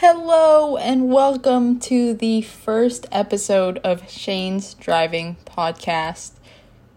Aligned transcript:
Hello 0.00 0.76
and 0.76 1.10
welcome 1.10 1.80
to 1.80 2.14
the 2.14 2.42
first 2.42 3.08
episode 3.10 3.78
of 3.78 4.08
Shane's 4.08 4.74
Driving 4.74 5.36
Podcast. 5.44 6.34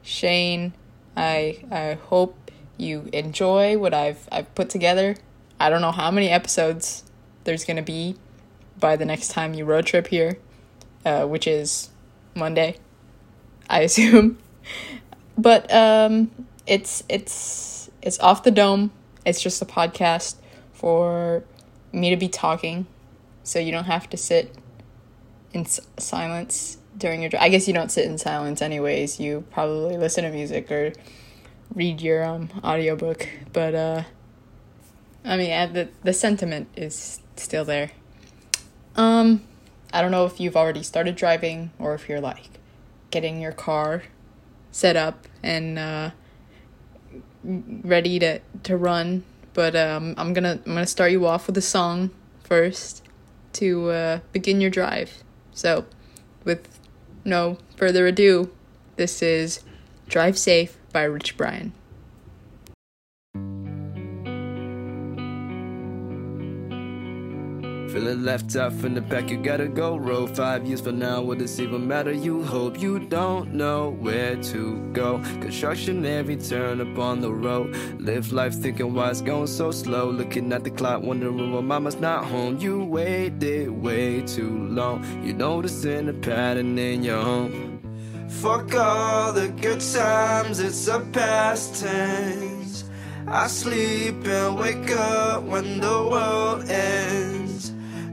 Shane, 0.03 0.73
I 1.17 1.63
I 1.71 1.95
hope 1.95 2.51
you 2.77 3.09
enjoy 3.11 3.79
what 3.79 3.95
I've 3.95 4.29
I've 4.31 4.53
put 4.53 4.69
together. 4.69 5.15
I 5.59 5.71
don't 5.71 5.81
know 5.81 5.91
how 5.91 6.11
many 6.11 6.29
episodes 6.29 7.03
there's 7.43 7.65
gonna 7.65 7.81
be 7.81 8.17
by 8.79 8.97
the 8.97 9.05
next 9.05 9.29
time 9.29 9.55
you 9.55 9.65
road 9.65 9.87
trip 9.87 10.05
here, 10.05 10.37
uh, 11.03 11.25
which 11.25 11.47
is 11.47 11.89
Monday, 12.35 12.75
I 13.67 13.79
assume. 13.81 14.37
But 15.39 15.73
um, 15.73 16.29
it's 16.67 17.01
it's 17.09 17.89
it's 18.03 18.19
off 18.19 18.43
the 18.43 18.51
dome. 18.51 18.91
It's 19.25 19.41
just 19.41 19.59
a 19.59 19.65
podcast 19.65 20.35
for 20.71 21.43
me 21.91 22.09
to 22.09 22.17
be 22.17 22.27
talking 22.27 22.85
so 23.43 23.59
you 23.59 23.71
don't 23.71 23.85
have 23.85 24.09
to 24.09 24.17
sit 24.17 24.55
in 25.53 25.61
s- 25.61 25.81
silence 25.97 26.77
during 26.97 27.21
your 27.21 27.29
drive. 27.29 27.43
I 27.43 27.49
guess 27.49 27.67
you 27.67 27.73
don't 27.73 27.91
sit 27.91 28.05
in 28.05 28.17
silence 28.17 28.61
anyways. 28.61 29.19
You 29.19 29.45
probably 29.51 29.97
listen 29.97 30.23
to 30.23 30.31
music 30.31 30.71
or 30.71 30.93
read 31.73 32.01
your 32.01 32.23
um 32.23 32.49
audiobook, 32.63 33.27
but 33.53 33.75
uh 33.75 34.03
I 35.23 35.37
mean, 35.37 35.51
uh, 35.51 35.67
the 35.67 35.89
the 36.03 36.13
sentiment 36.13 36.67
is 36.75 37.19
still 37.35 37.65
there. 37.65 37.91
Um 38.95 39.43
I 39.93 40.01
don't 40.01 40.11
know 40.11 40.25
if 40.25 40.39
you've 40.39 40.55
already 40.55 40.83
started 40.83 41.15
driving 41.15 41.71
or 41.79 41.93
if 41.93 42.07
you're 42.07 42.21
like 42.21 42.49
getting 43.09 43.41
your 43.41 43.51
car 43.51 44.03
set 44.71 44.95
up 44.95 45.27
and 45.43 45.77
uh 45.77 46.11
ready 47.43 48.19
to 48.19 48.39
to 48.63 48.77
run 48.77 49.23
but 49.53 49.75
um, 49.75 50.13
I'm 50.17 50.33
gonna 50.33 50.59
I'm 50.65 50.73
gonna 50.73 50.85
start 50.85 51.11
you 51.11 51.25
off 51.25 51.47
with 51.47 51.57
a 51.57 51.61
song 51.61 52.11
first 52.43 53.03
to 53.53 53.89
uh, 53.89 54.19
begin 54.31 54.61
your 54.61 54.69
drive. 54.69 55.23
So, 55.53 55.85
with 56.43 56.79
no 57.25 57.57
further 57.75 58.07
ado, 58.07 58.51
this 58.95 59.21
is 59.21 59.61
"Drive 60.07 60.37
Safe" 60.37 60.77
by 60.91 61.03
Rich 61.03 61.37
Brian. 61.37 61.73
Feeling 67.91 68.23
left 68.23 68.55
out 68.55 68.71
from 68.71 68.93
the 68.93 69.01
back, 69.01 69.29
you 69.29 69.35
gotta 69.35 69.67
go. 69.67 69.97
Roll 69.97 70.25
five 70.25 70.65
years 70.65 70.79
from 70.79 70.97
now, 70.97 71.21
will 71.21 71.35
this 71.35 71.59
even 71.59 71.85
matter? 71.89 72.13
You 72.13 72.41
hope 72.41 72.79
you 72.79 72.99
don't 72.99 73.53
know 73.53 73.89
where 73.99 74.37
to 74.43 74.79
go. 74.93 75.17
Construction 75.41 76.05
every 76.05 76.37
turn 76.37 76.79
up 76.79 76.97
on 76.97 77.19
the 77.19 77.29
road. 77.29 77.75
Live 77.99 78.31
life 78.31 78.55
thinking 78.55 78.93
why 78.93 79.09
it's 79.09 79.19
going 79.19 79.47
so 79.47 79.71
slow. 79.71 80.09
Looking 80.09 80.53
at 80.53 80.63
the 80.63 80.69
clock, 80.69 81.03
wondering 81.03 81.51
why 81.51 81.59
mama's 81.59 81.97
not 81.97 82.23
home. 82.23 82.57
You 82.59 82.85
waited 82.85 83.69
way 83.69 84.21
too 84.21 84.69
long. 84.69 85.03
You 85.21 85.33
noticing 85.33 86.07
a 86.07 86.13
pattern 86.13 86.79
in 86.79 87.03
your 87.03 87.21
home. 87.21 87.81
Fuck 88.29 88.73
all 88.73 89.33
the 89.33 89.49
good 89.49 89.81
times, 89.81 90.61
it's 90.61 90.87
a 90.87 91.01
past 91.11 91.81
tense. 91.81 92.85
I 93.27 93.47
sleep 93.47 94.25
and 94.25 94.57
wake 94.57 94.91
up 94.91 95.43
when 95.43 95.81
the 95.81 96.07
world 96.09 96.69
ends. 96.69 97.40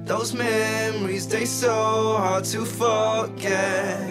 Those 0.08 0.32
memories, 0.32 1.28
they 1.28 1.44
so 1.44 2.16
hard 2.16 2.44
to 2.44 2.64
forget. 2.64 4.08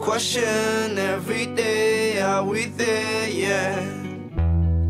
Question 0.00 0.96
every 0.96 1.44
day, 1.54 2.18
are 2.18 2.42
we 2.42 2.64
there 2.64 3.28
yet? 3.28 3.84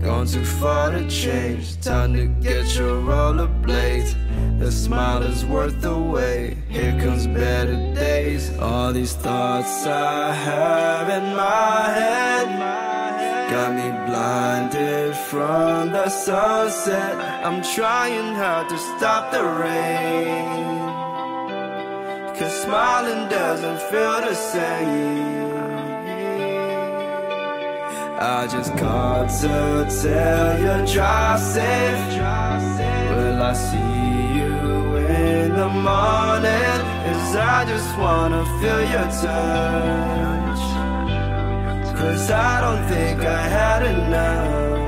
Gone 0.00 0.26
too 0.26 0.44
far 0.44 0.92
to 0.92 1.10
change, 1.10 1.80
time 1.80 2.14
to 2.14 2.26
get 2.40 2.76
your 2.76 3.02
rollerblades. 3.02 4.14
The 4.60 4.70
smile 4.70 5.24
is 5.24 5.44
worth 5.44 5.80
the 5.80 5.98
wait. 5.98 6.56
Here 6.68 6.96
comes 7.00 7.26
better 7.26 7.74
days. 7.92 8.56
All 8.58 8.92
these 8.92 9.14
thoughts 9.14 9.84
I 9.86 10.32
have 10.32 11.08
in 11.08 11.34
my 11.34 11.82
head 11.98 12.46
got 13.50 13.74
me 13.74 13.91
blinded 14.12 15.16
from 15.16 15.90
the 15.90 16.06
sunset. 16.10 17.16
I'm 17.46 17.62
trying 17.62 18.34
hard 18.34 18.68
to 18.68 18.76
stop 18.76 19.32
the 19.32 19.42
rain. 19.64 20.78
Cause 22.36 22.54
smiling 22.64 23.22
doesn't 23.30 23.80
feel 23.90 24.18
the 24.28 24.34
same. 24.34 25.54
I 28.36 28.46
just 28.54 28.70
called 28.76 29.30
to 29.40 29.56
tell 30.02 30.50
you 30.64 30.74
drive 30.94 31.40
safe. 31.54 32.02
Will 33.16 33.42
I 33.50 33.54
see 33.68 34.24
you 34.38 34.96
in 34.96 35.48
the 35.60 35.70
morning? 35.88 36.78
Cause 37.06 37.36
I 37.56 37.64
just 37.72 37.90
wanna 37.96 38.44
feel 38.60 38.82
your 38.94 39.08
touch. 39.22 40.41
Cause 42.02 42.32
I 42.32 42.60
don't 42.60 42.84
think 42.88 43.20
I 43.20 43.42
had 43.46 43.82
enough. 43.84 44.81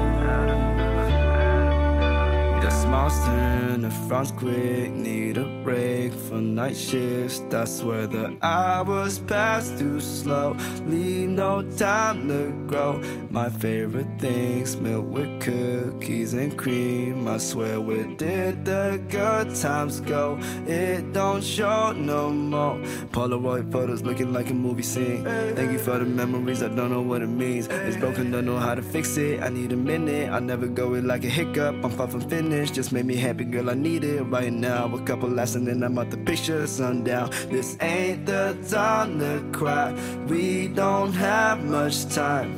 Turn 3.13 3.83
the 3.83 3.91
frowns 3.91 4.33
quick. 4.33 4.91
Need 4.91 5.37
a 5.37 5.45
break 5.63 6.13
for 6.13 6.37
night 6.37 6.77
shifts. 6.77 7.43
That's 7.51 7.83
where 7.83 8.07
the 8.07 8.37
hours 8.41 9.19
pass 9.19 9.69
too 9.79 10.01
slow. 10.01 10.57
Leave 10.87 11.29
no 11.29 11.63
time 11.77 12.29
to 12.29 12.51
grow. 12.67 13.03
My 13.31 13.51
favorite 13.51 14.19
things 14.19 14.77
milk 14.77 15.07
with 15.07 15.41
cookies 15.41 16.33
and 16.33 16.57
cream. 16.57 17.29
I 17.29 17.39
swear, 17.39 17.81
where 17.81 18.07
did 18.07 18.65
the 18.65 19.03
good 19.09 19.55
times 19.55 20.01
go? 20.01 20.39
It 20.67 21.13
don't 21.13 21.43
show 21.43 21.93
no 21.93 22.31
more. 22.31 22.79
Polaroid 23.13 23.71
photos 23.71 24.03
looking 24.03 24.33
like 24.33 24.51
a 24.51 24.55
movie 24.55 24.83
scene. 24.83 25.25
Thank 25.25 25.73
you 25.73 25.79
for 25.79 25.99
the 25.99 26.05
memories, 26.05 26.63
I 26.63 26.69
don't 26.69 26.91
know 26.91 27.03
what 27.03 27.21
it 27.23 27.29
means. 27.29 27.67
It's 27.67 27.97
broken, 27.97 28.31
don't 28.31 28.47
know 28.47 28.59
how 28.59 28.75
to 28.75 28.83
fix 28.83 29.17
it. 29.17 29.43
I 29.43 29.49
need 29.51 29.73
a 29.73 29.77
minute, 29.77 30.31
I 30.31 30.39
never 30.39 30.67
go 30.67 30.95
it 30.95 31.05
like 31.05 31.25
a 31.25 31.29
hiccup. 31.29 31.85
I'm 31.85 31.91
far 31.91 32.09
from 32.09 32.23
finished, 32.23 32.75
just 32.75 32.93
made 32.95 33.07
me 33.07 33.17
happy, 33.17 33.45
girl. 33.45 33.71
I 33.71 33.75
need 33.75 34.05
it 34.05 34.23
right 34.23 34.53
now. 34.53 34.95
A 34.95 35.01
couple 35.01 35.29
laughs 35.29 35.57
and 35.57 35.67
then 35.67 35.83
I'm 35.83 35.99
out 35.99 36.13
the 36.13 36.17
picture, 36.17 36.65
sundown. 36.69 37.29
This 37.51 37.77
ain't 37.81 38.25
the 38.25 38.57
time 38.71 39.19
to 39.19 39.43
cry. 39.51 39.93
We 40.29 40.69
don't 40.69 41.13
have 41.15 41.65
much 41.65 42.07
time. 42.15 42.53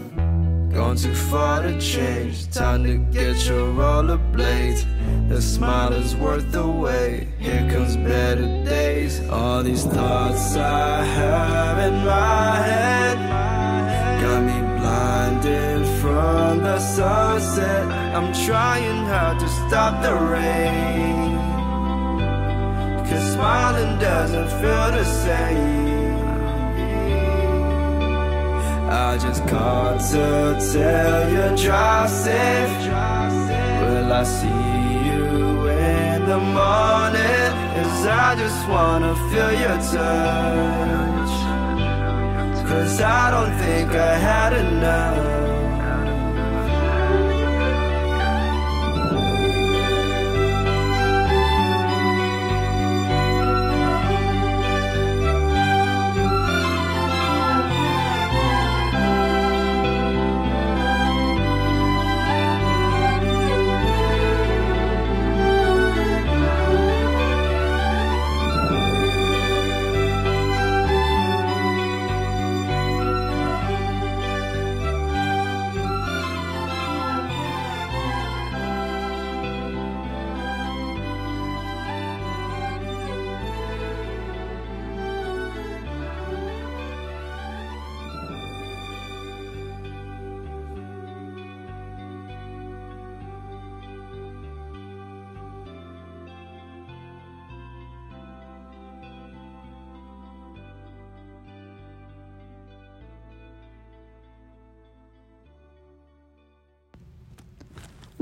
Gone 0.75 0.97
too 0.97 1.15
far 1.15 1.63
to 1.63 1.81
change. 1.81 2.51
Time 2.51 2.85
to 2.85 2.99
get 3.19 3.47
your 3.47 3.67
rollerblades. 3.73 4.85
The 5.31 5.41
smile 5.41 5.95
is 5.95 6.15
worth 6.15 6.53
the 6.53 6.67
wait. 6.67 7.29
Here 7.39 7.67
comes 7.73 7.97
better 7.97 8.63
days. 8.63 9.27
All 9.31 9.63
these 9.63 9.85
thoughts 9.85 10.55
I 10.55 11.03
have 11.03 11.79
in 11.79 12.05
my 12.05 12.57
head 12.57 13.56
from 16.07 16.59
the 16.59 16.79
sunset. 16.79 17.87
I'm 18.17 18.29
trying 18.47 19.05
hard 19.13 19.39
to 19.41 19.49
stop 19.61 19.95
the 20.07 20.15
rain. 20.35 21.31
Cause 23.07 23.27
smiling 23.35 23.93
doesn't 23.99 24.51
feel 24.61 24.89
the 24.99 25.07
same. 25.25 26.17
I 29.07 29.19
just 29.25 29.43
called 29.53 30.01
to 30.13 30.27
tell 30.73 31.21
you 31.35 31.47
drive 31.65 32.11
safe. 32.25 32.77
Will 33.83 34.13
I 34.21 34.25
see 34.39 34.63
you 35.09 35.25
in 35.93 36.19
the 36.33 36.41
morning? 36.59 37.49
Cause 37.77 38.03
I 38.27 38.29
just 38.43 38.61
wanna 38.75 39.15
feel 39.31 39.53
your 39.65 39.79
touch. 39.95 41.35
Cause 42.69 42.95
I 43.01 43.25
don't 43.35 43.55
think 43.65 43.89
I 44.11 44.15
had 44.29 44.53
enough. 44.53 45.36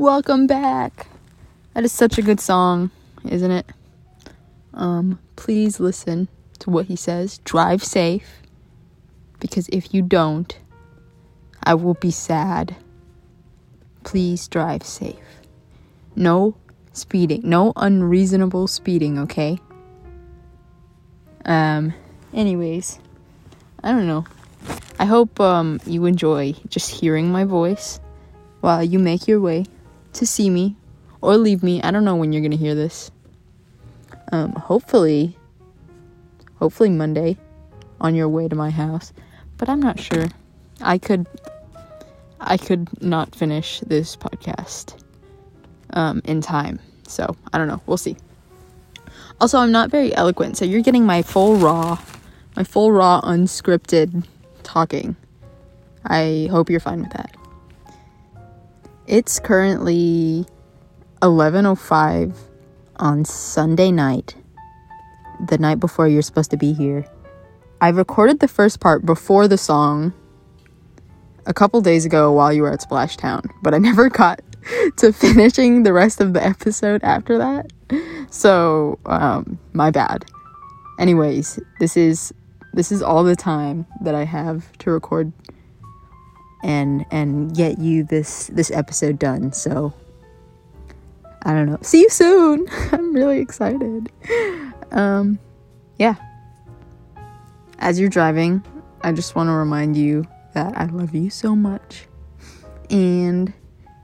Welcome 0.04 0.46
back. 0.46 1.06
That 1.72 1.82
is 1.82 1.90
such 1.90 2.18
a 2.18 2.22
good 2.22 2.38
song, 2.38 2.90
isn't 3.26 3.50
it? 3.50 3.64
Um, 4.74 5.18
please 5.34 5.80
listen 5.80 6.28
to 6.58 6.68
what 6.68 6.84
he 6.84 6.94
says. 6.94 7.38
Drive 7.38 7.82
safe. 7.82 8.42
Because 9.40 9.66
if 9.70 9.94
you 9.94 10.02
don't, 10.02 10.58
I 11.62 11.72
will 11.72 11.94
be 11.94 12.10
sad. 12.10 12.76
Please 14.02 14.46
drive 14.46 14.82
safe. 14.82 15.16
No 16.14 16.54
speeding. 16.92 17.40
No 17.42 17.72
unreasonable 17.74 18.66
speeding, 18.66 19.18
okay? 19.20 19.58
Um, 21.46 21.94
anyways, 22.34 22.98
I 23.82 23.92
don't 23.92 24.06
know. 24.06 24.26
I 24.98 25.06
hope 25.06 25.40
um 25.40 25.80
you 25.86 26.04
enjoy 26.04 26.52
just 26.68 26.90
hearing 26.90 27.32
my 27.32 27.44
voice 27.44 28.00
while 28.60 28.84
you 28.84 28.98
make 28.98 29.26
your 29.26 29.40
way 29.40 29.64
to 30.14 30.26
see 30.26 30.50
me 30.50 30.76
or 31.20 31.36
leave 31.36 31.62
me. 31.62 31.82
I 31.82 31.90
don't 31.90 32.04
know 32.04 32.16
when 32.16 32.32
you're 32.32 32.42
going 32.42 32.50
to 32.50 32.56
hear 32.56 32.74
this. 32.74 33.10
Um 34.32 34.52
hopefully 34.52 35.36
hopefully 36.56 36.90
Monday 36.90 37.36
on 38.00 38.14
your 38.14 38.28
way 38.28 38.48
to 38.48 38.56
my 38.56 38.70
house, 38.70 39.12
but 39.58 39.68
I'm 39.68 39.80
not 39.80 40.00
sure. 40.00 40.26
I 40.80 40.98
could 40.98 41.26
I 42.40 42.56
could 42.56 43.02
not 43.02 43.34
finish 43.34 43.80
this 43.80 44.16
podcast 44.16 45.02
um, 45.94 46.20
in 46.24 46.40
time. 46.40 46.78
So 47.08 47.36
I 47.52 47.58
don't 47.58 47.68
know. 47.68 47.80
We'll 47.86 47.96
see. 47.96 48.16
Also, 49.40 49.58
I'm 49.58 49.72
not 49.72 49.90
very 49.90 50.14
eloquent, 50.14 50.56
so 50.56 50.64
you're 50.64 50.82
getting 50.82 51.06
my 51.06 51.22
full 51.22 51.56
raw, 51.56 51.98
my 52.56 52.64
full 52.64 52.92
raw 52.92 53.20
unscripted 53.22 54.24
talking. 54.62 55.16
I 56.04 56.48
hope 56.50 56.70
you're 56.70 56.80
fine 56.80 57.00
with 57.00 57.12
that. 57.12 57.34
It's 59.06 59.38
currently 59.38 60.46
11:05 61.20 62.34
on 62.96 63.24
Sunday 63.26 63.92
night, 63.92 64.34
the 65.46 65.58
night 65.58 65.78
before 65.78 66.08
you're 66.08 66.22
supposed 66.22 66.50
to 66.52 66.56
be 66.56 66.72
here. 66.72 67.04
I 67.82 67.90
recorded 67.90 68.40
the 68.40 68.48
first 68.48 68.80
part 68.80 69.04
before 69.04 69.46
the 69.46 69.58
song 69.58 70.14
a 71.44 71.52
couple 71.52 71.82
days 71.82 72.06
ago 72.06 72.32
while 72.32 72.50
you 72.50 72.62
were 72.62 72.72
at 72.72 72.80
Splashtown, 72.80 73.44
but 73.62 73.74
I 73.74 73.78
never 73.90 74.08
got 74.08 74.40
to 74.96 75.12
finishing 75.12 75.82
the 75.82 75.92
rest 75.92 76.22
of 76.22 76.32
the 76.32 76.42
episode 76.42 77.04
after 77.04 77.36
that. 77.36 77.70
So, 78.30 78.98
um, 79.04 79.58
my 79.74 79.90
bad. 79.90 80.24
Anyways, 80.98 81.60
this 81.78 81.94
is 81.98 82.32
this 82.72 82.90
is 82.90 83.02
all 83.02 83.22
the 83.22 83.36
time 83.36 83.84
that 84.00 84.14
I 84.14 84.24
have 84.24 84.72
to 84.78 84.90
record 84.90 85.30
and 86.64 87.04
and 87.12 87.54
get 87.54 87.78
you 87.78 88.02
this 88.02 88.48
this 88.48 88.70
episode 88.72 89.18
done. 89.18 89.52
So, 89.52 89.92
I 91.42 91.52
don't 91.52 91.66
know. 91.66 91.78
See 91.82 92.00
you 92.00 92.08
soon. 92.08 92.66
I'm 92.92 93.14
really 93.14 93.38
excited. 93.38 94.10
Um 94.90 95.38
yeah. 95.98 96.16
As 97.78 98.00
you're 98.00 98.08
driving, 98.08 98.64
I 99.02 99.12
just 99.12 99.36
want 99.36 99.48
to 99.48 99.52
remind 99.52 99.96
you 99.96 100.26
that 100.54 100.76
I 100.76 100.86
love 100.86 101.14
you 101.14 101.28
so 101.28 101.54
much. 101.54 102.06
And 102.88 103.52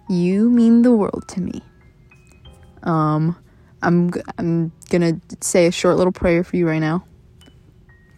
you 0.08 0.50
mean 0.50 0.82
the 0.82 0.92
world 0.92 1.24
to 1.28 1.40
me. 1.40 1.62
Um, 2.82 3.36
I'm 3.82 4.10
I'm 4.36 4.72
gonna 4.90 5.20
say 5.40 5.66
a 5.66 5.72
short 5.72 5.96
little 5.96 6.12
prayer 6.12 6.44
for 6.44 6.56
you 6.56 6.66
right 6.66 6.80
now. 6.80 7.04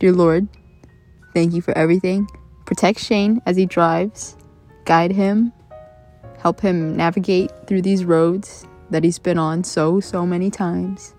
Dear 0.01 0.13
Lord, 0.13 0.49
thank 1.35 1.53
you 1.53 1.63
for 1.63 1.77
everything. 1.77 2.27
Protect 2.73 2.99
Shane 2.99 3.43
as 3.45 3.59
he 3.59 3.67
drives. 3.67 4.35
Guide 4.87 5.13
him. 5.13 5.53
Help 6.39 6.63
him 6.63 6.97
navigate 6.97 7.51
through 7.67 7.83
these 7.83 8.03
roads 8.03 8.67
that 8.89 9.05
he's 9.05 9.19
been 9.19 9.37
on 9.37 9.63
so 9.63 10.01
so 10.01 10.25
many 10.25 10.51
times. 10.51 11.15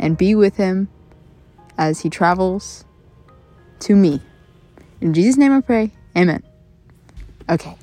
And 0.00 0.18
be 0.18 0.34
with 0.34 0.56
him 0.56 0.88
as 1.78 2.00
he 2.00 2.10
travels 2.10 2.84
to 3.86 3.94
me. 3.94 4.20
In 5.00 5.14
Jesus' 5.14 5.36
name 5.36 5.52
I 5.52 5.60
pray. 5.60 5.92
Amen. 6.18 6.42
Okay. 7.48 7.76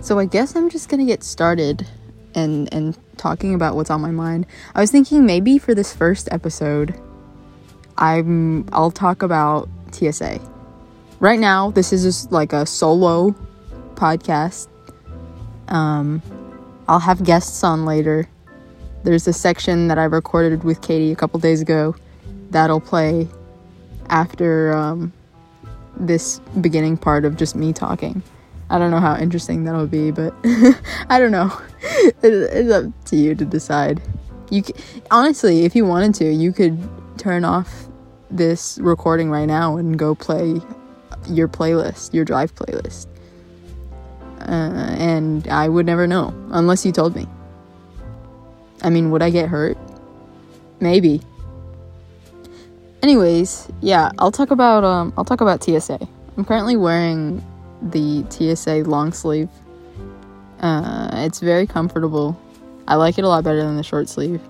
So 0.00 0.18
I 0.18 0.24
guess 0.24 0.56
I'm 0.56 0.70
just 0.70 0.88
gonna 0.88 1.04
get 1.04 1.22
started 1.22 1.86
and 2.34 2.72
and 2.72 2.96
talking 3.18 3.52
about 3.52 3.76
what's 3.76 3.90
on 3.90 4.00
my 4.00 4.10
mind. 4.10 4.46
I 4.74 4.80
was 4.80 4.90
thinking 4.90 5.26
maybe 5.26 5.58
for 5.58 5.74
this 5.74 5.92
first 5.94 6.30
episode, 6.32 6.98
I'm 7.98 8.66
I'll 8.72 8.90
talk 8.90 9.22
about 9.22 9.68
TSA. 9.92 10.53
Right 11.24 11.40
now, 11.40 11.70
this 11.70 11.90
is 11.90 12.02
just 12.02 12.32
like 12.32 12.52
a 12.52 12.66
solo 12.66 13.34
podcast. 13.94 14.68
Um, 15.68 16.20
I'll 16.86 16.98
have 16.98 17.24
guests 17.24 17.64
on 17.64 17.86
later. 17.86 18.28
There's 19.04 19.26
a 19.26 19.32
section 19.32 19.88
that 19.88 19.98
I 19.98 20.04
recorded 20.04 20.64
with 20.64 20.82
Katie 20.82 21.12
a 21.12 21.16
couple 21.16 21.40
days 21.40 21.62
ago 21.62 21.96
that'll 22.50 22.78
play 22.78 23.26
after 24.10 24.74
um, 24.74 25.14
this 25.96 26.40
beginning 26.60 26.98
part 26.98 27.24
of 27.24 27.38
just 27.38 27.56
me 27.56 27.72
talking. 27.72 28.22
I 28.68 28.78
don't 28.78 28.90
know 28.90 29.00
how 29.00 29.16
interesting 29.16 29.64
that'll 29.64 29.86
be, 29.86 30.10
but 30.10 30.34
I 31.08 31.18
don't 31.18 31.32
know. 31.32 31.58
it's 32.22 32.70
up 32.70 33.04
to 33.06 33.16
you 33.16 33.34
to 33.34 33.46
decide. 33.46 34.02
You 34.50 34.62
c- 34.62 34.74
honestly, 35.10 35.64
if 35.64 35.74
you 35.74 35.86
wanted 35.86 36.14
to, 36.16 36.30
you 36.30 36.52
could 36.52 36.78
turn 37.16 37.46
off 37.46 37.88
this 38.30 38.76
recording 38.82 39.30
right 39.30 39.46
now 39.46 39.78
and 39.78 39.98
go 39.98 40.14
play 40.14 40.60
your 41.28 41.48
playlist, 41.48 42.14
your 42.14 42.24
drive 42.24 42.54
playlist. 42.54 43.06
Uh, 44.40 44.94
and 44.98 45.48
I 45.48 45.68
would 45.68 45.86
never 45.86 46.06
know 46.06 46.34
unless 46.50 46.84
you 46.84 46.92
told 46.92 47.16
me. 47.16 47.26
I 48.82 48.90
mean, 48.90 49.10
would 49.10 49.22
I 49.22 49.30
get 49.30 49.48
hurt? 49.48 49.78
Maybe. 50.80 51.22
Anyways, 53.02 53.68
yeah, 53.80 54.10
I'll 54.18 54.32
talk 54.32 54.50
about 54.50 54.84
um 54.84 55.12
I'll 55.16 55.24
talk 55.24 55.40
about 55.40 55.62
TSA. 55.62 55.98
I'm 56.36 56.44
currently 56.44 56.76
wearing 56.76 57.44
the 57.82 58.24
TSA 58.30 58.88
long 58.88 59.12
sleeve. 59.12 59.48
Uh, 60.60 61.10
it's 61.12 61.40
very 61.40 61.66
comfortable. 61.66 62.38
I 62.88 62.96
like 62.96 63.18
it 63.18 63.24
a 63.24 63.28
lot 63.28 63.44
better 63.44 63.62
than 63.62 63.76
the 63.76 63.82
short 63.82 64.08
sleeve. 64.08 64.40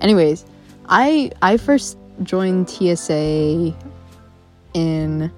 Anyways, 0.00 0.44
I 0.88 1.30
I 1.42 1.56
first 1.56 1.98
joined 2.22 2.68
TSA 2.68 3.74
in 4.74 5.30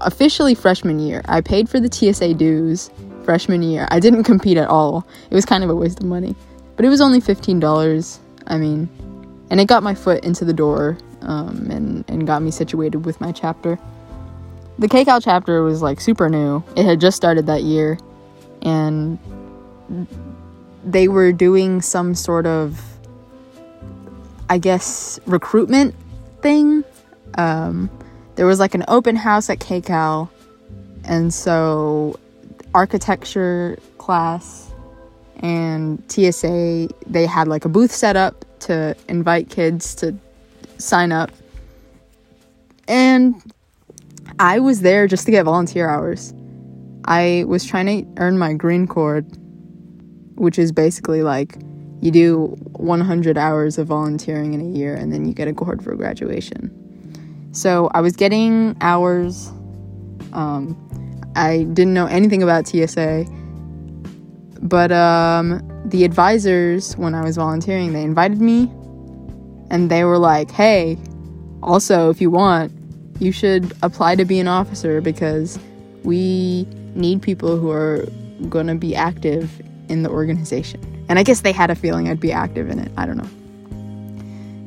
officially 0.00 0.54
freshman 0.54 0.98
year. 0.98 1.22
I 1.26 1.40
paid 1.40 1.68
for 1.68 1.80
the 1.80 1.90
TSA 1.92 2.34
dues 2.34 2.90
freshman 3.24 3.62
year. 3.62 3.86
I 3.90 4.00
didn't 4.00 4.24
compete 4.24 4.56
at 4.56 4.68
all. 4.68 5.06
It 5.30 5.34
was 5.34 5.44
kind 5.44 5.64
of 5.64 5.70
a 5.70 5.74
waste 5.74 6.00
of 6.00 6.06
money. 6.06 6.34
But 6.76 6.84
it 6.84 6.88
was 6.88 7.00
only 7.00 7.20
$15. 7.20 8.18
I 8.46 8.56
mean, 8.58 8.88
and 9.50 9.60
it 9.60 9.66
got 9.66 9.82
my 9.82 9.94
foot 9.94 10.24
into 10.24 10.44
the 10.44 10.52
door 10.52 10.96
um, 11.22 11.70
and, 11.70 12.04
and 12.08 12.26
got 12.26 12.42
me 12.42 12.50
situated 12.50 13.04
with 13.04 13.20
my 13.20 13.32
chapter 13.32 13.78
the 14.78 14.86
KCAL 14.86 15.22
chapter 15.22 15.62
was 15.62 15.82
like 15.82 16.00
super 16.00 16.28
new. 16.28 16.62
It 16.76 16.84
had 16.84 17.00
just 17.00 17.16
started 17.16 17.46
that 17.46 17.64
year, 17.64 17.98
and 18.62 19.18
they 20.84 21.08
were 21.08 21.32
doing 21.32 21.82
some 21.82 22.14
sort 22.14 22.46
of, 22.46 22.80
I 24.48 24.58
guess, 24.58 25.18
recruitment 25.26 25.94
thing. 26.42 26.84
Um, 27.34 27.90
there 28.38 28.46
was 28.46 28.60
like 28.60 28.76
an 28.76 28.84
open 28.86 29.16
house 29.16 29.50
at 29.50 29.58
KCAL, 29.58 30.28
and 31.02 31.34
so 31.34 32.20
architecture 32.72 33.76
class 33.98 34.70
and 35.40 36.00
TSA 36.08 36.88
they 37.08 37.26
had 37.26 37.48
like 37.48 37.64
a 37.64 37.68
booth 37.68 37.90
set 37.90 38.14
up 38.14 38.44
to 38.60 38.94
invite 39.08 39.50
kids 39.50 39.92
to 39.96 40.16
sign 40.78 41.10
up. 41.10 41.32
And 42.86 43.34
I 44.38 44.60
was 44.60 44.82
there 44.82 45.08
just 45.08 45.24
to 45.26 45.32
get 45.32 45.42
volunteer 45.42 45.88
hours. 45.88 46.32
I 47.06 47.42
was 47.48 47.64
trying 47.64 47.86
to 47.86 48.22
earn 48.22 48.38
my 48.38 48.52
green 48.52 48.86
cord, 48.86 49.26
which 50.36 50.60
is 50.60 50.70
basically 50.70 51.24
like 51.24 51.56
you 52.00 52.12
do 52.12 52.56
100 52.74 53.36
hours 53.36 53.78
of 53.78 53.88
volunteering 53.88 54.54
in 54.54 54.60
a 54.60 54.78
year 54.78 54.94
and 54.94 55.12
then 55.12 55.26
you 55.26 55.34
get 55.34 55.48
a 55.48 55.52
cord 55.52 55.82
for 55.82 55.96
graduation. 55.96 56.77
So 57.58 57.90
I 57.92 58.00
was 58.00 58.14
getting 58.14 58.76
hours. 58.80 59.48
Um, 60.32 60.76
I 61.34 61.64
didn't 61.64 61.92
know 61.92 62.06
anything 62.06 62.40
about 62.40 62.68
TSA, 62.68 63.24
but 64.62 64.92
um, 64.92 65.68
the 65.84 66.04
advisors, 66.04 66.96
when 66.96 67.16
I 67.16 67.24
was 67.24 67.34
volunteering, 67.34 67.94
they 67.94 68.02
invited 68.02 68.40
me 68.40 68.70
and 69.72 69.90
they 69.90 70.04
were 70.04 70.18
like, 70.18 70.52
hey, 70.52 70.98
also, 71.60 72.10
if 72.10 72.20
you 72.20 72.30
want, 72.30 72.70
you 73.18 73.32
should 73.32 73.72
apply 73.82 74.14
to 74.14 74.24
be 74.24 74.38
an 74.38 74.46
officer 74.46 75.00
because 75.00 75.58
we 76.04 76.62
need 76.94 77.22
people 77.22 77.56
who 77.56 77.72
are 77.72 78.06
going 78.48 78.68
to 78.68 78.76
be 78.76 78.94
active 78.94 79.60
in 79.88 80.04
the 80.04 80.10
organization. 80.10 80.80
And 81.08 81.18
I 81.18 81.24
guess 81.24 81.40
they 81.40 81.52
had 81.52 81.70
a 81.70 81.74
feeling 81.74 82.08
I'd 82.08 82.20
be 82.20 82.30
active 82.30 82.70
in 82.70 82.78
it. 82.78 82.92
I 82.96 83.04
don't 83.04 83.16
know. 83.16 83.37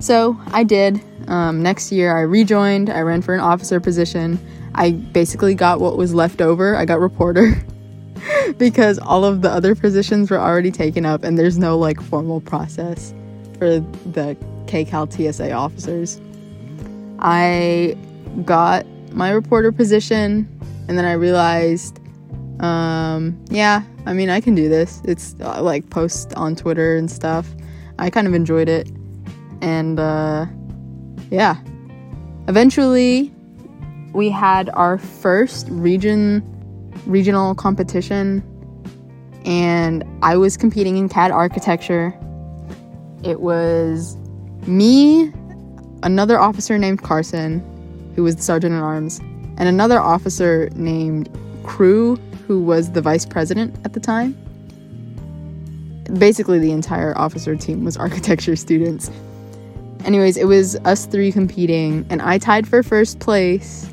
So 0.02 0.38
I 0.48 0.64
did. 0.64 1.02
Um, 1.28 1.62
next 1.62 1.92
year, 1.92 2.18
I 2.18 2.22
rejoined. 2.22 2.90
I 2.90 3.02
ran 3.02 3.22
for 3.22 3.34
an 3.34 3.40
officer 3.40 3.80
position. 3.80 4.40
I 4.74 4.92
basically 4.92 5.54
got 5.54 5.80
what 5.80 5.98
was 5.98 6.14
left 6.14 6.42
over. 6.42 6.76
I 6.76 6.86
got 6.86 7.00
reporter. 7.00 7.54
because 8.58 9.00
all 9.00 9.26
of 9.26 9.42
the 9.42 9.50
other 9.50 9.76
positions 9.76 10.30
were 10.30 10.40
already 10.40 10.72
taken 10.72 11.06
up 11.06 11.24
and 11.24 11.38
there's 11.38 11.58
no 11.58 11.78
like 11.78 12.02
formal 12.02 12.42
process 12.42 13.14
for 13.58 13.80
the 13.80 14.38
KCAL 14.66 15.12
TSA 15.12 15.52
officers. 15.52 16.20
I 17.20 17.96
got 18.46 18.86
my 19.12 19.32
reporter 19.32 19.72
position 19.72 20.48
and 20.88 20.98
then 20.98 21.06
I 21.06 21.14
realized 21.14 22.00
um, 22.60 23.44
yeah, 23.50 23.82
I 24.06 24.14
mean, 24.14 24.30
I 24.30 24.40
can 24.40 24.54
do 24.54 24.70
this. 24.70 25.02
It's 25.04 25.36
uh, 25.42 25.64
like 25.64 25.90
post 25.90 26.34
on 26.36 26.56
Twitter 26.56 26.96
and 26.96 27.10
stuff. 27.10 27.48
I 27.98 28.12
kind 28.12 28.28
of 28.28 28.36
enjoyed 28.36 28.70
it. 28.70 28.88
And 29.62 30.00
uh, 30.00 30.46
yeah. 31.30 31.58
Eventually, 32.48 33.32
we 34.14 34.30
had 34.30 34.70
our 34.70 34.98
first 34.98 35.68
region 35.70 36.48
regional 37.08 37.56
competition 37.56 38.44
and 39.46 40.04
I 40.22 40.38
was 40.38 40.58
competing 40.58 40.98
in 40.98 41.10
CAD 41.10 41.32
architecture. 41.32 42.14
It 43.24 43.42
was 43.42 44.16
me, 44.68 45.32
another 46.04 46.40
officer 46.40 46.78
named 46.78 47.02
Carson, 47.02 47.60
who 48.16 48.24
was 48.24 48.36
the 48.36 48.42
sergeant 48.42 48.76
at 48.76 48.82
arms, 48.82 49.20
and 49.58 49.62
another 49.62 50.00
officer 50.00 50.70
named 50.76 51.30
Crew, 51.64 52.18
who 52.48 52.62
was 52.64 52.92
the 52.92 53.02
vice 53.02 53.26
president 53.26 53.76
at 53.86 53.94
the 53.94 54.00
time. 54.00 54.38
Basically, 56.18 56.60
the 56.60 56.72
entire 56.72 57.18
officer 57.18 57.56
team 57.56 57.84
was 57.84 57.98
architecture 58.06 58.56
students. 58.56 59.10
Anyways, 60.06 60.36
it 60.36 60.46
was 60.46 60.76
us 60.78 61.06
three 61.06 61.32
competing, 61.32 62.06
and 62.10 62.22
I 62.22 62.38
tied 62.38 62.68
for 62.68 62.82
first 62.82 63.20
place 63.20 63.90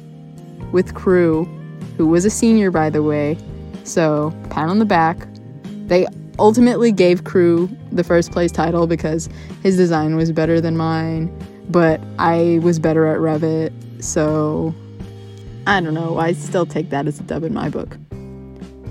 with 0.72 0.94
Crew, 0.94 1.44
who 1.96 2.06
was 2.06 2.24
a 2.24 2.30
senior, 2.30 2.70
by 2.70 2.90
the 2.90 3.02
way. 3.02 3.36
So, 3.84 4.34
pat 4.50 4.68
on 4.68 4.78
the 4.78 4.84
back. 4.84 5.28
They 5.86 6.06
ultimately 6.38 6.92
gave 6.92 7.24
Crew 7.24 7.68
the 7.92 8.04
first 8.04 8.32
place 8.32 8.52
title 8.52 8.86
because 8.86 9.28
his 9.62 9.76
design 9.76 10.16
was 10.16 10.32
better 10.32 10.60
than 10.60 10.76
mine, 10.76 11.30
but 11.68 12.00
I 12.18 12.60
was 12.62 12.78
better 12.78 13.06
at 13.06 13.18
Revit, 13.18 13.72
so 14.02 14.74
I 15.66 15.80
don't 15.80 15.94
know. 15.94 16.18
I 16.18 16.32
still 16.32 16.64
take 16.64 16.90
that 16.90 17.06
as 17.06 17.20
a 17.20 17.22
dub 17.22 17.44
in 17.44 17.52
my 17.52 17.68
book. 17.68 17.96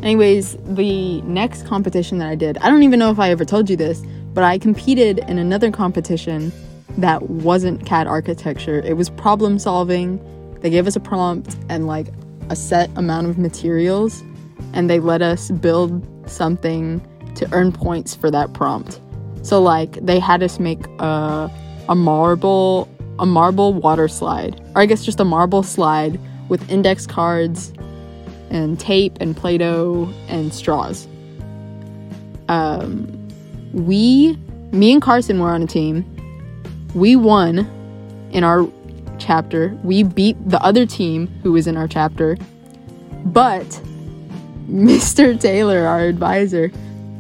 Anyways, 0.04 0.58
the 0.64 1.22
next 1.24 1.66
competition 1.66 2.20
that 2.20 2.28
I 2.28 2.36
did, 2.36 2.60
I 2.60 2.70
don't 2.70 2.84
even 2.84 3.00
know 3.00 3.10
if 3.10 3.20
I 3.20 3.32
ever 3.32 3.46
told 3.46 3.70
you 3.70 3.76
this, 3.76 4.04
but 4.34 4.44
I 4.44 4.60
competed 4.60 5.20
in 5.28 5.40
another 5.40 5.72
competition 5.72 6.52
that 6.98 7.30
wasn't 7.30 7.86
CAD 7.86 8.08
architecture. 8.08 8.80
It 8.80 8.98
was 8.98 9.10
problem 9.10 9.60
solving. 9.60 10.20
They 10.62 10.70
gave 10.70 10.88
us 10.88 10.96
a 10.96 11.00
prompt 11.00 11.56
and 11.70 11.88
like 11.88 12.08
a 12.50 12.56
set 12.56 12.90
amount 12.98 13.28
of 13.28 13.38
materials, 13.38 14.24
and 14.74 14.90
they 14.90 15.00
let 15.00 15.22
us 15.22 15.52
build 15.52 16.06
something 16.30 17.06
to 17.36 17.48
earn 17.52 17.72
points 17.72 18.16
for 18.16 18.32
that 18.32 18.54
prompt. 18.54 19.00
So 19.44 19.62
like 19.62 19.94
they 20.06 20.20
had 20.20 20.44
us 20.44 20.60
make 20.60 20.86
a 21.00 21.52
a 21.90 21.96
marble 21.96 22.90
a 23.20 23.26
marble 23.26 23.74
water 23.74 24.08
slide, 24.08 24.62
or 24.76 24.82
I 24.82 24.86
guess 24.86 25.04
just 25.04 25.20
a 25.20 25.26
marble 25.26 25.64
slide 25.64 26.20
with 26.50 26.70
index 26.70 27.08
cards 27.08 27.74
and 28.50 28.80
tape 28.80 29.18
and 29.20 29.36
Play-Doh 29.36 30.12
and 30.28 30.54
straws. 30.54 31.08
Um, 32.48 33.28
we, 33.74 34.38
me 34.72 34.94
and 34.94 35.02
Carson 35.02 35.40
were 35.40 35.50
on 35.50 35.64
a 35.64 35.68
team. 35.68 36.06
We 36.98 37.16
won 37.16 37.60
in 38.32 38.44
our 38.44 38.68
chapter. 39.20 39.78
We 39.84 40.02
beat 40.02 40.36
the 40.50 40.60
other 40.64 40.88
team 40.88 41.28
who 41.44 41.52
was 41.52 41.68
in 41.68 41.78
our 41.78 41.88
chapter. 41.88 42.38
But 43.24 43.66
Mr. 44.68 45.40
Taylor, 45.40 45.86
our 45.86 46.02
advisor, 46.02 46.72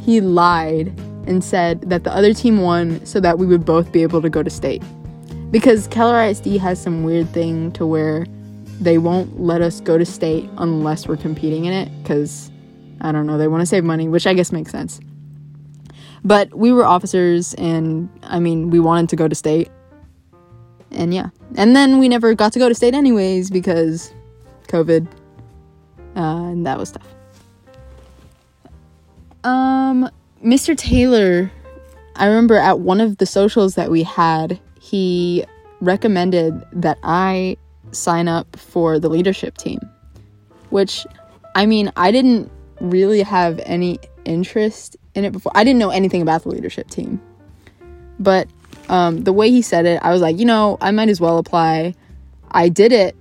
he 0.01 0.19
lied 0.19 0.87
and 1.27 1.43
said 1.43 1.81
that 1.81 2.03
the 2.03 2.11
other 2.11 2.33
team 2.33 2.61
won 2.61 3.05
so 3.05 3.19
that 3.19 3.37
we 3.37 3.45
would 3.45 3.65
both 3.65 3.91
be 3.91 4.01
able 4.01 4.19
to 4.23 4.29
go 4.29 4.41
to 4.41 4.49
state. 4.49 4.81
Because 5.51 5.85
Keller 5.89 6.23
ISD 6.23 6.57
has 6.57 6.81
some 6.81 7.03
weird 7.03 7.29
thing 7.29 7.71
to 7.73 7.85
where 7.85 8.25
they 8.81 8.97
won't 8.97 9.39
let 9.39 9.61
us 9.61 9.79
go 9.79 9.99
to 9.99 10.05
state 10.05 10.49
unless 10.57 11.07
we're 11.07 11.17
competing 11.17 11.65
in 11.65 11.73
it 11.73 11.91
because 12.01 12.49
I 12.99 13.11
don't 13.11 13.27
know, 13.27 13.37
they 13.37 13.47
want 13.47 13.61
to 13.61 13.67
save 13.67 13.83
money, 13.83 14.07
which 14.07 14.25
I 14.25 14.33
guess 14.33 14.51
makes 14.51 14.71
sense. 14.71 14.99
But 16.27 16.53
we 16.53 16.73
were 16.73 16.85
officers 16.85 17.53
and 17.53 18.09
I 18.23 18.39
mean, 18.41 18.69
we 18.69 18.81
wanted 18.81 19.07
to 19.09 19.15
go 19.15 19.29
to 19.29 19.35
state. 19.35 19.69
And 20.91 21.13
yeah. 21.13 21.29
And 21.55 21.73
then 21.73 21.99
we 21.99 22.09
never 22.09 22.35
got 22.35 22.51
to 22.53 22.59
go 22.59 22.67
to 22.67 22.75
state 22.75 22.93
anyways 22.93 23.49
because 23.49 24.13
COVID. 24.67 25.07
Uh, 26.17 26.51
and 26.51 26.65
that 26.65 26.77
was 26.77 26.91
tough. 26.91 27.07
Um, 29.45 30.09
Mr. 30.43 30.77
Taylor, 30.77 31.49
I 32.17 32.25
remember 32.25 32.57
at 32.57 32.79
one 32.81 32.99
of 32.99 33.19
the 33.19 33.25
socials 33.25 33.75
that 33.75 33.89
we 33.89 34.03
had, 34.03 34.59
he 34.81 35.45
recommended 35.79 36.61
that 36.73 36.97
I 37.03 37.55
sign 37.91 38.27
up 38.27 38.53
for 38.57 38.99
the 38.99 39.07
leadership 39.07 39.57
team, 39.57 39.79
which 40.71 41.07
I 41.55 41.65
mean, 41.65 41.89
I 41.95 42.11
didn't 42.11 42.51
really 42.81 43.21
have 43.21 43.61
any 43.65 43.99
interest 44.25 44.97
in 45.17 45.25
it 45.25 45.31
before. 45.31 45.51
I 45.55 45.63
didn't 45.63 45.79
know 45.79 45.89
anything 45.89 46.21
about 46.21 46.43
the 46.43 46.49
leadership 46.49 46.89
team. 46.89 47.21
But 48.19 48.47
um, 48.89 49.23
the 49.23 49.33
way 49.33 49.49
he 49.49 49.61
said 49.61 49.85
it, 49.85 49.99
I 50.03 50.11
was 50.11 50.21
like, 50.21 50.37
you 50.37 50.45
know, 50.45 50.77
I 50.79 50.91
might 50.91 51.09
as 51.09 51.19
well 51.19 51.37
apply. 51.37 51.95
I 52.51 52.69
did 52.69 52.91
it 52.91 53.15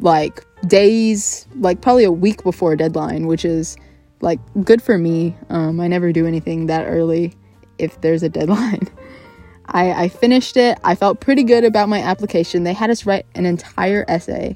like 0.00 0.44
days, 0.66 1.46
like 1.56 1.80
probably 1.80 2.04
a 2.04 2.12
week 2.12 2.42
before 2.44 2.76
deadline, 2.76 3.26
which 3.26 3.44
is 3.44 3.76
like 4.20 4.38
good 4.62 4.82
for 4.82 4.98
me. 4.98 5.36
Um, 5.48 5.80
I 5.80 5.88
never 5.88 6.12
do 6.12 6.26
anything 6.26 6.66
that 6.66 6.84
early 6.86 7.34
if 7.78 8.00
there's 8.00 8.22
a 8.22 8.28
deadline. 8.28 8.88
I, 9.66 10.04
I 10.04 10.08
finished 10.08 10.56
it. 10.56 10.78
I 10.84 10.94
felt 10.94 11.20
pretty 11.20 11.44
good 11.44 11.64
about 11.64 11.88
my 11.88 12.00
application. 12.00 12.64
They 12.64 12.72
had 12.72 12.90
us 12.90 13.04
write 13.04 13.26
an 13.34 13.44
entire 13.44 14.04
essay. 14.08 14.54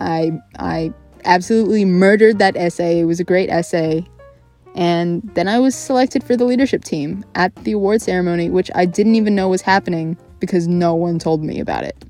I 0.00 0.32
I 0.58 0.92
absolutely 1.24 1.84
murdered 1.84 2.38
that 2.38 2.56
essay. 2.56 3.00
It 3.00 3.04
was 3.04 3.20
a 3.20 3.24
great 3.24 3.50
essay. 3.50 4.06
And 4.74 5.28
then 5.34 5.48
I 5.48 5.58
was 5.58 5.74
selected 5.74 6.22
for 6.22 6.36
the 6.36 6.44
leadership 6.44 6.84
team 6.84 7.24
at 7.34 7.54
the 7.56 7.72
award 7.72 8.02
ceremony, 8.02 8.50
which 8.50 8.70
I 8.74 8.84
didn't 8.86 9.16
even 9.16 9.34
know 9.34 9.48
was 9.48 9.62
happening 9.62 10.16
because 10.38 10.68
no 10.68 10.94
one 10.94 11.18
told 11.18 11.42
me 11.42 11.60
about 11.60 11.84
it. 11.84 12.04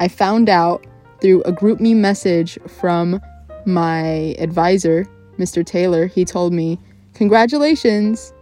I 0.00 0.08
found 0.08 0.48
out 0.48 0.86
through 1.20 1.42
a 1.42 1.52
GroupMe 1.52 1.94
message 1.94 2.58
from 2.66 3.20
my 3.66 4.34
advisor, 4.38 5.06
Mr. 5.38 5.64
Taylor. 5.64 6.06
He 6.06 6.24
told 6.24 6.52
me, 6.52 6.78
Congratulations, 7.14 8.32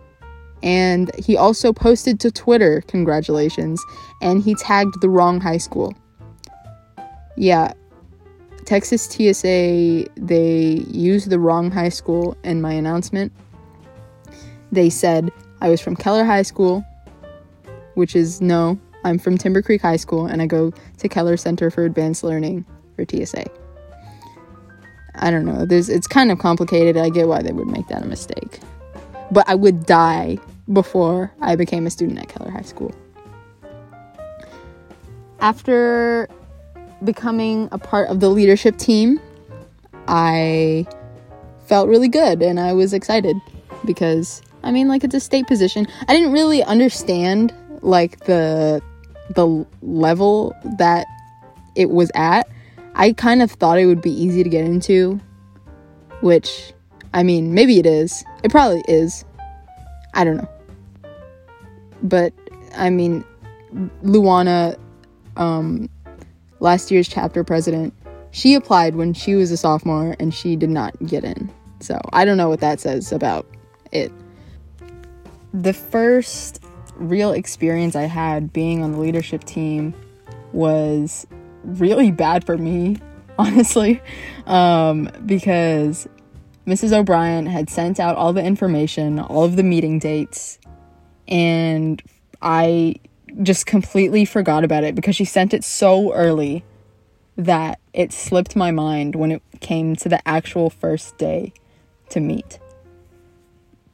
and 0.63 1.11
he 1.17 1.37
also 1.37 1.73
posted 1.73 2.21
to 2.21 2.31
Twitter, 2.31 2.83
congratulations, 2.89 3.83
and 4.21 4.43
he 4.43 4.55
tagged 4.55 5.01
the 5.01 5.09
wrong 5.09 5.41
high 5.41 5.59
school. 5.59 5.95
Yeah, 7.37 7.73
Texas 8.65 9.05
TSA, 9.05 10.07
they 10.17 10.85
used 10.91 11.31
the 11.31 11.39
wrong 11.39 11.71
high 11.71 11.89
school 11.89 12.37
in 12.43 12.61
my 12.61 12.73
announcement. 12.73 13.33
They 14.73 14.91
said 14.91 15.31
I 15.61 15.69
was 15.69 15.81
from 15.81 15.97
Keller 15.97 16.25
High 16.25 16.43
School, 16.43 16.85
which 17.95 18.17
is 18.17 18.41
no, 18.41 18.79
I'm 19.05 19.19
from 19.19 19.39
Timber 19.39 19.63
Creek 19.63 19.83
High 19.83 19.97
School, 19.97 20.27
and 20.27 20.43
I 20.43 20.47
go 20.47 20.73
to 20.99 21.09
Keller 21.09 21.37
Center 21.37 21.71
for 21.71 21.85
Advanced 21.85 22.25
Learning 22.25 22.65
for 22.97 23.05
TSA. 23.09 23.45
I 25.15 25.31
don't 25.31 25.47
know. 25.47 25.65
There's 25.65 25.89
it's 25.89 26.07
kind 26.07 26.31
of 26.31 26.39
complicated. 26.39 26.97
I 26.97 27.09
get 27.09 27.29
why 27.29 27.43
they 27.43 27.53
would 27.53 27.69
make 27.69 27.89
that 27.89 28.03
a 28.03 28.07
mistake. 28.07 28.61
But 29.31 29.49
I 29.49 29.55
would 29.55 29.87
die 29.87 30.39
before 30.73 31.33
I 31.41 31.57
became 31.57 31.87
a 31.87 31.91
student 31.91 32.19
at 32.19 32.29
Keller 32.29 32.51
High 32.51 32.63
School. 32.63 32.95
After 35.41 36.29
becoming 37.05 37.69
a 37.73 37.79
part 37.79 38.09
of 38.09 38.21
the 38.21 38.29
leadership 38.29 38.77
team, 38.79 39.21
I 40.09 40.87
felt 41.67 41.89
really 41.89 42.09
good 42.09 42.43
and 42.43 42.61
I 42.61 42.73
was 42.73 42.93
excited 42.93 43.37
because 43.85 44.43
I 44.63 44.73
mean 44.73 44.89
like 44.89 45.05
it's 45.05 45.15
a 45.15 45.21
state 45.21 45.47
position. 45.47 45.87
I 46.09 46.15
didn't 46.15 46.33
really 46.33 46.63
understand 46.63 47.55
like 47.83 48.21
the 48.21 48.83
the 49.35 49.67
level 49.83 50.55
that 50.79 51.07
it 51.75 51.91
was 51.91 52.11
at. 52.15 52.49
I 52.95 53.13
kind 53.13 53.43
of 53.43 53.51
thought 53.51 53.79
it 53.79 53.87
would 53.87 54.01
be 54.01 54.11
easy 54.11 54.43
to 54.43 54.49
get 54.49 54.65
into, 54.65 55.21
which 56.21 56.73
I 57.13 57.23
mean, 57.23 57.55
maybe 57.55 57.79
it 57.79 57.87
is. 57.87 58.25
It 58.43 58.51
probably 58.51 58.83
is. 58.89 59.25
I 60.15 60.25
don't 60.25 60.37
know. 60.37 60.49
But 62.03 62.33
I 62.77 62.91
mean, 62.91 63.25
Luana, 64.03 64.79
um, 65.37 65.89
last 66.61 66.91
year's 66.91 67.09
chapter 67.09 67.43
president, 67.45 67.95
she 68.31 68.55
applied 68.55 68.97
when 68.97 69.15
she 69.15 69.35
was 69.35 69.51
a 69.51 69.57
sophomore 69.57 70.15
and 70.21 70.35
she 70.35 70.57
did 70.57 70.71
not 70.71 70.95
get 71.07 71.25
in. 71.25 71.51
So 71.81 71.99
I 72.13 72.25
don't 72.25 72.37
know 72.37 72.49
what 72.49 72.61
that 72.61 72.81
says 72.81 73.13
about 73.13 73.47
it. 73.93 74.13
The 75.57 75.73
first 75.73 76.63
real 76.97 77.33
experience 77.33 77.97
I 77.97 78.03
had 78.03 78.53
being 78.53 78.83
on 78.83 78.93
the 78.93 78.99
leadership 78.99 79.43
team 79.45 79.95
was 80.53 81.27
really 81.65 82.11
bad 82.11 82.45
for 82.45 82.59
me, 82.59 82.99
honestly, 83.39 84.03
um, 84.47 85.11
because 85.25 86.07
Mrs. 86.67 86.93
O'Brien 86.93 87.47
had 87.47 87.71
sent 87.71 87.99
out 87.99 88.17
all 88.17 88.35
the 88.35 88.45
information, 88.45 89.19
all 89.19 89.45
of 89.45 89.57
the 89.57 89.63
meeting 89.63 89.99
dates, 89.99 90.59
and 91.27 92.03
I 92.43 92.97
just 93.43 93.65
completely 93.65 94.27
forgot 94.27 94.63
about 94.63 94.85
it 94.85 94.95
because 94.95 95.17
she 95.17 95.25
sent 95.25 95.55
it 95.55 95.65
so 95.65 96.13
early 96.13 96.67
that 97.39 97.81
it 97.95 98.13
slipped 98.13 98.57
my 98.57 98.73
mind 98.73 99.15
when 99.15 99.33
it 99.33 99.43
came 99.61 99.97
to 99.97 100.11
the 100.11 100.29
actual 100.29 100.69
first 100.69 101.17
day 101.17 101.55
to 102.11 102.21
meet. 102.21 102.59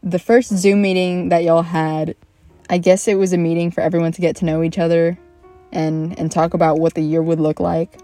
The 0.02 0.18
first 0.18 0.56
Zoom 0.56 0.82
meeting 0.82 1.28
that 1.28 1.44
y'all 1.44 1.62
had, 1.62 2.16
I 2.68 2.78
guess 2.78 3.06
it 3.06 3.14
was 3.14 3.32
a 3.32 3.38
meeting 3.38 3.70
for 3.70 3.82
everyone 3.82 4.12
to 4.12 4.20
get 4.20 4.36
to 4.36 4.44
know 4.44 4.62
each 4.62 4.78
other 4.78 5.16
and 5.70 6.18
and 6.18 6.30
talk 6.30 6.54
about 6.54 6.78
what 6.78 6.94
the 6.94 7.02
year 7.02 7.22
would 7.22 7.40
look 7.40 7.60
like. 7.60 8.00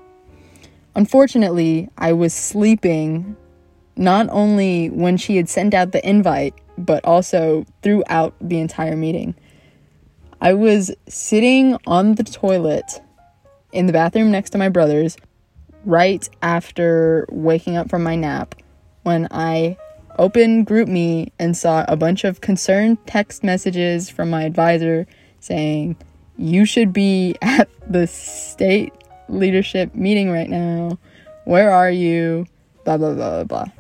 Unfortunately, 0.95 1.89
I 1.99 2.13
was 2.13 2.33
sleeping 2.33 3.37
not 3.97 4.29
only 4.31 4.91
when 4.91 5.17
she 5.17 5.37
had 5.37 5.49
sent 5.49 5.75
out 5.75 5.91
the 5.91 6.09
invite, 6.09 6.55
but 6.79 7.05
also 7.05 7.67
throughout 7.83 8.35
the 8.41 8.61
entire 8.61 8.97
meeting. 8.97 9.35
I 10.41 10.55
was 10.55 10.93
sitting 11.09 11.77
on 11.87 12.15
the 12.15 12.23
toilet 12.23 13.01
in 13.73 13.87
the 13.87 13.93
bathroom 13.93 14.31
next 14.31 14.51
to 14.51 14.59
my 14.59 14.69
brother's 14.69 15.17
right 15.85 16.29
after 16.43 17.27
waking 17.31 17.77
up 17.77 17.91
from 17.91 18.05
my 18.05 18.15
nap 18.15 18.55
when 19.03 19.27
I 19.33 19.77
opened 20.19 20.67
GroupMe 20.67 21.31
and 21.39 21.57
saw 21.57 21.85
a 21.89 21.97
bunch 21.97 22.25
of 22.25 22.41
concerned 22.41 22.99
text 23.07 23.43
messages 23.45 24.11
from 24.11 24.31
my 24.31 24.45
advisor 24.45 25.07
saying, 25.41 25.97
You 26.37 26.65
should 26.65 26.93
be 26.93 27.37
at 27.43 27.69
the 27.89 28.07
state 28.07 28.93
leadership 29.29 29.95
meeting 29.95 30.31
right 30.31 30.51
now. 30.51 30.99
Where 31.45 31.71
are 31.71 31.91
you? 31.91 32.47
Blah, 32.85 32.99
blah, 32.99 33.15
blah, 33.15 33.43
blah, 33.43 33.45
blah. 33.45 33.73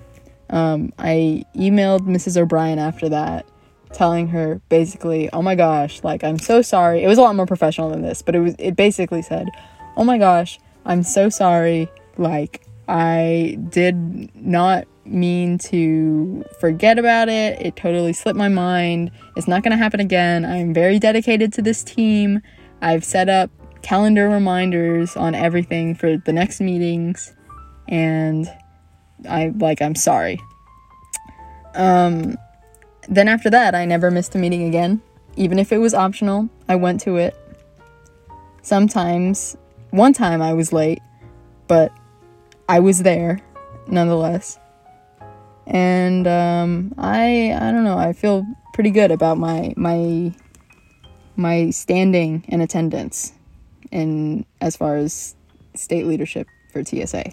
Um, 0.50 0.92
I 0.98 1.44
emailed 1.54 2.00
Mrs. 2.00 2.40
O'Brien 2.40 2.78
after 2.78 3.08
that, 3.10 3.46
telling 3.92 4.28
her 4.28 4.60
basically, 4.70 5.28
"Oh 5.32 5.42
my 5.42 5.54
gosh, 5.54 6.02
like 6.02 6.24
I'm 6.24 6.38
so 6.38 6.62
sorry." 6.62 7.02
It 7.02 7.08
was 7.08 7.18
a 7.18 7.20
lot 7.20 7.36
more 7.36 7.44
professional 7.44 7.90
than 7.90 8.00
this, 8.00 8.22
but 8.22 8.34
it 8.34 8.40
was 8.40 8.54
it 8.58 8.74
basically 8.74 9.20
said, 9.20 9.48
"Oh 9.96 10.04
my 10.04 10.16
gosh, 10.16 10.58
I'm 10.86 11.02
so 11.02 11.28
sorry. 11.28 11.90
Like 12.16 12.66
I 12.88 13.58
did 13.68 14.34
not 14.34 14.86
mean 15.10 15.58
to 15.58 16.44
forget 16.60 16.98
about 16.98 17.28
it. 17.28 17.60
It 17.60 17.76
totally 17.76 18.12
slipped 18.12 18.38
my 18.38 18.48
mind. 18.48 19.10
It's 19.36 19.48
not 19.48 19.62
going 19.62 19.72
to 19.72 19.76
happen 19.76 20.00
again. 20.00 20.44
I'm 20.44 20.72
very 20.74 20.98
dedicated 20.98 21.52
to 21.54 21.62
this 21.62 21.82
team. 21.82 22.40
I've 22.80 23.04
set 23.04 23.28
up 23.28 23.50
calendar 23.82 24.28
reminders 24.28 25.16
on 25.16 25.34
everything 25.34 25.94
for 25.94 26.16
the 26.16 26.32
next 26.32 26.60
meetings 26.60 27.34
and 27.88 28.52
I 29.28 29.52
like 29.56 29.80
I'm 29.80 29.94
sorry. 29.94 30.40
Um 31.74 32.36
then 33.08 33.28
after 33.28 33.48
that, 33.50 33.74
I 33.74 33.86
never 33.86 34.10
missed 34.10 34.34
a 34.34 34.38
meeting 34.38 34.64
again. 34.64 35.00
Even 35.36 35.58
if 35.58 35.72
it 35.72 35.78
was 35.78 35.94
optional, 35.94 36.50
I 36.68 36.76
went 36.76 37.00
to 37.02 37.16
it. 37.16 37.34
Sometimes, 38.60 39.56
one 39.90 40.12
time 40.12 40.42
I 40.42 40.52
was 40.52 40.74
late, 40.74 41.00
but 41.68 41.90
I 42.68 42.80
was 42.80 43.02
there 43.02 43.40
nonetheless. 43.86 44.58
And 45.68 46.26
um, 46.26 46.94
I 46.98 47.52
I 47.54 47.70
don't 47.70 47.84
know, 47.84 47.98
I 47.98 48.12
feel 48.12 48.44
pretty 48.72 48.90
good 48.90 49.10
about 49.10 49.38
my 49.38 49.74
my 49.76 50.34
my 51.36 51.70
standing 51.70 52.44
and 52.48 52.62
attendance 52.62 53.32
in 53.90 54.44
as 54.60 54.76
far 54.76 54.96
as 54.96 55.36
state 55.74 56.06
leadership 56.06 56.48
for 56.72 56.84
TSA. 56.84 57.32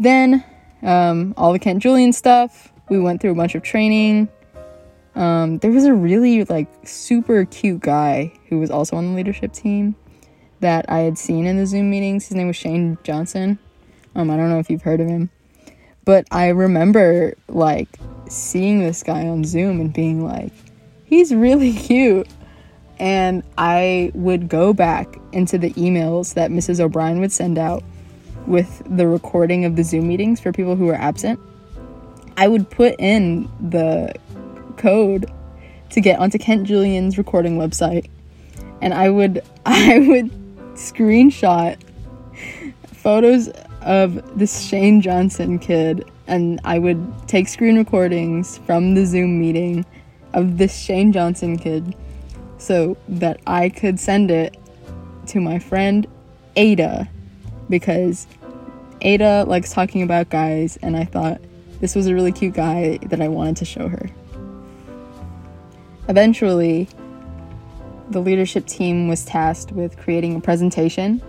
Then, 0.00 0.44
um, 0.82 1.34
all 1.36 1.52
the 1.52 1.58
Kent 1.58 1.82
Julian 1.82 2.12
stuff. 2.12 2.72
We 2.88 2.98
went 2.98 3.20
through 3.20 3.32
a 3.32 3.34
bunch 3.34 3.54
of 3.54 3.62
training. 3.62 4.28
Um, 5.14 5.58
there 5.58 5.70
was 5.70 5.84
a 5.84 5.92
really 5.92 6.44
like 6.44 6.68
super 6.86 7.44
cute 7.44 7.80
guy 7.80 8.32
who 8.48 8.58
was 8.58 8.70
also 8.70 8.96
on 8.96 9.10
the 9.10 9.16
leadership 9.16 9.52
team 9.52 9.96
that 10.60 10.86
I 10.88 11.00
had 11.00 11.18
seen 11.18 11.46
in 11.46 11.56
the 11.56 11.66
Zoom 11.66 11.90
meetings. 11.90 12.28
His 12.28 12.36
name 12.36 12.46
was 12.46 12.56
Shane 12.56 12.96
Johnson. 13.02 13.58
Um, 14.14 14.30
I 14.30 14.36
don't 14.36 14.48
know 14.48 14.58
if 14.58 14.70
you've 14.70 14.82
heard 14.82 15.00
of 15.00 15.08
him, 15.08 15.30
but 16.08 16.26
I 16.30 16.48
remember 16.48 17.34
like 17.48 17.98
seeing 18.30 18.78
this 18.78 19.02
guy 19.02 19.28
on 19.28 19.44
Zoom 19.44 19.78
and 19.78 19.92
being 19.92 20.24
like, 20.24 20.54
he's 21.04 21.34
really 21.34 21.72
cute. 21.74 22.26
And 22.98 23.42
I 23.58 24.10
would 24.14 24.48
go 24.48 24.72
back 24.72 25.18
into 25.32 25.58
the 25.58 25.70
emails 25.74 26.32
that 26.32 26.50
Mrs. 26.50 26.80
O'Brien 26.80 27.20
would 27.20 27.30
send 27.30 27.58
out 27.58 27.84
with 28.46 28.82
the 28.88 29.06
recording 29.06 29.66
of 29.66 29.76
the 29.76 29.84
Zoom 29.84 30.08
meetings 30.08 30.40
for 30.40 30.50
people 30.50 30.76
who 30.76 30.86
were 30.86 30.94
absent, 30.94 31.38
I 32.38 32.48
would 32.48 32.70
put 32.70 32.96
in 32.98 33.46
the 33.68 34.14
code 34.78 35.30
to 35.90 36.00
get 36.00 36.18
onto 36.20 36.38
Kent 36.38 36.66
Julian's 36.66 37.18
recording 37.18 37.58
website 37.58 38.08
and 38.80 38.94
I 38.94 39.10
would 39.10 39.44
I 39.66 39.98
would 39.98 40.30
screenshot 40.72 41.76
photos 42.94 43.50
of 43.88 44.38
this 44.38 44.60
Shane 44.60 45.00
Johnson 45.00 45.58
kid 45.58 46.04
and 46.26 46.60
I 46.62 46.78
would 46.78 47.26
take 47.26 47.48
screen 47.48 47.78
recordings 47.78 48.58
from 48.58 48.94
the 48.94 49.06
Zoom 49.06 49.40
meeting 49.40 49.86
of 50.34 50.58
this 50.58 50.78
Shane 50.78 51.10
Johnson 51.10 51.56
kid 51.56 51.96
so 52.58 52.98
that 53.08 53.40
I 53.46 53.70
could 53.70 53.98
send 53.98 54.30
it 54.30 54.58
to 55.28 55.40
my 55.40 55.58
friend 55.58 56.06
Ada 56.54 57.08
because 57.70 58.26
Ada 59.00 59.44
likes 59.48 59.72
talking 59.72 60.02
about 60.02 60.28
guys, 60.28 60.76
and 60.82 60.96
I 60.96 61.04
thought 61.04 61.40
this 61.80 61.94
was 61.94 62.08
a 62.08 62.14
really 62.14 62.32
cute 62.32 62.54
guy 62.54 62.98
that 63.04 63.22
I 63.22 63.28
wanted 63.28 63.56
to 63.58 63.64
show 63.64 63.88
her. 63.88 64.10
Eventually, 66.08 66.88
the 68.10 68.20
leadership 68.20 68.66
team 68.66 69.08
was 69.08 69.24
tasked 69.24 69.72
with 69.72 69.96
creating 69.96 70.36
a 70.36 70.40
presentation, 70.40 71.22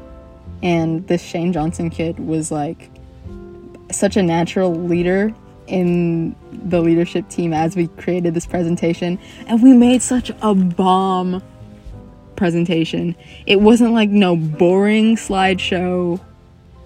and 0.61 1.07
this 1.07 1.21
Shane 1.21 1.53
Johnson 1.53 1.89
kid 1.89 2.19
was 2.19 2.51
like 2.51 2.89
such 3.91 4.17
a 4.17 4.23
natural 4.23 4.73
leader 4.73 5.33
in 5.67 6.35
the 6.51 6.81
leadership 6.81 7.29
team 7.29 7.53
as 7.53 7.75
we 7.75 7.87
created 7.87 8.33
this 8.33 8.45
presentation, 8.45 9.19
and 9.47 9.61
we 9.61 9.73
made 9.73 10.01
such 10.01 10.31
a 10.41 10.55
bomb 10.55 11.43
presentation. 12.35 13.15
It 13.45 13.61
wasn't 13.61 13.93
like 13.93 14.09
no 14.09 14.35
boring 14.35 15.15
slideshow 15.15 16.19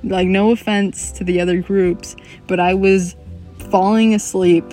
like, 0.03 0.27
no 0.27 0.51
offense 0.51 1.11
to 1.13 1.23
the 1.23 1.39
other 1.39 1.61
groups, 1.61 2.15
but 2.47 2.59
I 2.59 2.73
was 2.73 3.15
falling 3.57 4.13
asleep 4.13 4.65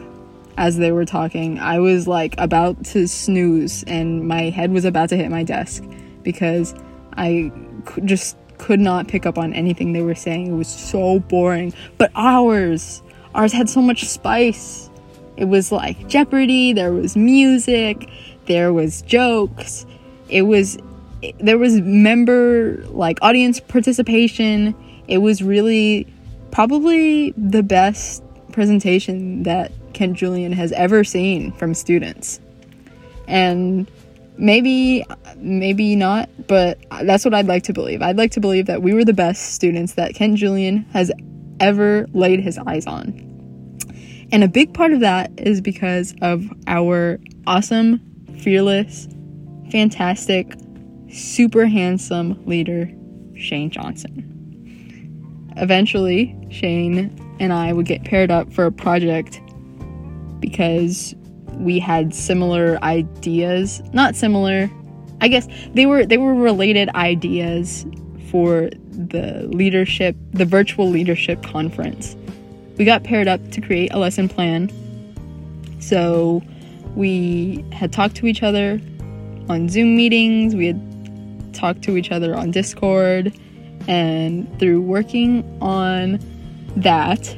as 0.57 0.77
they 0.77 0.91
were 0.93 1.05
talking. 1.05 1.59
I 1.59 1.79
was 1.79 2.09
like 2.09 2.35
about 2.39 2.85
to 2.87 3.07
snooze, 3.07 3.85
and 3.85 4.27
my 4.27 4.51
head 4.51 4.73
was 4.73 4.85
about 4.85 5.09
to 5.11 5.17
hit 5.17 5.31
my 5.31 5.45
desk 5.45 5.85
because 6.23 6.75
I 7.17 7.53
just 8.05 8.37
could 8.61 8.79
not 8.79 9.09
pick 9.09 9.25
up 9.25 9.39
on 9.39 9.53
anything 9.55 9.93
they 9.93 10.03
were 10.03 10.15
saying. 10.15 10.49
It 10.49 10.57
was 10.57 10.69
so 10.69 11.19
boring. 11.19 11.73
But 11.99 12.13
ours, 12.15 13.03
ours 13.35 13.53
had 13.53 13.69
so 13.69 13.81
much 13.81 14.05
spice. 14.05 14.91
It 15.37 15.47
was 15.47 15.73
like 15.73 16.07
Jeopardy, 16.07 16.75
there 16.75 16.93
was 16.93 17.17
music, 17.17 18.11
there 18.47 18.73
was 18.73 19.03
jokes, 19.03 19.87
it 20.29 20.43
was 20.43 20.79
there 21.39 21.59
was 21.59 21.81
member 21.81 22.83
like 22.89 23.19
audience 23.21 23.61
participation 23.61 24.75
it 25.07 25.19
was 25.19 25.43
really 25.43 26.07
probably 26.51 27.33
the 27.33 27.63
best 27.63 28.23
presentation 28.53 29.43
that 29.43 29.73
Kent 29.93 30.17
Julian 30.17 30.53
has 30.53 30.73
ever 30.73 31.03
seen 31.03 31.53
from 31.53 31.75
students. 31.75 32.41
And 33.27 33.91
maybe 34.37 35.05
maybe 35.37 35.97
not, 35.97 36.29
but 36.47 36.79
that's 37.03 37.25
what 37.25 37.35
I'd 37.35 37.47
like 37.47 37.65
to 37.65 37.73
believe. 37.73 38.03
I'd 38.03 38.17
like 38.17 38.33
to 38.33 38.41
believe 38.41 38.67
that 38.67 38.83
we 38.83 38.95
were 38.95 39.05
the 39.05 39.13
best 39.13 39.55
students 39.55 39.95
that 39.95 40.15
Kent 40.15 40.39
Julian 40.39 40.87
has 40.93 41.11
ever 41.61 42.07
laid 42.13 42.41
his 42.41 42.59
eyes 42.59 42.87
on. 42.87 43.27
And 44.33 44.45
a 44.45 44.49
big 44.49 44.73
part 44.75 44.93
of 44.93 45.01
that 45.01 45.33
is 45.39 45.61
because 45.61 46.15
of 46.23 46.45
our 46.67 47.19
awesome, 47.47 48.01
fearless, 48.39 49.09
fantastic, 49.71 50.55
super 51.11 51.67
handsome 51.67 52.41
leader, 52.47 52.91
Shane 53.35 53.71
Johnson. 53.71 54.27
Eventually, 55.57 56.37
Shane 56.51 57.17
and 57.41 57.53
I 57.53 57.73
would 57.73 57.87
get 57.87 58.05
paired 58.05 58.31
up 58.31 58.53
for 58.53 58.67
a 58.67 58.73
project 58.73 59.41
because 60.39 61.15
we 61.61 61.79
had 61.79 62.15
similar 62.15 62.79
ideas. 62.83 63.83
Not 63.93 64.17
similar. 64.17 64.71
I 65.21 65.29
guess 65.29 65.47
they 65.75 65.87
were 65.87 66.07
they 66.07 66.19
were 66.19 66.35
related 66.35 66.89
ideas 66.95 67.87
for 68.31 68.71
the 68.91 69.49
leadership, 69.53 70.17
the 70.33 70.45
virtual 70.45 70.89
leadership 70.89 71.43
conference. 71.43 72.17
We 72.77 72.85
got 72.85 73.05
paired 73.05 73.29
up 73.29 73.51
to 73.51 73.61
create 73.61 73.93
a 73.93 73.99
lesson 73.99 74.29
plan. 74.29 74.71
So 75.81 76.43
we 76.97 77.65
had 77.73 77.93
talked 77.93 78.17
to 78.17 78.27
each 78.27 78.43
other 78.43 78.81
on 79.49 79.69
Zoom 79.69 79.97
meetings, 79.97 80.55
we 80.55 80.67
had 80.69 81.55
talked 81.55 81.83
to 81.83 81.97
each 81.97 82.11
other 82.11 82.35
on 82.37 82.51
Discord, 82.51 83.33
and 83.89 84.59
through 84.59 84.81
working 84.81 85.45
on 85.61 86.21
that, 86.77 87.37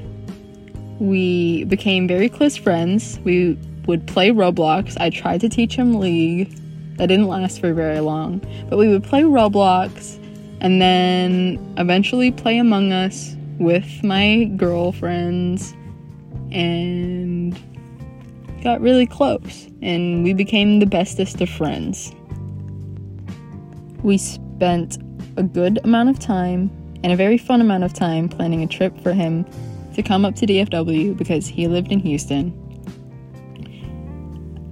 we 0.99 1.65
became 1.65 2.07
very 2.07 2.29
close 2.29 2.57
friends. 2.57 3.19
We 3.25 3.59
would 3.87 4.07
play 4.07 4.31
Roblox. 4.31 4.97
I 5.01 5.11
tried 5.11 5.41
to 5.41 5.49
teach 5.49 5.77
him 5.77 5.99
League. 5.99 6.57
That 6.97 7.07
didn't 7.07 7.27
last 7.27 7.61
for 7.61 7.73
very 7.73 8.01
long. 8.01 8.41
But 8.69 8.79
we 8.79 8.89
would 8.89 9.03
play 9.03 9.23
Roblox 9.23 10.19
and 10.61 10.81
then 10.81 11.75
eventually 11.79 12.31
play 12.31 12.59
Among 12.59 12.93
Us 12.93 13.37
with 13.59 14.03
my 14.03 14.45
girlfriends 14.57 15.73
and 16.53 17.59
got 18.63 18.81
really 18.81 19.07
close 19.07 19.69
and 19.83 20.23
we 20.23 20.33
became 20.33 20.79
the 20.79 20.87
bestest 20.87 21.41
of 21.41 21.51
friends. 21.51 22.13
We 24.03 24.19
spent 24.19 24.99
a 25.37 25.43
good 25.43 25.81
amount 25.85 26.11
of 26.11 26.19
time 26.19 26.71
and 27.03 27.13
a 27.13 27.17
very 27.17 27.39
fun 27.39 27.61
amount 27.61 27.85
of 27.85 27.93
time 27.93 28.29
planning 28.29 28.63
a 28.63 28.67
trip 28.67 28.99
for 29.03 29.13
him 29.13 29.45
to 29.95 30.03
come 30.03 30.25
up 30.25 30.37
to 30.37 30.47
DFW 30.47 31.17
because 31.17 31.47
he 31.47 31.67
lived 31.67 31.91
in 31.91 31.99
Houston. 32.01 32.62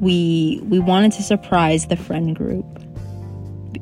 We 0.01 0.61
we 0.65 0.79
wanted 0.79 1.13
to 1.13 1.23
surprise 1.23 1.87
the 1.87 1.97
friend 1.97 2.35
group. 2.35 2.67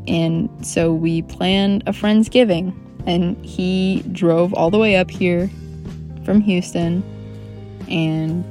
And 0.07 0.49
so 0.67 0.93
we 0.93 1.23
planned 1.23 1.83
a 1.87 1.93
friendsgiving 1.93 2.75
and 3.07 3.43
he 3.45 4.03
drove 4.13 4.53
all 4.55 4.71
the 4.71 4.79
way 4.79 4.97
up 4.97 5.11
here 5.11 5.51
from 6.25 6.41
Houston 6.41 7.03
and 7.89 8.45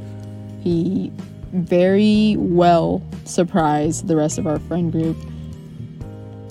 he 0.64 1.12
very 1.54 2.36
well 2.38 3.02
surprised 3.26 4.08
the 4.08 4.16
rest 4.16 4.38
of 4.38 4.48
our 4.48 4.60
friend 4.60 4.92
group. 4.92 5.18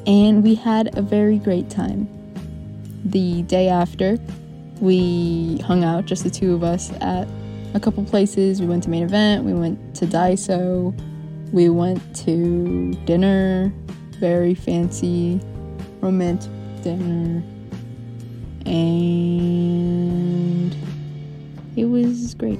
And 0.07 0.43
we 0.43 0.55
had 0.55 0.97
a 0.97 1.03
very 1.03 1.39
great 1.39 1.69
time. 1.69 2.09
The 3.05 3.43
day 3.43 3.69
after, 3.69 4.19
we 4.81 5.59
hung 5.59 5.85
out, 5.85 6.07
just 6.07 6.25
the 6.25 6.31
two 6.31 6.55
of 6.55 6.63
us, 6.63 6.93
at 7.01 7.29
a 7.77 7.81
couple 7.81 8.03
places. 8.05 8.61
We 8.61 8.67
went 8.67 8.83
to 8.85 8.91
Main 8.91 9.03
Event, 9.03 9.45
we 9.45 9.53
went 9.53 9.95
to 9.97 10.07
Daiso, 10.07 10.99
we 11.53 11.69
went 11.69 12.17
to 12.25 12.93
dinner, 13.05 13.71
very 14.19 14.55
fancy, 14.55 15.39
romantic 16.01 16.51
dinner, 16.83 17.43
and 18.65 20.75
it 21.77 21.85
was 21.85 22.35
great. 22.35 22.59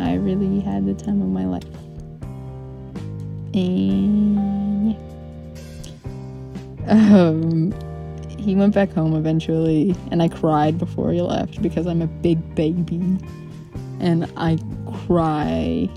I 0.00 0.14
really 0.14 0.58
had 0.60 0.84
the 0.84 0.94
time 0.94 1.22
of 1.22 1.28
my 1.28 1.46
life. 1.46 1.62
And 3.54 4.90
yeah. 4.90 4.98
Um, 6.88 7.72
he 8.38 8.56
went 8.56 8.74
back 8.74 8.92
home 8.92 9.14
eventually, 9.14 9.94
and 10.10 10.20
I 10.20 10.26
cried 10.26 10.78
before 10.78 11.12
he 11.12 11.22
left 11.22 11.62
because 11.62 11.86
I'm 11.86 12.02
a 12.02 12.08
big 12.08 12.56
baby. 12.56 13.18
And 14.02 14.30
I 14.36 14.58
cry 15.06 15.88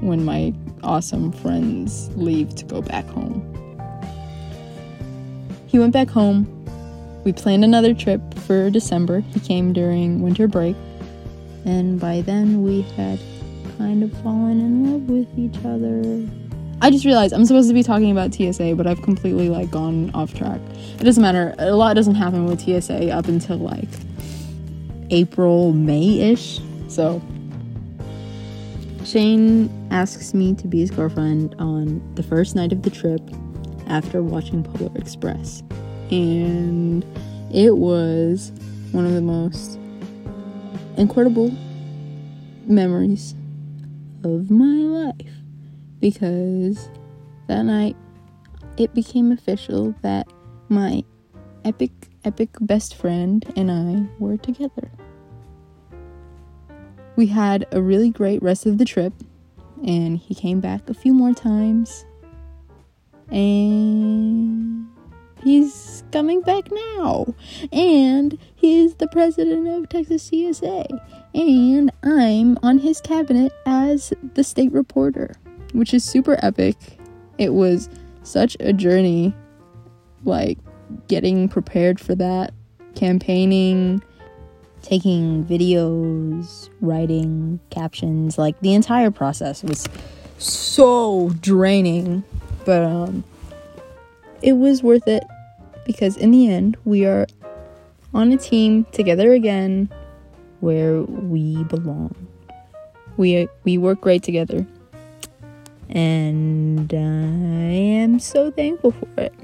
when 0.00 0.24
my 0.24 0.52
awesome 0.82 1.30
friends 1.30 2.10
leave 2.16 2.54
to 2.56 2.64
go 2.64 2.82
back 2.82 3.06
home. 3.06 3.46
He 5.66 5.78
went 5.78 5.92
back 5.92 6.08
home. 6.08 6.48
We 7.24 7.32
planned 7.32 7.64
another 7.64 7.94
trip 7.94 8.20
for 8.40 8.70
December. 8.70 9.20
He 9.20 9.40
came 9.40 9.72
during 9.72 10.22
winter 10.22 10.48
break. 10.48 10.74
And 11.64 12.00
by 12.00 12.22
then, 12.22 12.62
we 12.62 12.82
had 12.82 13.20
kind 13.76 14.02
of 14.02 14.12
fallen 14.22 14.58
in 14.58 14.92
love 14.92 15.02
with 15.02 15.38
each 15.38 15.58
other. 15.64 16.26
I 16.82 16.90
just 16.90 17.04
realized 17.04 17.34
I'm 17.34 17.44
supposed 17.44 17.68
to 17.68 17.74
be 17.74 17.82
talking 17.82 18.10
about 18.10 18.32
TSA, 18.32 18.74
but 18.74 18.86
I've 18.86 19.02
completely 19.02 19.50
like 19.50 19.70
gone 19.70 20.10
off 20.14 20.32
track. 20.32 20.60
It 20.98 21.04
doesn't 21.04 21.22
matter. 21.22 21.54
A 21.58 21.72
lot 21.76 21.94
doesn't 21.94 22.14
happen 22.14 22.46
with 22.46 22.60
TSA 22.62 23.10
up 23.10 23.28
until 23.28 23.58
like 23.58 23.88
April, 25.10 25.74
May-ish. 25.74 26.60
So 26.88 27.20
Shane 29.10 29.68
asks 29.90 30.34
me 30.34 30.54
to 30.54 30.68
be 30.68 30.78
his 30.78 30.92
girlfriend 30.92 31.56
on 31.58 32.00
the 32.14 32.22
first 32.22 32.54
night 32.54 32.70
of 32.72 32.82
the 32.82 32.90
trip 32.90 33.20
after 33.88 34.22
watching 34.22 34.62
Polar 34.62 34.96
Express. 34.96 35.64
And 36.12 37.04
it 37.52 37.76
was 37.76 38.52
one 38.92 39.06
of 39.06 39.12
the 39.14 39.20
most 39.20 39.80
incredible 40.96 41.50
memories 42.66 43.34
of 44.22 44.48
my 44.48 44.64
life 44.64 45.32
because 45.98 46.88
that 47.48 47.62
night 47.62 47.96
it 48.76 48.94
became 48.94 49.32
official 49.32 49.92
that 50.02 50.32
my 50.68 51.02
epic, 51.64 51.90
epic 52.24 52.50
best 52.60 52.94
friend 52.94 53.44
and 53.56 53.72
I 53.72 54.06
were 54.20 54.36
together. 54.36 54.88
We 57.20 57.26
had 57.26 57.66
a 57.70 57.82
really 57.82 58.08
great 58.08 58.42
rest 58.42 58.64
of 58.64 58.78
the 58.78 58.86
trip, 58.86 59.12
and 59.86 60.16
he 60.16 60.34
came 60.34 60.58
back 60.58 60.88
a 60.88 60.94
few 60.94 61.12
more 61.12 61.34
times, 61.34 62.06
and 63.28 64.88
he's 65.42 66.02
coming 66.12 66.40
back 66.40 66.70
now, 66.96 67.34
and 67.72 68.38
he's 68.54 68.94
the 68.94 69.06
president 69.06 69.68
of 69.68 69.90
Texas 69.90 70.22
TSA, 70.28 70.86
and 71.34 71.92
I'm 72.02 72.56
on 72.62 72.78
his 72.78 73.02
cabinet 73.02 73.52
as 73.66 74.14
the 74.32 74.42
state 74.42 74.72
reporter, 74.72 75.34
which 75.74 75.92
is 75.92 76.02
super 76.02 76.38
epic. 76.42 76.98
It 77.36 77.52
was 77.52 77.90
such 78.22 78.56
a 78.60 78.72
journey, 78.72 79.34
like 80.24 80.56
getting 81.06 81.50
prepared 81.50 82.00
for 82.00 82.14
that, 82.14 82.54
campaigning, 82.94 84.02
taking 84.82 85.44
videos, 85.44 86.70
writing 86.80 87.60
captions, 87.70 88.38
like 88.38 88.58
the 88.60 88.74
entire 88.74 89.10
process 89.10 89.62
was 89.62 89.86
so 90.38 91.30
draining, 91.40 92.24
but 92.64 92.82
um 92.82 93.24
it 94.42 94.54
was 94.54 94.82
worth 94.82 95.06
it 95.06 95.24
because 95.84 96.16
in 96.16 96.30
the 96.30 96.50
end 96.50 96.76
we 96.84 97.04
are 97.04 97.26
on 98.14 98.32
a 98.32 98.36
team 98.36 98.84
together 98.92 99.32
again 99.32 99.88
where 100.60 101.02
we 101.02 101.62
belong. 101.64 102.14
We 103.16 103.48
we 103.64 103.78
work 103.78 104.00
great 104.00 104.22
together. 104.22 104.66
And 105.88 106.92
I 106.94 106.96
am 106.96 108.20
so 108.20 108.50
thankful 108.50 108.92
for 108.92 109.08
it. 109.16 109.34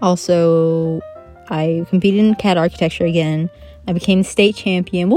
Also, 0.00 1.00
I 1.50 1.86
competed 1.88 2.24
in 2.24 2.34
CAD 2.34 2.58
architecture 2.58 3.04
again. 3.04 3.50
I 3.86 3.92
became 3.92 4.22
state 4.22 4.56
champion. 4.56 5.10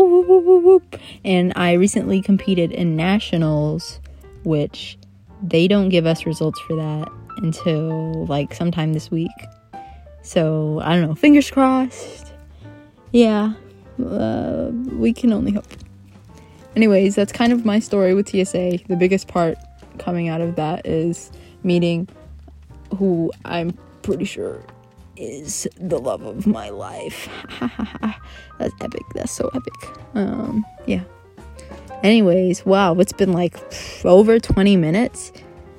And 1.26 1.54
I 1.56 1.74
recently 1.74 2.22
competed 2.22 2.72
in 2.72 2.96
nationals, 2.96 4.00
which 4.44 4.98
they 5.44 5.68
don't 5.68 5.90
give 5.90 6.06
us 6.06 6.26
results 6.26 6.60
for 6.62 6.76
that 6.76 7.12
until 7.38 8.26
like 8.28 8.54
sometime 8.54 8.94
this 8.94 9.12
week. 9.12 9.32
So 10.22 10.80
I 10.84 10.96
don't 10.96 11.08
know. 11.08 11.16
Fingers 11.16 11.50
crossed 11.50 12.32
yeah, 13.12 13.54
uh, 14.04 14.70
we 14.94 15.14
can 15.14 15.34
only 15.34 15.52
hope. 15.52 15.66
Anyways, 16.76 17.16
that's 17.16 17.34
kind 17.34 17.52
of 17.52 17.66
my 17.66 17.80
story 17.80 18.14
with 18.14 18.30
TSA. 18.30 18.80
The 18.88 18.96
biggest 18.96 19.28
part 19.28 19.58
coming 19.98 20.30
out 20.30 20.40
of 20.40 20.56
that 20.56 20.86
is 20.86 21.32
meeting 21.64 22.08
who 22.98 23.32
I'm 23.44 23.78
pretty 24.02 24.26
sure 24.26 24.64
is 25.22 25.68
the 25.80 26.00
love 26.00 26.24
of 26.24 26.48
my 26.48 26.70
life. 26.70 27.30
That's 28.60 28.74
epic. 28.82 29.04
That's 29.14 29.32
so 29.32 29.50
epic. 29.54 29.74
Um, 30.16 30.66
yeah. 30.86 31.04
Anyways, 32.04 32.66
wow, 32.66 32.96
it's 32.96 33.14
been 33.14 33.32
like 33.32 33.58
over 34.04 34.40
20 34.40 34.76
minutes. 34.78 35.32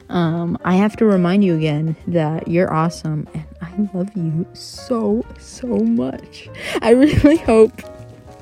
Um, 0.08 0.58
I 0.64 0.76
have 0.76 0.96
to 0.96 1.06
remind 1.06 1.42
you 1.44 1.56
again 1.56 1.96
that 2.06 2.46
you're 2.46 2.72
awesome 2.72 3.26
and 3.34 3.46
I 3.60 3.88
love 3.94 4.10
you 4.14 4.46
so, 4.52 5.24
so 5.38 5.66
much. 5.66 6.48
I 6.80 6.90
really 6.90 7.38
hope 7.38 7.82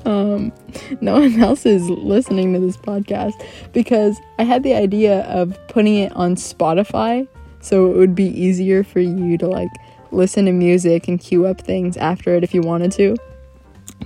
um, 0.05 0.51
no 0.99 1.13
one 1.13 1.39
else 1.39 1.65
is 1.65 1.89
listening 1.89 2.53
to 2.53 2.59
this 2.59 2.77
podcast 2.77 3.33
because 3.71 4.19
I 4.37 4.43
had 4.43 4.63
the 4.63 4.73
idea 4.73 5.21
of 5.21 5.57
putting 5.67 5.95
it 5.95 6.11
on 6.13 6.35
Spotify 6.35 7.27
so 7.61 7.91
it 7.91 7.97
would 7.97 8.15
be 8.15 8.25
easier 8.25 8.83
for 8.83 8.99
you 8.99 9.37
to 9.37 9.47
like 9.47 9.69
listen 10.11 10.45
to 10.45 10.51
music 10.51 11.07
and 11.07 11.19
queue 11.19 11.45
up 11.45 11.61
things 11.61 11.97
after 11.97 12.35
it 12.35 12.43
if 12.43 12.53
you 12.53 12.61
wanted 12.61 12.91
to. 12.93 13.15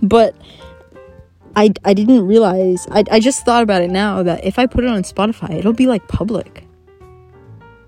But 0.01 0.35
I, 1.55 1.71
I 1.83 1.93
didn't 1.93 2.25
realize, 2.27 2.87
I, 2.91 3.03
I 3.11 3.19
just 3.19 3.45
thought 3.45 3.63
about 3.63 3.81
it 3.81 3.89
now 3.89 4.23
that 4.23 4.43
if 4.43 4.59
I 4.59 4.65
put 4.65 4.83
it 4.83 4.89
on 4.89 5.03
Spotify, 5.03 5.51
it'll 5.51 5.73
be 5.73 5.87
like 5.87 6.07
public. 6.07 6.65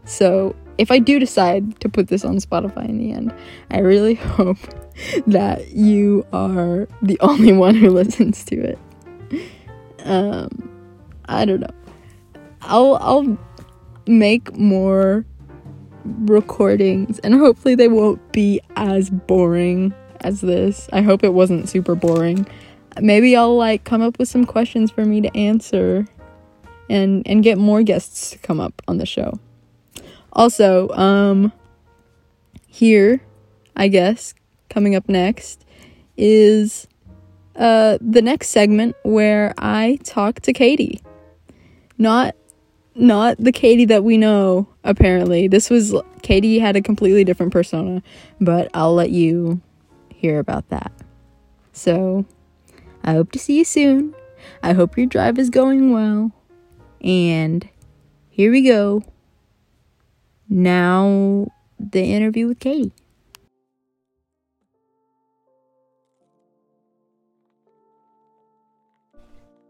So, 0.06 0.56
if 0.78 0.92
I 0.92 1.00
do 1.00 1.20
decide 1.20 1.80
to 1.82 1.90
put 1.90 2.08
this 2.08 2.24
on 2.24 2.38
Spotify 2.38 2.88
in 2.88 2.98
the 2.98 3.12
end, 3.12 3.34
I 3.72 3.80
really 3.80 4.14
hope 4.38 4.60
that 5.26 5.72
you 5.72 6.26
are 6.32 6.88
the 7.02 7.20
only 7.22 7.54
one 7.54 7.76
who 7.76 7.90
listens 7.90 8.46
to 8.46 8.56
it. 8.56 8.80
Um, 10.06 10.70
I 11.26 11.44
don't 11.44 11.60
know. 11.60 11.68
I'll 12.62 12.96
I'll 13.02 13.38
make 14.08 14.56
more 14.56 15.26
recordings 16.26 17.20
and 17.20 17.34
hopefully 17.34 17.76
they 17.76 17.88
won't 17.88 18.32
be 18.32 18.62
as 18.76 19.10
boring 19.10 19.94
as 20.22 20.42
this. 20.42 20.90
I 20.94 21.02
hope 21.02 21.24
it 21.24 21.34
wasn't 21.34 21.70
super 21.70 21.96
boring. 21.96 22.48
maybe 23.02 23.36
I'll 23.36 23.56
like 23.56 23.84
come 23.84 24.02
up 24.02 24.18
with 24.20 24.30
some 24.30 24.46
questions 24.46 24.92
for 24.92 25.06
me 25.06 25.22
to 25.22 25.38
answer 25.38 26.08
and 26.90 27.24
and 27.28 27.44
get 27.44 27.58
more 27.58 27.84
guests 27.84 28.32
to 28.32 28.38
come 28.40 28.60
up 28.60 28.82
on 28.88 28.98
the 28.98 29.06
show. 29.06 29.40
Also, 30.34 30.90
um 30.90 31.52
here, 32.68 33.22
I 33.76 33.88
guess, 33.88 34.34
coming 34.70 34.96
up 34.96 35.10
next 35.10 35.66
is 36.16 36.88
uh 37.56 37.98
the 38.02 38.22
next 38.22 38.50
segment 38.50 38.96
where 39.04 39.54
I 39.58 40.00
talk 40.04 40.42
to 40.42 40.54
Katie. 40.54 41.02
Not 41.98 42.36
not 42.96 43.38
the 43.38 43.52
Katie 43.52 43.86
that 43.86 44.04
we 44.04 44.18
know 44.18 44.68
apparently. 44.88 45.48
This 45.48 45.70
was 45.70 45.94
Katie 46.24 46.58
had 46.58 46.76
a 46.76 46.82
completely 46.82 47.24
different 47.24 47.52
persona, 47.52 48.02
but 48.42 48.72
I'll 48.74 48.96
let 48.96 49.12
you 49.12 49.62
hear 50.10 50.40
about 50.40 50.70
that. 50.70 50.92
So, 51.74 52.26
I 53.04 53.12
hope 53.14 53.32
to 53.34 53.40
see 53.40 53.60
you 53.60 53.66
soon. 53.66 54.16
I 54.64 54.74
hope 54.74 54.98
your 54.98 55.06
drive 55.06 55.38
is 55.38 55.52
going 55.52 55.92
well. 55.92 56.32
And 57.02 57.68
here 58.30 58.52
we 58.52 58.64
go. 58.64 59.04
Now, 60.50 61.52
the 61.80 62.04
interview 62.04 62.48
with 62.48 62.60
Katie. 62.60 62.94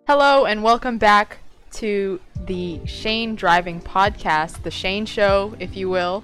Hello, 0.07 0.45
and 0.45 0.63
welcome 0.63 0.97
back 0.97 1.39
to 1.77 2.19
the 2.45 2.83
Shane 2.87 3.35
Driving 3.35 3.79
Podcast, 3.79 4.63
the 4.63 4.71
Shane 4.71 5.05
Show, 5.05 5.55
if 5.59 5.75
you 5.75 5.89
will. 5.89 6.23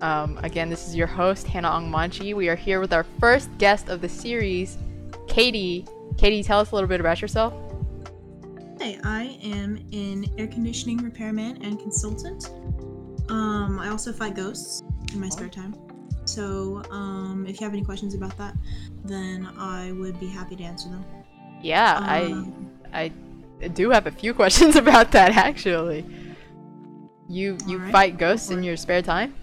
Um, 0.00 0.38
again, 0.42 0.70
this 0.70 0.88
is 0.88 0.96
your 0.96 1.06
host, 1.06 1.46
Hannah 1.46 1.68
Ongmanchi. 1.68 2.34
We 2.34 2.48
are 2.48 2.56
here 2.56 2.80
with 2.80 2.94
our 2.94 3.04
first 3.20 3.50
guest 3.58 3.90
of 3.90 4.00
the 4.00 4.08
series, 4.08 4.78
Katie. 5.28 5.86
Katie, 6.16 6.42
tell 6.42 6.58
us 6.58 6.70
a 6.70 6.74
little 6.74 6.88
bit 6.88 7.00
about 7.00 7.20
yourself. 7.20 7.52
Hi, 8.80 8.98
I 9.04 9.38
am 9.42 9.76
an 9.92 10.24
air 10.38 10.46
conditioning 10.46 10.96
repairman 10.96 11.62
and 11.62 11.78
consultant. 11.78 12.50
Um, 13.28 13.78
I 13.78 13.90
also 13.90 14.10
fight 14.10 14.34
ghosts 14.34 14.82
in 15.12 15.20
my 15.20 15.28
spare 15.28 15.48
time. 15.48 15.74
So, 16.24 16.82
um, 16.90 17.44
if 17.46 17.60
you 17.60 17.66
have 17.66 17.74
any 17.74 17.84
questions 17.84 18.14
about 18.14 18.38
that, 18.38 18.54
then 19.04 19.50
I 19.58 19.92
would 19.92 20.18
be 20.18 20.28
happy 20.28 20.56
to 20.56 20.62
answer 20.64 20.88
them. 20.88 21.04
Yeah, 21.62 21.98
Um, 21.98 22.70
I 22.92 23.04
I 23.04 23.12
do 23.68 23.90
have 23.90 24.06
a 24.06 24.10
few 24.10 24.34
questions 24.34 24.76
about 24.84 25.12
that 25.12 25.32
actually. 25.36 26.04
You 27.28 27.56
you 27.66 27.78
Alright, 27.78 27.92
fight 27.92 28.18
ghosts 28.18 28.50
in 28.50 28.62
your 28.62 28.76
spare 28.76 29.02
time? 29.02 29.34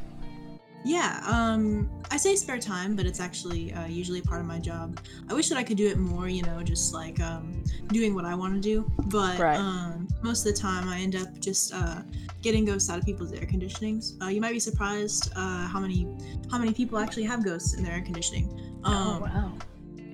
Yeah, 0.84 1.22
um, 1.28 1.90
I 2.10 2.18
say 2.18 2.36
spare 2.36 2.58
time, 2.58 2.96
but 2.96 3.06
it's 3.06 3.20
actually 3.20 3.72
uh, 3.74 3.86
usually 3.86 4.20
part 4.22 4.42
of 4.42 4.48
my 4.48 4.58
job. 4.58 5.00
I 5.30 5.34
wish 5.36 5.48
that 5.50 5.58
I 5.58 5.64
could 5.64 5.78
do 5.78 5.88
it 5.88 5.98
more, 5.98 6.28
you 6.28 6.42
know, 6.42 6.64
just 6.64 6.92
like 6.92 7.20
um, 7.20 7.64
doing 7.90 8.16
what 8.16 8.26
I 8.26 8.34
want 8.34 8.56
to 8.56 8.60
do. 8.62 8.92
But 9.06 9.38
Right. 9.38 9.58
um, 9.58 10.08
most 10.24 10.44
of 10.46 10.54
the 10.56 10.60
time, 10.60 10.88
I 10.90 11.00
end 11.00 11.16
up 11.16 11.40
just 11.40 11.72
uh, 11.74 12.02
getting 12.42 12.66
ghosts 12.66 12.90
out 12.90 12.98
of 12.98 13.06
people's 13.06 13.32
air 13.32 13.46
conditionings. 13.46 14.20
Uh, 14.24 14.28
you 14.30 14.42
might 14.42 14.54
be 14.54 14.60
surprised 14.60 15.32
uh, 15.36 15.68
how 15.68 15.80
many 15.80 16.08
how 16.50 16.58
many 16.58 16.74
people 16.74 16.98
actually 16.98 17.24
have 17.26 17.44
ghosts 17.46 17.76
in 17.76 17.84
their 17.84 17.94
air 17.94 18.02
conditioning. 18.02 18.50
Um, 18.84 18.94
oh 18.94 19.20
wow. 19.22 19.54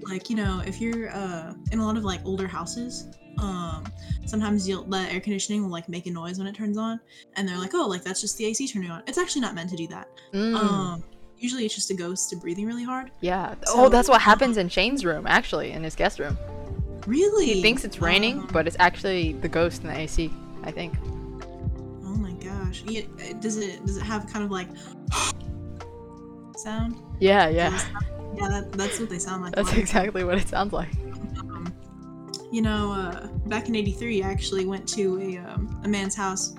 like 0.02 0.30
you 0.30 0.36
know 0.36 0.62
if 0.66 0.82
you're 0.82 1.10
uh 1.12 1.54
in 1.72 1.80
a 1.80 1.86
lot 1.86 1.96
of 1.98 2.04
like 2.04 2.20
older 2.26 2.48
houses 2.48 3.08
um 3.40 3.84
sometimes 4.26 4.68
you'll 4.68 4.84
the 4.86 4.98
air 5.12 5.20
conditioning 5.20 5.62
will 5.64 5.70
like 5.70 5.88
make 5.90 6.06
a 6.08 6.12
noise 6.12 6.38
when 6.38 6.48
it 6.48 6.56
turns 6.56 6.78
on 6.78 7.00
and 7.36 7.48
they're 7.48 7.58
like 7.58 7.74
oh 7.74 7.88
like 7.88 8.04
that's 8.04 8.20
just 8.22 8.38
the 8.38 8.46
ac 8.46 8.68
turning 8.68 8.90
on 8.92 9.02
it's 9.08 9.18
actually 9.18 9.42
not 9.42 9.54
meant 9.56 9.70
to 9.70 9.76
do 9.76 9.88
that 9.88 10.08
Mm, 10.34 10.56
um 10.56 11.04
usually 11.38 11.66
it's 11.66 11.76
just 11.76 11.90
a 11.92 11.94
ghost 11.94 12.34
breathing 12.42 12.66
really 12.66 12.84
hard 12.84 13.12
yeah. 13.22 13.54
so- 13.66 13.86
oh, 13.86 13.90
that's 13.90 14.10
what 14.10 14.22
happens 14.22 14.58
in 14.58 14.70
Shane's 14.70 15.06
room 15.06 15.26
actually, 15.28 15.72
in 15.72 15.84
his 15.84 15.96
guest 15.96 16.18
room. 16.20 16.36
really 17.06 17.46
He 17.46 17.62
thinks 17.62 17.84
it's 17.86 18.02
raining, 18.02 18.40
Um, 18.40 18.50
but 18.52 18.66
it's 18.68 18.76
actually 18.80 19.34
the 19.34 19.48
ghost 19.48 19.84
in 19.84 19.88
the 19.90 19.96
AC. 19.98 20.32
I 20.64 20.72
think. 20.72 20.96
oh 22.04 22.16
my 22.16 22.32
gosh 22.44 22.84
yeah, 22.88 23.02
does 23.40 23.58
it 23.58 23.86
does 23.86 23.98
it 23.98 24.04
have 24.04 24.26
kind 24.28 24.44
of 24.44 24.52
like 24.52 24.68
sound 26.58 26.96
Yeah, 27.20 27.48
yeah. 27.50 27.80
yeah 28.36 28.50
that, 28.50 28.72
that's 28.74 29.00
what 29.00 29.10
they 29.10 29.20
sound 29.20 29.44
like 29.44 29.56
That's 29.56 29.70
lot 29.70 29.78
of 29.78 29.86
the 29.86 29.92
time. 29.92 30.02
exactly 30.02 30.24
what 30.24 30.38
it 30.40 30.48
sounds 30.48 30.74
like. 30.74 30.90
You 32.52 32.62
know, 32.62 32.92
uh, 32.92 33.28
back 33.48 33.68
in 33.68 33.76
'83, 33.76 34.24
I 34.24 34.30
actually 34.30 34.66
went 34.66 34.88
to 34.90 35.20
a 35.22 35.38
um, 35.38 35.82
a 35.84 35.88
man's 35.88 36.16
house, 36.16 36.56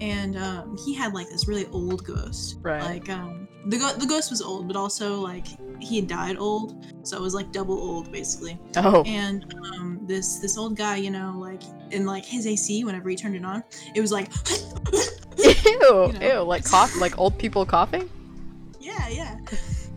and 0.00 0.36
um, 0.36 0.76
he 0.84 0.94
had 0.94 1.14
like 1.14 1.28
this 1.28 1.48
really 1.48 1.66
old 1.66 2.04
ghost. 2.04 2.58
Right. 2.62 2.82
Like, 2.82 3.08
um, 3.08 3.48
the 3.66 3.78
go- 3.78 3.94
the 3.94 4.06
ghost 4.06 4.30
was 4.30 4.40
old, 4.42 4.66
but 4.66 4.76
also 4.76 5.20
like 5.20 5.46
he 5.80 5.96
had 5.96 6.06
died 6.08 6.36
old, 6.38 6.86
so 7.02 7.16
it 7.16 7.20
was 7.22 7.34
like 7.34 7.52
double 7.52 7.78
old 7.78 8.10
basically. 8.12 8.58
Oh. 8.76 9.02
And 9.06 9.54
um, 9.74 10.00
this 10.06 10.38
this 10.38 10.56
old 10.58 10.76
guy, 10.76 10.96
you 10.96 11.10
know, 11.10 11.34
like 11.38 11.62
in 11.90 12.06
like 12.06 12.24
his 12.24 12.46
AC, 12.46 12.84
whenever 12.84 13.08
he 13.08 13.16
turned 13.16 13.36
it 13.36 13.44
on, 13.44 13.62
it 13.94 14.00
was 14.00 14.12
like, 14.12 14.30
Ew, 15.38 15.78
know. 15.80 16.12
ew, 16.20 16.40
like 16.42 16.64
cough, 16.64 16.94
like 17.00 17.18
old 17.18 17.38
people 17.38 17.64
coughing. 17.64 18.08
yeah, 18.80 19.08
yeah. 19.08 19.36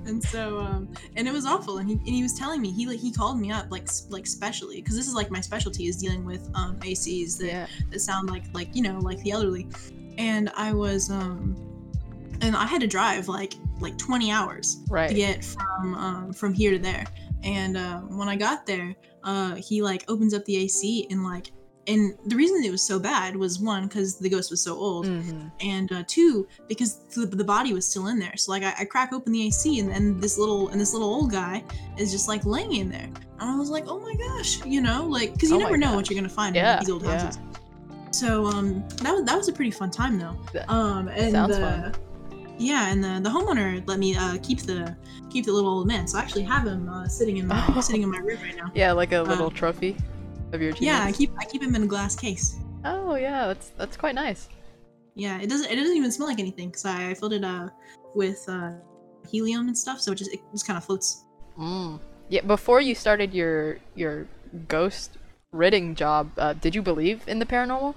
And 0.05 0.23
so, 0.23 0.59
um, 0.59 0.93
and 1.15 1.27
it 1.27 1.33
was 1.33 1.45
awful. 1.45 1.77
And 1.77 1.87
he, 1.89 1.95
and 1.95 2.07
he 2.07 2.23
was 2.23 2.33
telling 2.33 2.61
me 2.61 2.71
he 2.71 2.85
like 2.85 2.99
he 2.99 3.11
called 3.11 3.39
me 3.39 3.51
up 3.51 3.71
like 3.71 3.87
like 4.09 4.27
specially 4.27 4.81
because 4.81 4.95
this 4.95 5.07
is 5.07 5.13
like 5.13 5.31
my 5.31 5.41
specialty 5.41 5.87
is 5.87 5.97
dealing 5.97 6.25
with 6.25 6.49
um 6.55 6.77
ACs 6.79 7.37
that 7.39 7.47
Yeah. 7.47 7.67
that 7.89 7.99
sound 7.99 8.29
like 8.29 8.43
like 8.53 8.75
you 8.75 8.81
know 8.81 8.99
like 8.99 9.19
the 9.23 9.31
elderly 9.31 9.67
and 10.17 10.49
i 10.55 10.73
was 10.73 11.09
um 11.09 11.55
and 12.41 12.55
i 12.55 12.65
had 12.65 12.81
to 12.81 12.87
drive 12.87 13.27
like 13.27 13.53
like 13.79 13.97
20 13.97 14.31
hours 14.31 14.77
right. 14.89 15.09
to 15.09 15.15
get 15.15 15.43
from 15.43 15.95
um 15.95 16.33
from 16.33 16.53
here 16.53 16.71
to 16.71 16.79
there 16.79 17.05
and 17.43 17.77
uh, 17.77 17.99
when 18.01 18.27
i 18.29 18.35
got 18.35 18.65
there 18.65 18.95
uh 19.23 19.55
he 19.55 19.81
like 19.81 20.03
opens 20.09 20.33
up 20.33 20.43
the 20.45 20.57
ac 20.57 21.07
and 21.09 21.23
like 21.23 21.51
and 21.87 22.13
the 22.27 22.35
reason 22.35 22.63
it 22.63 22.71
was 22.71 22.81
so 22.81 22.97
bad 22.97 23.35
was 23.35 23.59
one 23.59 23.87
because 23.87 24.17
the 24.17 24.29
ghost 24.29 24.49
was 24.51 24.61
so 24.61 24.73
old 24.75 25.05
hmm 25.07 25.47
and 25.61 25.91
uh, 25.91 26.03
two 26.07 26.47
because 26.67 26.99
the, 27.13 27.25
the 27.25 27.43
body 27.43 27.73
was 27.73 27.85
still 27.87 28.07
in 28.07 28.19
there. 28.19 28.35
So 28.37 28.51
like 28.51 28.63
I, 28.63 28.73
I 28.79 28.85
crack 28.85 29.13
open 29.13 29.31
the 29.31 29.47
ac 29.47 29.79
and 29.79 29.89
then 29.89 30.19
this 30.19 30.37
little 30.37 30.69
and 30.69 30.79
this 30.81 30.93
little 30.93 31.07
old 31.07 31.31
guy 31.31 31.63
is 31.97 32.11
just 32.11 32.27
like 32.27 32.45
laying 32.45 32.73
in 32.75 32.89
there. 32.89 33.09
And 33.39 33.49
i 33.51 33.55
was 33.57 33.69
like 33.69 33.85
oh 33.87 33.99
my 33.99 34.15
gosh 34.15 34.65
you 34.65 34.81
know 34.81 35.05
like 35.05 35.33
because 35.33 35.49
you 35.49 35.57
Oh 35.57 35.59
never 35.59 35.77
know 35.77 35.93
what 35.95 36.09
you're 36.09 36.15
gonna 36.19 36.29
find 36.29 36.55
Yeah, 36.55 36.73
in 36.75 36.79
these 36.79 36.89
old 36.89 37.05
houses. 37.05 37.37
Yeah. 37.41 37.51
so 38.11 38.45
um 38.47 38.83
that 39.03 39.13
was 39.13 39.23
that 39.25 39.37
was 39.37 39.47
a 39.49 39.53
pretty 39.53 39.71
fun 39.71 39.91
time 39.91 40.17
though. 40.17 40.35
Um 40.67 41.07
and 41.09 41.31
sounds 41.31 41.55
the, 41.55 41.61
fun. 41.61 41.95
yeah 42.57 42.89
and 42.91 43.03
the 43.03 43.19
the 43.21 43.29
homeowner 43.29 43.85
let 43.87 43.99
me 43.99 44.15
uh 44.15 44.37
keep 44.41 44.59
the 44.61 44.95
keep 45.29 45.45
the 45.45 45.51
little 45.51 45.69
old 45.69 45.87
man. 45.87 46.07
So 46.07 46.17
i 46.17 46.21
actually 46.21 46.43
have 46.43 46.65
him 46.65 46.87
uh, 46.89 47.07
sitting 47.07 47.37
in 47.37 47.47
my 47.47 47.79
sitting 47.81 48.01
in 48.03 48.09
my 48.11 48.19
room 48.19 48.39
right 48.41 48.55
now. 48.57 48.71
Yeah, 48.73 48.91
like 48.93 49.11
a 49.11 49.21
little 49.21 49.51
trophy 49.51 49.95
of 50.53 50.61
your 50.61 50.73
yeah 50.79 51.01
i 51.03 51.11
keep 51.11 51.31
i 51.39 51.45
keep 51.45 51.61
him 51.61 51.75
in 51.75 51.83
a 51.83 51.87
glass 51.87 52.15
case 52.15 52.57
Oh 52.85 53.15
yeah, 53.15 53.47
that's 53.47 53.69
that's 53.77 53.95
quite 53.95 54.13
nice. 54.15 54.49
yeah 55.15 55.39
it 55.39 55.47
doesn't 55.49 55.71
it 55.71 55.75
doesn't 55.75 55.95
even 55.95 56.11
smell 56.11 56.27
like 56.27 56.39
anything 56.39 56.67
because 56.69 56.85
I, 56.85 57.11
I 57.11 57.13
filled 57.13 57.33
it 57.33 57.43
uh 57.43 57.69
with 58.15 58.43
uh 58.49 58.71
helium 59.29 59.67
and 59.67 59.77
stuff 59.77 60.01
so 60.01 60.11
it 60.11 60.15
just 60.15 60.33
it 60.33 60.39
just 60.51 60.67
kind 60.67 60.77
of 60.77 60.83
floats 60.85 61.23
Mm. 61.57 61.99
Yeah, 62.29 62.41
before 62.41 62.81
you 62.81 62.95
started 62.95 63.31
your 63.33 63.77
your 63.95 64.27
ghost 64.67 65.17
ridding 65.51 65.93
job, 65.93 66.31
uh, 66.37 66.53
did 66.53 66.73
you 66.73 66.81
believe 66.81 67.21
in 67.27 67.37
the 67.37 67.45
paranormal? 67.45 67.93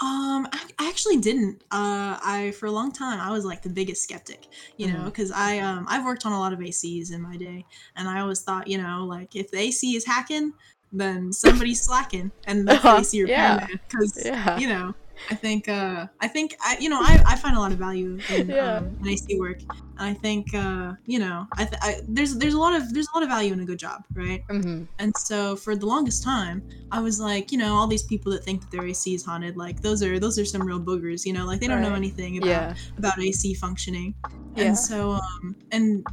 Um, 0.00 0.48
I, 0.50 0.68
I 0.80 0.88
actually 0.88 1.18
didn't. 1.18 1.62
Uh, 1.70 2.18
I 2.20 2.52
for 2.58 2.66
a 2.66 2.72
long 2.72 2.90
time 2.90 3.20
I 3.20 3.30
was 3.30 3.44
like 3.44 3.62
the 3.62 3.68
biggest 3.68 4.02
skeptic, 4.02 4.48
you 4.76 4.88
know, 4.88 5.02
Mhm. 5.02 5.04
because 5.04 5.30
I 5.30 5.58
um 5.60 5.86
I've 5.88 6.04
worked 6.04 6.26
on 6.26 6.32
a 6.32 6.38
lot 6.40 6.52
of 6.52 6.58
ACs 6.58 7.12
in 7.12 7.22
my 7.22 7.36
day, 7.36 7.64
and 7.94 8.08
I 8.08 8.18
always 8.20 8.42
thought, 8.42 8.66
you 8.66 8.78
know, 8.78 9.04
like 9.06 9.36
if 9.36 9.52
the 9.52 9.58
AC 9.58 9.94
is 9.94 10.04
hacking, 10.04 10.52
then 10.92 11.32
somebody's 11.32 11.82
slacking, 11.84 12.32
and 12.46 12.68
that's 12.68 12.84
Uh-huh, 12.84 13.00
AC 13.00 13.22
yeah, 13.24 13.56
repairman, 13.56 13.80
because 13.88 14.12
Yeah. 14.24 14.58
you 14.58 14.68
know, 14.68 14.92
I 15.30 15.34
think 15.34 15.68
uh 15.68 16.06
I 16.20 16.28
think 16.28 16.54
I 16.60 16.76
you 16.80 16.88
know 16.88 17.00
I, 17.00 17.22
I 17.26 17.36
find 17.36 17.56
a 17.56 17.60
lot 17.60 17.72
of 17.72 17.78
value 17.78 18.22
in, 18.28 18.54
Yeah. 18.54 18.78
um, 18.78 18.96
in 19.00 19.08
AC 19.08 19.38
work, 19.38 19.58
and 19.98 20.08
I 20.10 20.14
think 20.14 20.54
uh 20.54 20.92
you 21.06 21.18
know 21.18 21.46
I, 21.56 21.64
th- 21.64 21.78
I 21.82 21.96
there's 22.08 22.36
there's 22.38 22.54
a 22.54 22.58
lot 22.58 22.74
of 22.74 22.92
there's 22.92 23.08
a 23.14 23.16
lot 23.16 23.22
of 23.22 23.28
value 23.30 23.52
in 23.52 23.60
a 23.60 23.64
good 23.66 23.78
job, 23.78 24.04
right? 24.14 24.42
hmm 24.50 24.84
And 24.98 25.12
so 25.16 25.56
for 25.56 25.74
the 25.74 25.86
longest 25.86 26.22
time, 26.22 26.62
I 26.92 27.00
was 27.00 27.18
like, 27.18 27.50
you 27.52 27.58
know, 27.58 27.74
all 27.74 27.86
these 27.88 28.04
people 28.04 28.30
that 28.32 28.44
think 28.44 28.60
that 28.62 28.70
their 28.70 28.84
AC 28.86 29.14
is 29.14 29.24
haunted, 29.24 29.56
like 29.56 29.80
those 29.80 30.02
are 30.02 30.18
those 30.20 30.38
are 30.38 30.44
some 30.44 30.64
real 30.66 30.80
boogers, 30.80 31.24
you 31.24 31.32
know, 31.32 31.46
like 31.46 31.60
they 31.60 31.66
don't 31.68 31.80
know 31.80 31.94
anything 31.94 32.38
about 32.38 32.68
Yeah. 32.68 32.74
about 32.98 33.18
AC 33.20 33.54
functioning. 33.54 34.14
Yeah. 34.54 34.66
And 34.66 34.78
so 34.78 35.12
um 35.12 35.56
and 35.70 36.06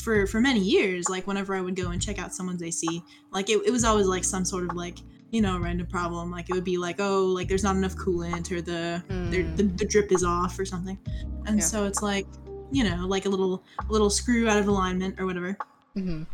for 0.00 0.26
for 0.26 0.40
many 0.40 0.60
years, 0.60 1.08
like 1.08 1.26
whenever 1.26 1.54
I 1.54 1.60
would 1.60 1.76
go 1.76 1.90
and 1.90 2.00
check 2.00 2.18
out 2.18 2.34
someone's 2.34 2.62
AC, 2.62 3.02
like 3.30 3.48
it, 3.50 3.60
it 3.66 3.70
was 3.70 3.84
always 3.84 4.06
like 4.06 4.24
some 4.24 4.44
sort 4.44 4.64
of 4.64 4.74
like 4.74 4.98
you 5.30 5.40
know 5.40 5.58
random 5.60 5.86
problem 5.86 6.28
like 6.32 6.50
it 6.50 6.54
would 6.54 6.64
be 6.64 6.76
like 6.76 6.96
oh 6.98 7.24
like 7.26 7.46
there's 7.46 7.62
not 7.62 7.76
enough 7.76 7.94
coolant 7.94 8.50
or 8.50 8.60
the 8.60 9.00
Mm. 9.08 9.56
the, 9.56 9.62
the 9.62 9.84
drip 9.84 10.10
is 10.10 10.24
off 10.24 10.58
or 10.58 10.64
something 10.64 10.98
and 11.46 11.58
Yeah. 11.60 11.64
so 11.64 11.84
it's 11.84 12.02
like 12.02 12.26
you 12.72 12.82
know 12.82 13.06
like 13.06 13.26
a 13.26 13.28
little 13.28 13.62
a 13.88 13.92
little 13.92 14.10
screw 14.10 14.48
out 14.48 14.58
of 14.58 14.66
alignment 14.66 15.20
or 15.20 15.26
whatever 15.26 15.56
hmm 15.94 16.24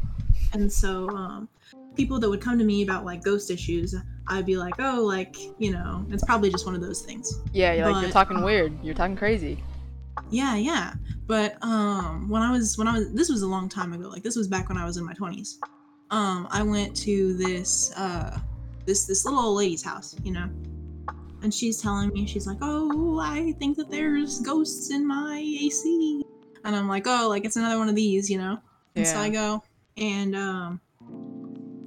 and 0.54 0.72
so 0.72 1.10
um, 1.10 1.48
people 1.94 2.18
that 2.20 2.28
would 2.30 2.40
come 2.40 2.58
to 2.58 2.64
me 2.64 2.82
about 2.82 3.04
like 3.04 3.22
ghost 3.22 3.50
issues, 3.50 3.94
I'd 4.28 4.46
be 4.46 4.56
like, 4.56 4.74
oh, 4.78 5.02
like 5.02 5.36
you 5.58 5.72
know, 5.72 6.06
it's 6.10 6.24
probably 6.24 6.50
just 6.50 6.64
one 6.66 6.74
of 6.74 6.80
those 6.80 7.02
things. 7.02 7.40
Yeah, 7.52 7.72
you're 7.74 7.90
like 7.90 8.02
you're 8.02 8.12
talking 8.12 8.38
um, 8.38 8.42
weird. 8.44 8.72
You're 8.82 8.94
talking 8.94 9.16
crazy. 9.16 9.62
Yeah, 10.30 10.56
yeah. 10.56 10.94
But 11.26 11.56
um, 11.62 12.28
when 12.28 12.42
I 12.42 12.50
was 12.50 12.78
when 12.78 12.88
I 12.88 12.98
was 12.98 13.12
this 13.12 13.28
was 13.28 13.42
a 13.42 13.46
long 13.46 13.68
time 13.68 13.92
ago. 13.92 14.08
Like 14.08 14.22
this 14.22 14.36
was 14.36 14.48
back 14.48 14.68
when 14.68 14.78
I 14.78 14.84
was 14.84 14.96
in 14.96 15.04
my 15.04 15.12
twenties. 15.12 15.58
um, 16.10 16.46
I 16.50 16.62
went 16.62 16.96
to 16.98 17.34
this 17.34 17.92
uh, 17.96 18.38
this 18.84 19.06
this 19.06 19.24
little 19.24 19.40
old 19.40 19.56
lady's 19.58 19.82
house, 19.82 20.14
you 20.22 20.32
know, 20.32 20.48
and 21.42 21.52
she's 21.52 21.80
telling 21.80 22.10
me 22.10 22.26
she's 22.26 22.46
like, 22.46 22.58
"Oh, 22.60 23.18
I 23.20 23.52
think 23.58 23.76
that 23.76 23.90
there's 23.90 24.40
ghosts 24.40 24.90
in 24.90 25.06
my 25.06 25.38
AC," 25.38 26.22
and 26.64 26.76
I'm 26.76 26.88
like, 26.88 27.06
"Oh, 27.06 27.28
like 27.28 27.44
it's 27.44 27.56
another 27.56 27.78
one 27.78 27.88
of 27.88 27.94
these," 27.96 28.30
you 28.30 28.38
know. 28.38 28.58
And 28.94 29.06
so 29.06 29.18
I 29.18 29.28
go 29.28 29.62
and 29.96 30.34
um, 30.36 30.80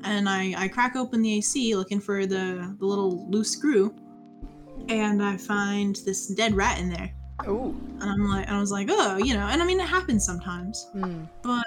and 0.03 0.27
I 0.29 0.53
I 0.57 0.67
crack 0.67 0.95
open 0.95 1.21
the 1.21 1.37
AC 1.37 1.75
looking 1.75 1.99
for 1.99 2.25
the 2.25 2.75
the 2.77 2.85
little 2.85 3.29
loose 3.29 3.51
screw, 3.51 3.95
and 4.89 5.23
I 5.23 5.37
find 5.37 5.95
this 6.05 6.27
dead 6.27 6.55
rat 6.55 6.79
in 6.79 6.89
there. 6.89 7.13
Ooh. 7.47 7.75
And 8.01 8.03
I'm 8.03 8.27
like, 8.27 8.47
and 8.47 8.55
I 8.55 8.59
was 8.59 8.71
like, 8.71 8.87
oh, 8.89 9.17
you 9.17 9.33
know, 9.33 9.47
and 9.47 9.61
I 9.61 9.65
mean, 9.65 9.79
it 9.79 9.87
happens 9.87 10.25
sometimes, 10.25 10.87
Hmm. 10.93 11.23
but 11.41 11.65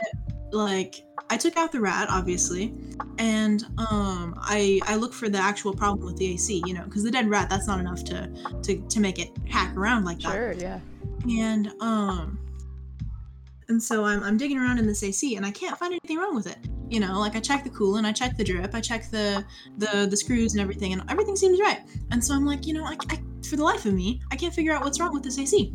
like, 0.51 1.05
I 1.31 1.37
took 1.37 1.57
out 1.57 1.73
the 1.73 1.81
rat, 1.81 2.09
obviously, 2.11 2.75
and 3.19 3.65
um, 3.79 4.39
I 4.43 4.81
I 4.85 4.97
look 4.97 5.15
for 5.15 5.29
the 5.29 5.39
actual 5.39 5.73
problem 5.73 6.05
with 6.05 6.17
the 6.17 6.35
AC, 6.35 6.63
you 6.67 6.75
know, 6.75 6.85
because 6.85 7.03
the 7.03 7.11
dead 7.11 7.29
rat 7.29 7.49
that's 7.49 7.67
not 7.67 7.81
enough 7.81 8.05
to 8.05 8.29
to 8.63 8.77
to 8.77 9.01
make 9.01 9.19
it 9.19 9.31
hack 9.49 9.75
around 9.77 10.05
like 10.05 10.21
that. 10.21 10.33
Sure. 10.33 10.53
Yeah. 10.53 10.81
And 11.29 11.73
um, 11.81 12.39
and 13.69 13.83
so 13.83 14.05
I'm 14.05 14.23
I'm 14.23 14.37
digging 14.37 14.59
around 14.59 14.79
in 14.79 14.87
this 14.87 15.03
AC, 15.03 15.37
and 15.37 15.47
I 15.47 15.51
can't 15.51 15.79
find 15.79 15.93
anything 15.93 16.19
wrong 16.19 16.35
with 16.35 16.47
it. 16.47 16.59
You 16.91 17.01
know, 17.01 17.19
like 17.19 17.35
I 17.37 17.41
check 17.41 17.65
the 17.65 17.71
coolant, 17.71 18.05
I 18.05 18.13
check 18.13 18.37
the 18.37 18.45
drip, 18.45 18.75
I 18.75 18.81
check 18.81 19.11
the 19.11 19.45
the 19.79 20.07
the 20.11 20.17
screws 20.17 20.53
and 20.53 20.61
everything, 20.61 20.93
and 20.93 21.03
everything 21.11 21.37
seems 21.37 21.59
right. 21.59 21.81
And 22.11 22.23
so 22.23 22.35
I'm 22.35 22.45
like, 22.45 22.67
you 22.67 22.75
know, 22.75 22.85
I, 22.85 22.97
I 23.09 23.19
for 23.49 23.57
the 23.57 23.65
life 23.65 23.87
of 23.87 23.95
me, 23.95 24.21
I 24.31 24.37
can't 24.37 24.55
figure 24.55 24.73
out 24.73 24.83
what's 24.83 25.01
wrong 25.01 25.13
with 25.13 25.23
this 25.23 25.39
AC. 25.39 25.73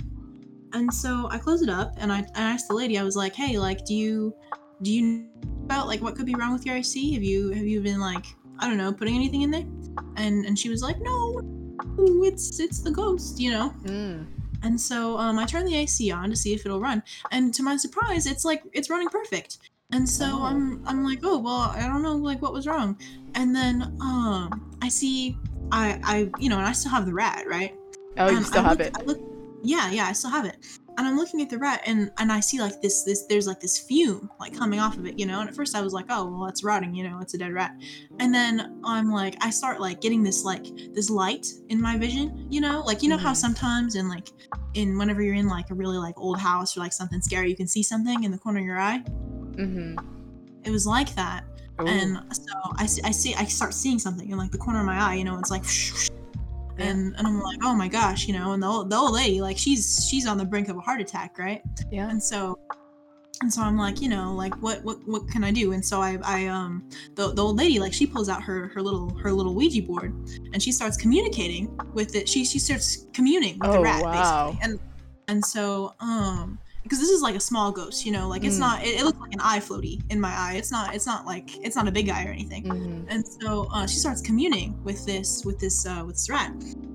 And 0.74 0.94
so 0.94 1.28
I 1.32 1.38
close 1.38 1.62
it 1.62 1.70
up, 1.70 1.94
and 1.98 2.12
I, 2.12 2.20
I 2.36 2.42
asked 2.42 2.68
the 2.68 2.76
lady, 2.76 2.98
I 2.98 3.04
was 3.04 3.16
like, 3.16 3.34
hey, 3.36 3.58
like, 3.58 3.86
do 3.86 3.94
you 3.94 4.36
do 4.84 4.92
you 4.94 5.02
know 5.02 5.26
about 5.64 5.88
like 5.88 6.02
what 6.02 6.16
could 6.16 6.26
be 6.26 6.36
wrong 6.36 6.54
with 6.54 6.66
your 6.66 6.76
AC? 6.76 7.14
Have 7.14 7.24
you 7.24 7.50
have 7.52 7.66
you 7.66 7.82
been 7.82 8.00
like 8.00 8.26
I 8.60 8.68
don't 8.68 8.78
know 8.78 8.92
putting 8.94 9.16
anything 9.16 9.42
in 9.42 9.52
there? 9.52 9.66
And 10.18 10.46
and 10.46 10.58
she 10.58 10.70
was 10.70 10.82
like, 10.82 10.98
no, 11.00 11.42
it's 12.24 12.60
it's 12.60 12.80
the 12.82 12.92
ghost, 12.92 13.40
you 13.40 13.52
know. 13.52 13.70
Hmm. 13.70 14.24
And 14.64 14.80
so 14.80 15.18
um, 15.18 15.38
I 15.40 15.46
turn 15.46 15.66
the 15.66 15.76
AC 15.76 16.12
on 16.12 16.30
to 16.30 16.36
see 16.36 16.54
if 16.54 16.66
it'll 16.66 16.80
run, 16.82 17.02
and 17.32 17.54
to 17.54 17.64
my 17.64 17.78
surprise, 17.78 18.26
it's 18.26 18.44
like 18.46 18.64
it's 18.74 18.90
running 18.90 19.10
perfect. 19.10 19.60
And 19.92 20.08
so 20.08 20.26
Oh. 20.26 20.44
I'm 20.44 20.86
I'm 20.86 21.04
like, 21.04 21.20
oh 21.24 21.38
well, 21.40 21.72
I 21.76 21.88
don't 21.88 22.02
know 22.04 22.16
like 22.16 22.42
what 22.42 22.54
was 22.54 22.68
wrong. 22.68 23.00
And 23.36 23.56
then 23.56 23.96
um 24.02 24.76
I 24.82 24.90
see 24.90 25.38
I 25.72 26.00
I 26.04 26.30
you 26.40 26.50
know, 26.50 26.58
and 26.58 26.68
I 26.68 26.72
still 26.72 26.92
have 26.92 27.06
the 27.06 27.14
rat, 27.14 27.46
right? 27.48 27.76
Oh, 28.18 28.30
you 28.30 28.44
still 28.44 28.66
I 28.66 28.70
have 28.70 28.78
look- 28.80 28.88
it. 28.88 28.98
I 28.98 29.04
look, 29.04 29.20
yeah, 29.64 29.92
yeah, 29.92 30.06
I 30.06 30.14
still 30.14 30.32
have 30.32 30.46
it. 30.46 30.58
And 31.00 31.06
I'm 31.06 31.16
looking 31.16 31.42
at 31.44 31.50
the 31.52 31.60
rat, 31.60 31.82
and 31.86 32.10
and 32.18 32.32
I 32.32 32.40
see 32.40 32.60
like 32.60 32.82
this 32.82 33.04
this 33.04 33.26
there's 33.28 33.46
like 33.46 33.60
this 33.60 33.78
fume 33.78 34.32
like 34.40 34.58
coming 34.58 34.80
off 34.80 34.98
of 34.98 35.06
it, 35.06 35.20
you 35.20 35.28
know. 35.28 35.40
And 35.42 35.48
at 35.50 35.56
first 35.56 35.76
I 35.76 35.82
was 35.82 35.94
like, 35.94 36.06
oh 36.10 36.26
well, 36.26 36.48
it's 36.48 36.64
rotting, 36.64 36.96
you 36.96 37.08
know, 37.08 37.20
it's 37.22 37.36
a 37.36 37.38
dead 37.38 37.54
rat. 37.54 37.76
And 38.20 38.34
then 38.34 38.80
I'm 38.84 39.12
like, 39.12 39.36
I 39.42 39.52
start 39.52 39.80
like 39.80 40.02
getting 40.02 40.24
this 40.24 40.44
like 40.44 40.66
this 40.94 41.12
light 41.12 41.46
in 41.70 41.80
my 41.80 41.98
vision, 42.00 42.48
you 42.50 42.62
know, 42.62 42.82
like 42.82 43.04
you 43.04 43.10
know 43.10 43.18
how 43.18 43.32
Mhm. 43.34 43.36
sometimes 43.38 43.94
in 43.96 44.10
like 44.10 44.30
in 44.74 44.98
whenever 44.98 45.22
you're 45.22 45.36
in 45.36 45.48
like 45.48 45.70
a 45.70 45.76
really 45.76 45.98
like 45.98 46.18
old 46.20 46.40
house 46.40 46.76
or 46.76 46.80
like 46.80 46.94
something 46.94 47.22
scary, 47.22 47.50
you 47.52 47.56
can 47.56 47.68
see 47.68 47.84
something 47.84 48.24
in 48.24 48.32
the 48.32 48.38
corner 48.40 48.60
of 48.60 48.66
your 48.66 48.80
eye. 48.80 49.04
Mm-hmm. 49.52 49.98
It 50.64 50.72
was 50.72 50.88
like 50.88 51.14
that, 51.16 51.44
and 51.80 52.18
so 52.32 52.54
I 52.78 52.86
see, 52.86 53.02
I 53.04 53.12
see 53.12 53.36
I 53.36 53.46
start 53.46 53.74
seeing 53.74 54.00
something 54.00 54.30
in 54.30 54.38
like 54.38 54.52
the 54.52 54.58
corner 54.58 54.80
of 54.80 54.86
my 54.86 55.00
eye, 55.00 55.16
you 55.16 55.24
know, 55.24 55.38
it's 55.38 55.52
like 55.52 55.64
and 56.80 57.16
and 57.18 57.28
I'm 57.28 57.42
like, 57.42 57.60
oh 57.64 57.76
my 57.76 57.88
gosh, 57.88 58.28
you 58.28 58.34
know, 58.34 58.54
and 58.54 58.64
the 58.64 58.68
old, 58.68 58.90
the 58.90 58.96
old 58.96 59.14
lady, 59.14 59.42
like 59.42 59.58
she's 59.58 60.08
she's 60.10 60.28
on 60.28 60.38
the 60.38 60.46
brink 60.46 60.70
of 60.70 60.78
a 60.78 60.82
heart 60.82 61.02
attack, 61.02 61.38
right? 61.38 61.62
yeah. 61.92 62.10
And 62.10 62.22
so 62.22 62.58
and 63.42 63.54
so 63.54 63.62
I'm 63.62 63.78
like, 63.78 64.02
you 64.02 64.10
know, 64.10 64.34
like 64.34 64.56
what 64.62 64.84
what 64.84 64.98
what 65.08 65.28
can 65.30 65.44
I 65.44 65.52
do? 65.52 65.74
And 65.74 65.86
so 65.86 66.02
I 66.02 66.18
I 66.24 66.48
um 66.48 66.90
the, 67.16 67.34
the 67.34 67.44
old 67.44 67.58
lady 67.58 67.80
like 67.80 67.94
she 67.94 68.08
pulls 68.08 68.30
out 68.30 68.42
her 68.44 68.68
her 68.70 68.82
little 68.82 69.16
her 69.18 69.32
little 69.32 69.54
Ouija 69.54 69.84
board 69.84 70.12
and 70.54 70.62
she 70.62 70.72
starts 70.72 70.98
communicating 70.98 71.78
with 71.94 72.16
it. 72.16 72.28
She 72.28 72.44
she 72.46 72.58
starts 72.58 73.06
communing 73.14 73.60
with 73.60 73.72
the 73.72 73.78
Oh, 73.78 73.82
rat 73.82 74.02
wow. 74.04 74.12
basically. 74.52 74.70
And 74.70 74.80
and 75.28 75.46
so 75.46 75.94
um 76.00 76.58
because 76.88 77.00
this 77.00 77.10
is 77.10 77.22
like 77.22 77.36
a 77.36 77.40
small 77.40 77.72
ghost, 77.72 78.06
you 78.06 78.12
know, 78.12 78.28
like 78.34 78.44
it's 78.44 78.56
Mm. 78.58 78.68
not 78.68 78.84
it, 78.84 79.00
it 79.00 79.04
looks 79.06 79.20
like 79.20 79.34
an 79.34 79.42
eye 79.42 79.60
floaty 79.60 80.02
in 80.10 80.20
my 80.20 80.34
eye. 80.46 80.54
It's 80.56 80.72
not 80.72 80.96
it's 80.96 81.06
not 81.06 81.26
like 81.26 81.48
it's 81.66 81.76
not 81.76 81.88
a 81.88 81.92
big 81.92 82.10
eye 82.10 82.26
or 82.26 82.32
anything 82.32 82.64
Mm-hmm. 82.64 83.10
and 83.10 83.22
so 83.42 83.68
uh, 83.74 83.86
she 83.92 83.98
starts 83.98 84.22
communing 84.22 84.70
with 84.84 85.06
this 85.06 85.44
with 85.46 85.60
this 85.60 85.86
uh, 85.86 86.04
with 86.06 86.16
this 86.16 86.30
rat 86.30 86.52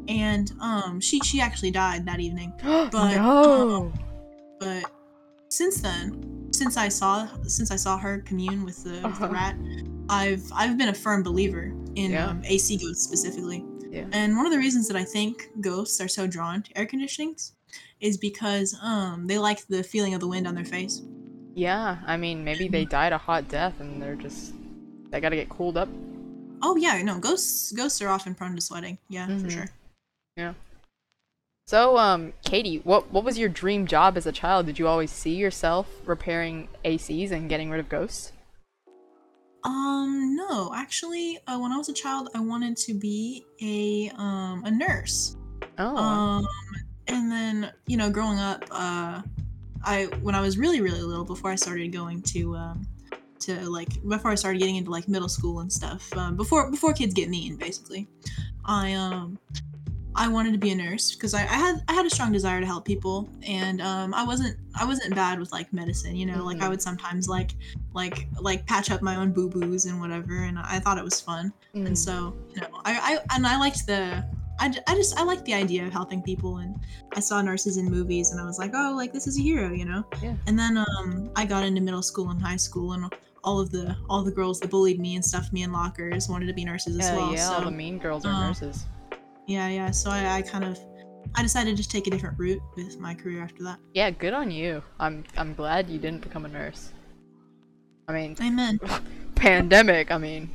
and 0.09 0.53
um 0.61 1.01
she 1.01 1.21
she 1.21 1.41
actually 1.41 1.71
died 1.71 2.05
that 2.07 2.21
evening 2.21 2.53
But, 2.63 3.17
no. 3.17 3.93
but 4.59 4.85
since 5.49 5.81
then 5.81 6.49
since 6.53 6.77
i 6.77 6.89
saw 6.89 7.29
since 7.47 7.71
i 7.71 7.77
saw 7.77 7.97
her 7.99 8.15
commune 8.29 8.65
with 8.65 8.83
the, 8.85 8.97
Uh-huh. 9.07 9.27
the 9.27 9.33
rat 9.33 9.55
i've 10.09 10.45
i've 10.55 10.77
been 10.79 10.89
a 10.89 10.95
firm 10.95 11.23
believer 11.23 11.73
in 11.95 12.11
Yeah. 12.13 12.29
um, 12.31 12.43
ac 12.45 12.77
ghosts 12.79 13.05
specifically 13.05 13.65
Yeah. 13.91 14.07
and 14.13 14.37
one 14.37 14.47
of 14.47 14.53
the 14.53 14.59
reasons 14.59 14.89
that 14.89 14.97
i 14.97 15.05
think 15.05 15.35
ghosts 15.61 16.01
are 16.01 16.09
so 16.09 16.27
drawn 16.27 16.63
to 16.63 16.71
air 16.79 16.87
conditionings 16.87 17.53
is 18.01 18.17
because 18.17 18.77
um 18.83 19.27
they 19.27 19.39
like 19.39 19.67
the 19.69 19.83
feeling 19.83 20.15
of 20.15 20.21
the 20.21 20.29
wind 20.29 20.47
on 20.47 20.55
their 20.55 20.65
face 20.65 21.03
yeah. 21.55 21.99
I 22.07 22.17
mean, 22.17 22.45
maybe 22.45 22.67
they 22.69 22.87
died 22.87 23.13
a 23.13 23.19
hot 23.19 23.47
death 23.49 23.79
and 23.79 24.01
they're 24.01 24.17
just 24.17 24.55
they 25.11 25.21
gotta 25.21 25.37
get 25.37 25.51
cooled 25.51 25.77
up. 25.77 25.89
oh 26.63 26.77
yeah 26.77 27.03
no 27.03 27.19
ghosts 27.19 27.73
ghosts 27.73 28.01
are 28.01 28.09
often 28.09 28.35
prone 28.35 28.55
to 28.57 28.61
sweating 28.63 28.97
yeah 29.11 29.27
for 29.27 29.33
Mhm. 29.33 29.51
sure 29.51 29.69
Yeah. 30.37 30.55
So, 31.67 31.97
um, 31.99 32.33
Katie, 32.45 32.81
what 32.85 33.13
what 33.13 33.23
was 33.25 33.39
your 33.39 33.49
dream 33.49 33.87
job 33.87 34.17
as 34.17 34.27
a 34.27 34.33
child? 34.33 34.67
Did 34.67 34.79
you 34.79 34.89
always 34.89 35.11
see 35.11 35.35
yourself 35.35 35.87
repairing 36.07 36.69
ACs 36.85 37.31
and 37.31 37.49
getting 37.49 37.71
rid 37.71 37.81
of 37.81 37.89
ghosts? 37.89 38.33
Um, 39.65 40.35
no, 40.35 40.73
actually, 40.75 41.39
uh, 41.47 41.59
when 41.59 41.71
I 41.73 41.77
was 41.79 41.89
a 41.89 41.93
child, 41.93 42.31
I 42.35 42.41
wanted 42.41 42.77
to 42.79 42.95
be 42.95 43.45
a 43.61 44.11
um 44.17 44.65
a 44.65 44.71
nurse. 44.71 45.37
Oh. 45.79 45.97
Um, 45.97 46.47
and 47.09 47.31
then 47.31 47.73
you 47.87 47.97
know, 47.97 48.11
growing 48.11 48.39
up, 48.39 48.63
uh, 48.71 49.23
I 49.85 50.05
when 50.23 50.35
I 50.35 50.41
was 50.41 50.59
really 50.59 50.81
really 50.81 51.03
little, 51.03 51.25
before 51.25 51.51
I 51.51 51.57
started 51.57 51.93
going 51.93 52.23
to 52.23 52.55
um 52.57 52.87
to 53.41 53.69
like 53.69 53.89
before 54.09 54.31
I 54.31 54.35
started 54.37 54.59
getting 54.59 54.77
into 54.77 54.91
like 54.91 55.09
middle 55.09 55.29
school 55.29 55.61
and 55.61 55.73
stuff, 55.73 56.17
um, 56.17 56.37
before 56.37 56.71
before 56.71 56.93
kids 56.93 57.15
get 57.15 57.29
mean, 57.29 57.57
basically, 57.57 58.09
I 58.65 58.93
um 58.95 59.39
I 60.15 60.29
wanted 60.29 60.53
to 60.53 60.59
be 60.59 60.71
a 60.71 60.75
nurse 60.75 61.15
because 61.15 61.33
I, 61.33 61.41
I 61.41 61.57
had 61.57 61.83
I 61.89 61.95
had 61.95 62.05
a 62.05 62.11
strong 62.11 62.33
desire 62.33 62.61
to 62.61 62.67
help 62.67 62.85
people, 62.85 63.31
and 63.47 63.81
um, 63.81 64.13
I 64.13 64.25
wasn't 64.25 64.59
I 64.79 64.85
wasn't 64.85 65.15
bad 65.15 65.41
with 65.41 65.51
like 65.53 65.73
medicine, 65.73 66.17
you 66.17 66.27
know. 66.27 66.45
Like 66.45 66.61
I 66.61 66.67
Mhm. 66.67 66.71
would 66.71 66.83
sometimes 66.83 67.29
like 67.29 67.53
like 67.95 68.29
like 68.41 68.67
patch 68.67 68.91
up 68.91 69.01
my 69.01 69.17
own 69.17 69.33
boo 69.33 69.49
boos 69.49 69.87
and 69.87 69.99
whatever, 70.01 70.35
and 70.35 70.59
I 70.59 70.81
thought 70.81 70.99
it 70.99 71.05
was 71.05 71.21
fun. 71.21 71.53
Mm. 71.75 71.87
And 71.87 71.99
so 71.99 72.37
you 72.55 72.61
know, 72.61 72.69
I, 72.85 73.19
I 73.31 73.35
and 73.35 73.47
I 73.47 73.59
liked 73.59 73.87
the 73.87 74.23
I, 74.63 74.73
I 74.87 74.95
just 74.95 75.19
I 75.19 75.25
liked 75.25 75.45
the 75.45 75.55
idea 75.55 75.85
of 75.85 75.93
helping 75.93 76.23
people, 76.23 76.59
and 76.59 76.79
I 77.17 77.21
saw 77.21 77.43
nurses 77.43 77.77
in 77.79 77.87
movies, 77.91 78.31
and 78.31 78.41
I 78.41 78.45
was 78.45 78.59
like, 78.59 78.71
oh, 78.75 78.93
like 78.95 79.13
this 79.13 79.27
is 79.27 79.37
a 79.39 79.43
hero, 79.43 79.73
you 79.73 79.85
know. 79.85 80.05
Yeah. 80.23 80.35
And 80.47 80.57
then 80.59 80.77
um 80.79 81.31
I 81.35 81.45
got 81.45 81.65
into 81.65 81.81
middle 81.81 82.03
school 82.03 82.31
and 82.31 82.41
high 82.41 82.57
school, 82.57 82.93
and 82.93 83.13
all 83.43 83.59
of 83.59 83.73
the 83.73 83.97
all 84.09 84.23
the 84.23 84.31
girls 84.31 84.61
that 84.61 84.71
bullied 84.71 85.01
me 85.01 85.17
and 85.17 85.25
stuffed 85.25 85.53
me 85.53 85.65
in 85.65 85.73
lockers 85.73 86.29
wanted 86.29 86.47
to 86.47 86.53
be 86.55 86.65
nurses 86.65 86.97
as 86.97 87.09
yeah, 87.11 87.17
well. 87.17 87.33
yeah, 87.35 87.49
so 87.49 87.55
all 87.55 87.61
the 87.65 87.71
mean 87.73 87.99
girls 87.99 88.25
are 88.25 88.29
uh, 88.33 88.47
nurses. 88.47 88.87
yeah, 89.49 89.69
yeah. 89.69 89.91
So 89.91 90.11
I, 90.11 90.37
I 90.37 90.43
kind 90.43 90.63
of 90.65 90.79
I 91.35 91.43
decided 91.43 91.77
to 91.77 91.89
take 91.89 92.07
a 92.07 92.11
different 92.11 92.39
route 92.39 92.63
with 92.77 93.01
my 93.01 93.15
career 93.15 93.43
after 93.43 93.65
that. 93.65 93.79
Yeah, 93.95 94.11
good 94.11 94.33
on 94.33 94.51
you. 94.53 94.81
I'm 95.01 95.25
I'm 95.37 95.55
glad 95.55 95.91
you 95.91 95.99
didn't 95.99 96.21
become 96.23 96.45
a 96.45 96.49
nurse. 96.49 96.93
I 98.07 98.13
mean, 98.13 98.37
Amen. 98.41 98.79
pandemic. 99.35 100.11
I 100.13 100.19
mean, 100.19 100.51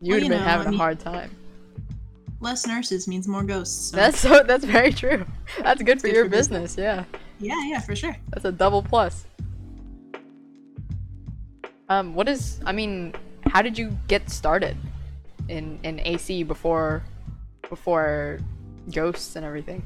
you 0.00 0.14
Well, 0.14 0.20
have 0.20 0.28
been 0.30 0.38
know, 0.40 0.44
having 0.44 0.66
I 0.66 0.68
a 0.68 0.70
mean- 0.72 0.80
hard 0.80 0.98
time. 1.00 1.30
Less 2.44 2.66
nurses 2.66 3.08
means 3.08 3.26
more 3.26 3.42
ghosts. 3.42 3.90
So. 3.90 3.96
That's 3.96 4.18
so. 4.26 4.42
That's 4.42 4.66
very 4.66 4.92
true. 4.92 5.24
That's 5.62 5.82
good 5.82 5.98
for 5.98 6.08
good 6.08 6.14
your 6.14 6.24
for 6.26 6.30
business. 6.30 6.76
Yeah, 6.76 7.04
yeah, 7.40 7.56
yeah, 7.64 7.80
for 7.80 7.96
sure. 7.96 8.14
that's 8.28 8.44
a 8.44 8.52
double 8.52 8.82
plus. 8.82 9.24
Um, 11.88 12.14
what 12.14 12.28
is? 12.28 12.60
I 12.66 12.72
mean, 12.72 13.14
how 13.46 13.62
did 13.62 13.78
you 13.78 13.96
get 14.08 14.28
started 14.28 14.76
in 15.48 15.80
in 15.84 16.00
AC 16.00 16.42
before 16.42 17.02
before 17.70 18.40
ghosts 18.92 19.36
and 19.36 19.46
everything? 19.46 19.82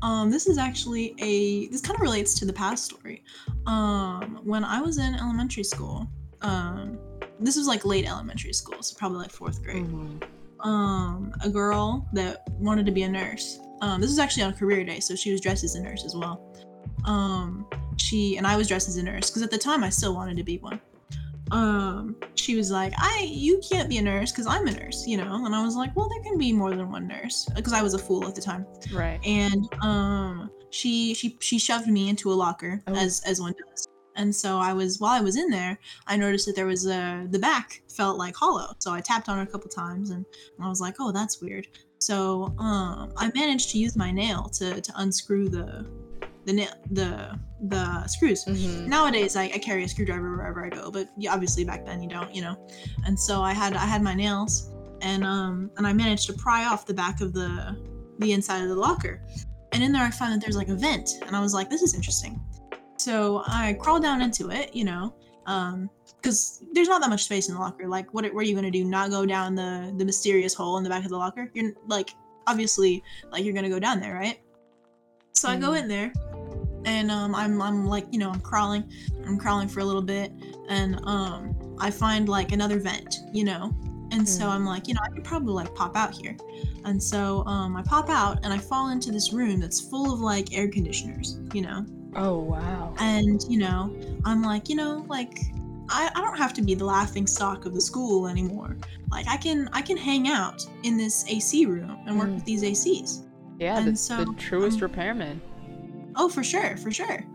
Um, 0.00 0.30
this 0.30 0.46
is 0.46 0.56
actually 0.56 1.14
a 1.18 1.68
this 1.68 1.82
kind 1.82 1.96
of 1.96 2.00
relates 2.00 2.32
to 2.40 2.46
the 2.46 2.52
past 2.54 2.86
story. 2.86 3.24
Um, 3.66 4.40
when 4.42 4.64
I 4.64 4.80
was 4.80 4.96
in 4.96 5.14
elementary 5.16 5.64
school, 5.64 6.08
um, 6.40 6.98
this 7.38 7.58
was 7.58 7.66
like 7.66 7.84
late 7.84 8.08
elementary 8.08 8.54
school, 8.54 8.82
so 8.82 8.96
probably 8.96 9.18
like 9.18 9.30
fourth 9.30 9.62
grade. 9.62 9.86
Um, 10.62 11.32
a 11.42 11.48
girl 11.50 12.08
that 12.12 12.44
wanted 12.58 12.86
to 12.86 12.92
be 12.92 13.02
a 13.02 13.08
nurse. 13.08 13.58
Um, 13.80 14.00
this 14.00 14.10
was 14.10 14.18
actually 14.18 14.44
on 14.44 14.52
career 14.54 14.84
day, 14.84 15.00
so 15.00 15.14
she 15.16 15.32
was 15.32 15.40
dressed 15.40 15.64
as 15.64 15.74
a 15.74 15.82
nurse 15.82 16.04
as 16.04 16.14
well. 16.14 16.54
Um, 17.04 17.66
she 17.96 18.36
and 18.36 18.46
I 18.46 18.56
was 18.56 18.68
dressed 18.68 18.88
as 18.88 18.96
a 18.96 19.02
nurse 19.02 19.28
because 19.28 19.42
at 19.42 19.50
the 19.50 19.58
time 19.58 19.82
I 19.82 19.88
still 19.90 20.14
wanted 20.14 20.36
to 20.36 20.44
be 20.44 20.58
one. 20.58 20.80
Um, 21.50 22.16
she 22.36 22.54
was 22.56 22.70
like, 22.70 22.94
"I, 22.96 23.28
you 23.30 23.60
can't 23.68 23.88
be 23.88 23.98
a 23.98 24.02
nurse 24.02 24.30
because 24.32 24.46
I'm 24.46 24.66
a 24.68 24.72
nurse, 24.72 25.06
you 25.06 25.16
know." 25.16 25.44
And 25.44 25.54
I 25.54 25.62
was 25.64 25.74
like, 25.76 25.94
"Well, 25.96 26.08
there 26.08 26.22
can 26.22 26.38
be 26.38 26.52
more 26.52 26.70
than 26.74 26.90
one 26.90 27.06
nurse," 27.06 27.46
because 27.54 27.72
I 27.72 27.82
was 27.82 27.94
a 27.94 27.98
fool 27.98 28.26
at 28.26 28.34
the 28.34 28.40
time 28.40 28.64
Right. 28.92 29.20
and 29.26 29.68
um 29.82 30.50
she 30.70 31.12
she 31.12 31.36
she 31.40 31.58
shoved 31.58 31.88
me 31.88 32.08
into 32.08 32.32
a 32.32 32.34
locker 32.34 32.82
Oh. 32.86 32.94
as 32.94 33.20
as 33.26 33.40
one 33.40 33.52
does 33.70 33.88
And 34.16 34.34
so 34.34 34.58
I 34.58 34.72
was 34.72 34.98
while 35.00 35.12
I 35.12 35.20
was 35.20 35.36
in 35.36 35.48
there, 35.48 35.78
I 36.06 36.16
noticed 36.16 36.46
that 36.46 36.56
there 36.56 36.66
was 36.66 36.86
a 36.86 37.26
the 37.30 37.38
back 37.38 37.82
felt 37.88 38.18
like 38.18 38.34
hollow. 38.36 38.74
So 38.78 38.92
I 38.92 39.00
tapped 39.00 39.28
on 39.28 39.38
it 39.38 39.42
a 39.42 39.46
couple 39.50 39.70
times 39.70 40.10
and 40.10 40.24
I 40.60 40.68
was 40.68 40.80
like, 40.80 40.96
"Oh, 41.00 41.12
that's 41.12 41.40
weird." 41.40 41.66
So 41.98 42.54
um, 42.58 43.12
I 43.16 43.30
managed 43.34 43.70
to 43.70 43.78
use 43.78 43.96
my 43.96 44.10
nail 44.10 44.44
to 44.54 44.80
to 44.80 44.92
unscrew 44.96 45.48
the 45.48 45.86
the 46.44 46.52
nail 46.52 46.72
the 46.90 47.38
the 47.68 48.06
screws. 48.08 48.44
Mhm. 48.44 48.86
Nowadays, 48.88 49.36
I, 49.36 49.44
I 49.44 49.58
carry 49.58 49.84
a 49.84 49.88
screwdriver 49.88 50.36
wherever 50.36 50.64
I 50.64 50.68
go, 50.68 50.90
but 50.90 51.08
obviously 51.30 51.64
back 51.64 51.86
then 51.86 52.02
you 52.02 52.08
don't, 52.08 52.34
you 52.34 52.42
know. 52.42 52.56
And 53.06 53.18
so 53.18 53.40
I 53.42 53.52
had 53.52 53.74
I 53.76 53.86
had 53.86 54.02
my 54.02 54.14
nails, 54.14 54.70
and 55.00 55.24
um 55.24 55.70
and 55.76 55.86
I 55.86 55.92
managed 55.92 56.26
to 56.26 56.32
pry 56.34 56.66
off 56.66 56.84
the 56.86 56.94
back 56.94 57.20
of 57.20 57.32
the 57.32 57.76
the 58.18 58.32
inside 58.32 58.62
of 58.62 58.68
the 58.68 58.74
locker, 58.76 59.22
and 59.72 59.82
in 59.82 59.92
there 59.92 60.02
I 60.02 60.10
found 60.10 60.32
that 60.34 60.40
there's 60.40 60.56
like 60.56 60.68
a 60.68 60.74
vent, 60.74 61.08
and 61.26 61.36
I 61.36 61.40
was 61.40 61.54
like, 61.54 61.70
this 61.70 61.82
is 61.82 61.94
interesting. 61.94 62.40
So 63.04 63.42
I 63.46 63.72
crawl 63.74 63.98
down 64.00 64.22
into 64.22 64.50
it, 64.50 64.74
you 64.74 64.84
know, 64.84 65.14
um 65.46 65.90
because 66.20 66.62
there's 66.72 66.86
not 66.88 67.00
that 67.00 67.10
much 67.10 67.24
space 67.24 67.48
in 67.48 67.54
the 67.56 67.60
locker. 67.60 67.88
Like, 67.88 68.14
what, 68.14 68.24
what 68.32 68.42
are 68.44 68.46
you 68.46 68.54
gonna 68.54 68.70
do? 68.70 68.84
Not 68.84 69.10
go 69.10 69.26
down 69.26 69.56
the 69.56 69.92
the 69.96 70.04
mysterious 70.04 70.54
hole 70.54 70.76
in 70.78 70.84
the 70.84 70.90
back 70.90 71.04
of 71.04 71.10
the 71.10 71.16
locker? 71.18 71.50
You're 71.54 71.72
like 71.88 72.10
obviously 72.46 73.02
like 73.32 73.44
you're 73.44 73.54
gonna 73.54 73.68
go 73.68 73.80
down 73.80 73.98
there, 74.00 74.14
right? 74.14 74.38
So 75.32 75.48
I 75.48 75.56
go 75.56 75.70
Mhm. 75.70 75.80
in 75.80 75.88
there, 75.88 76.12
and 76.84 77.10
um, 77.10 77.34
I'm 77.34 77.60
I'm 77.60 77.86
like 77.86 78.06
you 78.12 78.20
know 78.20 78.30
I'm 78.30 78.40
crawling, 78.40 78.84
I'm 79.26 79.36
crawling 79.38 79.66
for 79.66 79.80
a 79.80 79.84
little 79.84 80.02
bit, 80.02 80.32
and 80.68 81.00
um, 81.04 81.56
I 81.80 81.90
find 81.90 82.28
like 82.28 82.52
another 82.52 82.78
vent, 82.78 83.16
you 83.32 83.42
know, 83.42 83.74
and 84.12 84.28
so 84.28 84.44
Mm. 84.44 84.50
I'm 84.54 84.64
like 84.66 84.86
you 84.86 84.94
know 84.94 85.00
I 85.02 85.08
could 85.14 85.24
probably 85.24 85.54
like 85.54 85.74
pop 85.74 85.96
out 85.96 86.12
here, 86.14 86.36
and 86.84 87.02
so 87.02 87.44
um, 87.46 87.76
I 87.76 87.82
pop 87.82 88.08
out 88.10 88.38
and 88.44 88.52
I 88.52 88.58
fall 88.58 88.90
into 88.90 89.10
this 89.10 89.32
room 89.32 89.58
that's 89.58 89.80
full 89.80 90.12
of 90.14 90.20
like 90.20 90.54
air 90.56 90.68
conditioners, 90.68 91.40
you 91.52 91.62
know, 91.62 91.84
Oh 92.14 92.38
wow. 92.40 92.94
and 92.98 93.42
you 93.48 93.58
know 93.58 93.94
I'm 94.24 94.42
like 94.42 94.68
you 94.68 94.76
know 94.76 95.04
like. 95.08 95.38
I, 95.94 96.10
I 96.14 96.20
don't 96.22 96.38
have 96.38 96.54
to 96.54 96.62
be 96.62 96.74
the 96.74 96.86
laughing 96.86 97.26
stock 97.26 97.66
of 97.66 97.74
the 97.74 97.80
school 97.80 98.26
anymore. 98.26 98.78
Like 99.10 99.26
I 99.28 99.36
can 99.36 99.68
I 99.74 99.82
can 99.82 99.98
hang 99.98 100.26
out 100.28 100.64
in 100.84 100.96
this 100.96 101.26
AC 101.28 101.66
room 101.66 101.98
and 102.06 102.18
work 102.18 102.28
Mm. 102.30 102.34
with 102.36 102.44
these 102.46 102.62
ACs. 102.62 103.24
Yeah, 103.58 103.76
and 103.76 103.88
the, 103.88 103.96
so, 103.96 104.24
the 104.24 104.32
truest 104.38 104.76
um, 104.76 104.82
repairman. 104.84 105.42
Oh, 106.16 106.30
for 106.30 106.42
sure, 106.42 106.78
for 106.78 106.90
sure. 106.90 107.26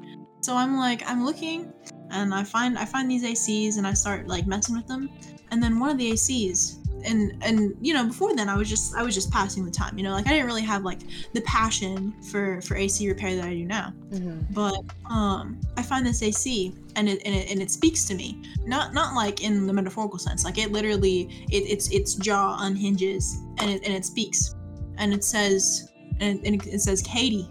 So 0.41 0.55
I'm 0.55 0.75
like, 0.77 1.03
I'm 1.07 1.23
looking, 1.23 1.71
and 2.09 2.33
I 2.33 2.43
find 2.43 2.79
I 2.79 2.85
find 2.85 3.11
these 3.11 3.23
ACs, 3.23 3.77
and 3.77 3.85
I 3.85 3.93
start 3.93 4.27
like 4.27 4.47
messing 4.47 4.75
with 4.75 4.87
them, 4.87 5.09
and 5.51 5.61
then 5.61 5.79
one 5.79 5.91
of 5.91 5.99
the 5.99 6.13
ACs, 6.13 6.77
and 7.07 7.41
and 7.41 7.75
you 7.81 7.93
know, 7.93 8.05
before 8.05 8.35
then 8.35 8.49
I 8.49 8.55
was 8.55 8.69
just 8.69 8.95
I 8.95 9.03
was 9.03 9.15
just 9.15 9.31
passing 9.31 9.65
the 9.65 9.71
time, 9.71 9.97
you 9.97 10.03
know, 10.03 10.11
like 10.11 10.27
I 10.27 10.31
didn't 10.31 10.45
really 10.45 10.61
have 10.63 10.83
like 10.83 10.99
the 11.33 11.41
passion 11.41 12.13
for 12.23 12.61
for 12.61 12.75
AC 12.75 13.07
repair 13.07 13.35
that 13.35 13.45
I 13.45 13.53
do 13.53 13.65
now. 13.65 13.89
hmm 14.11 14.39
But 14.51 14.79
um, 15.09 15.59
I 15.77 15.81
find 15.81 16.05
this 16.05 16.21
AC, 16.21 16.73
and 16.95 17.09
it 17.09 17.21
and 17.25 17.35
it, 17.35 17.49
and 17.51 17.61
it 17.61 17.71
speaks 17.71 18.05
to 18.05 18.15
me, 18.15 18.41
not 18.65 18.93
not 18.93 19.15
like 19.15 19.41
in 19.43 19.65
the 19.65 19.73
metaphorical 19.73 20.19
sense, 20.19 20.43
like 20.43 20.57
it 20.57 20.71
literally 20.71 21.45
it, 21.49 21.63
its 21.69 21.89
its 21.91 22.15
jaw 22.15 22.57
unhinges, 22.59 23.37
and 23.59 23.71
it 23.71 23.83
and 23.85 23.93
it 23.93 24.05
speaks, 24.05 24.55
and 24.97 25.13
it 25.13 25.23
says 25.23 25.91
and, 26.19 26.39
and 26.45 26.65
it 26.67 26.81
says 26.81 27.01
Katie. 27.01 27.49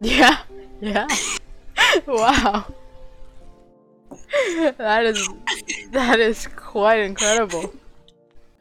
Yeah. 0.00 0.38
Yeah. 0.80 1.08
wow. 2.06 2.64
that 4.78 5.04
is 5.06 5.28
that 5.92 6.20
is 6.20 6.46
quite 6.56 7.00
incredible. 7.00 7.72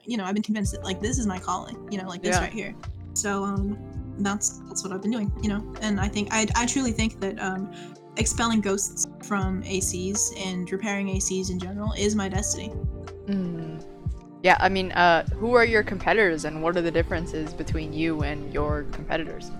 you 0.05 0.18
know, 0.18 0.24
I've 0.26 0.34
been 0.34 0.43
convinced 0.43 0.74
that 0.74 0.84
like 0.84 1.01
this 1.01 1.18
is 1.20 1.28
my 1.28 1.39
calling, 1.39 1.91
you 1.91 1.97
know, 1.97 2.08
like 2.08 2.22
this 2.22 2.36
Yeah. 2.36 2.41
right 2.41 2.53
here. 2.53 2.76
So 3.14 3.43
um 3.43 3.78
that's 4.20 4.60
that's 4.68 4.84
what 4.84 4.93
I've 4.93 5.01
been 5.01 5.12
doing, 5.12 5.32
you 5.41 5.49
know. 5.49 5.76
And 5.82 5.99
I 5.99 6.08
think 6.08 6.30
I 6.32 6.47
I 6.55 6.66
truly 6.66 6.91
think 6.91 7.20
that 7.20 7.39
um 7.39 7.72
expelling 8.18 8.62
ghosts 8.62 9.08
from 9.24 9.62
ACs 9.64 10.32
and 10.39 10.72
repairing 10.72 11.08
ACs 11.08 11.51
in 11.51 11.60
general 11.60 11.93
is 11.97 12.16
my 12.16 12.30
destiny. 12.30 12.70
Mm. 13.28 13.84
Yeah, 14.43 14.58
I 14.60 14.70
mean, 14.70 14.91
uh, 14.91 15.26
who 15.36 15.53
are 15.55 15.66
your 15.66 15.84
competitors, 15.84 16.45
and 16.45 16.62
what 16.62 16.78
are 16.78 16.82
the 16.82 16.91
differences 16.91 17.53
between 17.53 17.91
you 17.91 18.22
and 18.24 18.53
your 18.53 18.84
competitors? 18.91 19.51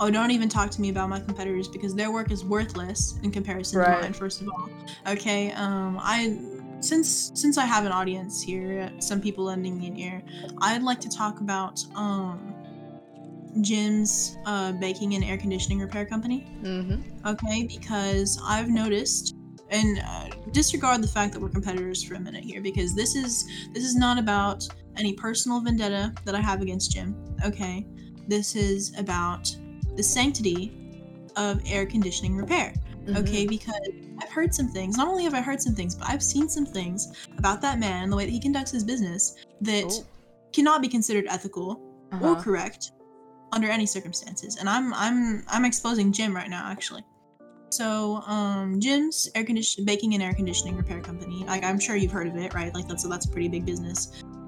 Oh, 0.00 0.10
don't 0.10 0.30
even 0.30 0.48
talk 0.48 0.70
to 0.70 0.80
me 0.80 0.88
about 0.88 1.08
my 1.10 1.20
competitors 1.20 1.68
because 1.68 1.94
their 1.94 2.10
work 2.10 2.30
is 2.30 2.44
worthless 2.44 3.18
in 3.22 3.30
comparison 3.30 3.78
Right. 3.80 3.96
to 3.96 4.00
mine. 4.02 4.12
First 4.14 4.40
of 4.40 4.48
all, 4.48 4.68
okay. 5.08 5.52
Um, 5.52 5.98
I 6.00 6.38
since 6.80 7.30
since 7.34 7.58
I 7.58 7.66
have 7.66 7.84
an 7.84 7.92
audience 7.92 8.40
here, 8.40 8.90
some 8.98 9.20
people 9.20 9.44
lending 9.44 9.78
me 9.78 9.88
an 9.88 9.96
ear, 9.98 10.22
I'd 10.62 10.82
like 10.82 11.00
to 11.00 11.08
talk 11.10 11.40
about 11.40 11.84
um 11.94 12.54
Jim's 13.62 14.38
uh, 14.46 14.72
baking 14.72 15.14
and 15.16 15.24
air 15.24 15.36
conditioning 15.36 15.80
repair 15.80 16.06
company. 16.06 16.46
Mm-hmm. 16.62 17.26
okay 17.26 17.64
because 17.66 18.40
i've 18.44 18.68
noticed 18.68 19.34
and 19.70 19.98
uh, 20.06 20.28
disregard 20.52 21.02
the 21.02 21.08
fact 21.08 21.32
that 21.32 21.40
we're 21.40 21.48
competitors 21.48 22.02
for 22.02 22.14
a 22.14 22.20
minute 22.20 22.44
here 22.44 22.60
because 22.62 22.94
this 22.94 23.14
is 23.16 23.44
this 23.74 23.84
is 23.84 23.94
not 23.96 24.18
about 24.18 24.66
any 24.96 25.12
personal 25.14 25.60
vendetta 25.60 26.12
that 26.24 26.34
i 26.36 26.40
have 26.40 26.62
against 26.62 26.92
jim 26.92 27.14
okay 27.44 27.84
this 28.28 28.54
is 28.54 28.96
about 28.98 29.54
the 30.00 30.04
sanctity 30.04 30.72
of 31.36 31.60
air 31.66 31.84
conditioning 31.84 32.34
repair 32.36 32.72
Mm-hmm. 33.00 33.16
okay 33.16 33.46
because 33.46 33.80
i've 34.22 34.28
heard 34.28 34.54
some 34.54 34.68
things 34.68 34.98
not 34.98 35.08
only 35.08 35.24
have 35.24 35.32
i 35.32 35.40
heard 35.40 35.60
some 35.60 35.74
things 35.74 35.94
but 35.94 36.06
i've 36.10 36.22
seen 36.22 36.50
some 36.50 36.66
things 36.66 37.26
about 37.38 37.62
that 37.62 37.78
man 37.78 38.02
and 38.04 38.12
the 38.12 38.16
way 38.16 38.26
that 38.26 38.30
he 38.30 38.38
conducts 38.38 38.70
his 38.70 38.84
business 38.84 39.36
that 39.62 39.84
Oh. 39.86 40.04
cannot 40.52 40.82
be 40.82 40.88
considered 40.88 41.24
ethical 41.28 41.80
or 42.20 42.32
Uh-huh. 42.32 42.42
correct 42.42 42.92
under 43.52 43.68
any 43.68 43.86
circumstances. 43.86 44.56
And 44.60 44.68
I'm 44.68 44.92
I'm 44.94 45.42
I'm 45.48 45.64
exposing 45.64 46.12
Jim 46.12 46.36
right 46.36 46.50
now 46.50 46.64
actually. 46.70 47.04
So 47.70 47.88
um 48.26 48.78
Jim's 48.80 49.28
air 49.34 49.44
condition 49.44 49.84
baking 49.86 50.12
and 50.14 50.22
air 50.22 50.34
conditioning 50.34 50.76
repair 50.76 51.00
company. 51.00 51.42
Like 51.46 51.64
I'm 51.64 51.80
sure 51.80 51.96
you've 51.96 52.12
heard 52.12 52.28
of 52.28 52.36
it, 52.36 52.52
right? 52.54 52.72
Like 52.74 52.86
that's 52.86 53.04
a, 53.06 53.08
that's 53.08 53.26
a 53.26 53.30
pretty 53.30 53.48
big 53.48 53.64
business. 53.64 53.98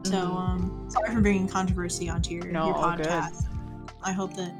So 0.05 0.12
Mhm. 0.12 0.36
um 0.44 0.61
sorry 0.94 1.11
for 1.14 1.20
bringing 1.22 1.48
controversy 1.48 2.09
onto 2.11 2.30
your, 2.34 2.44
No, 2.59 2.66
your 2.66 2.74
podcast. 2.74 3.46
I 4.05 4.12
hope 4.12 4.34
that 4.36 4.53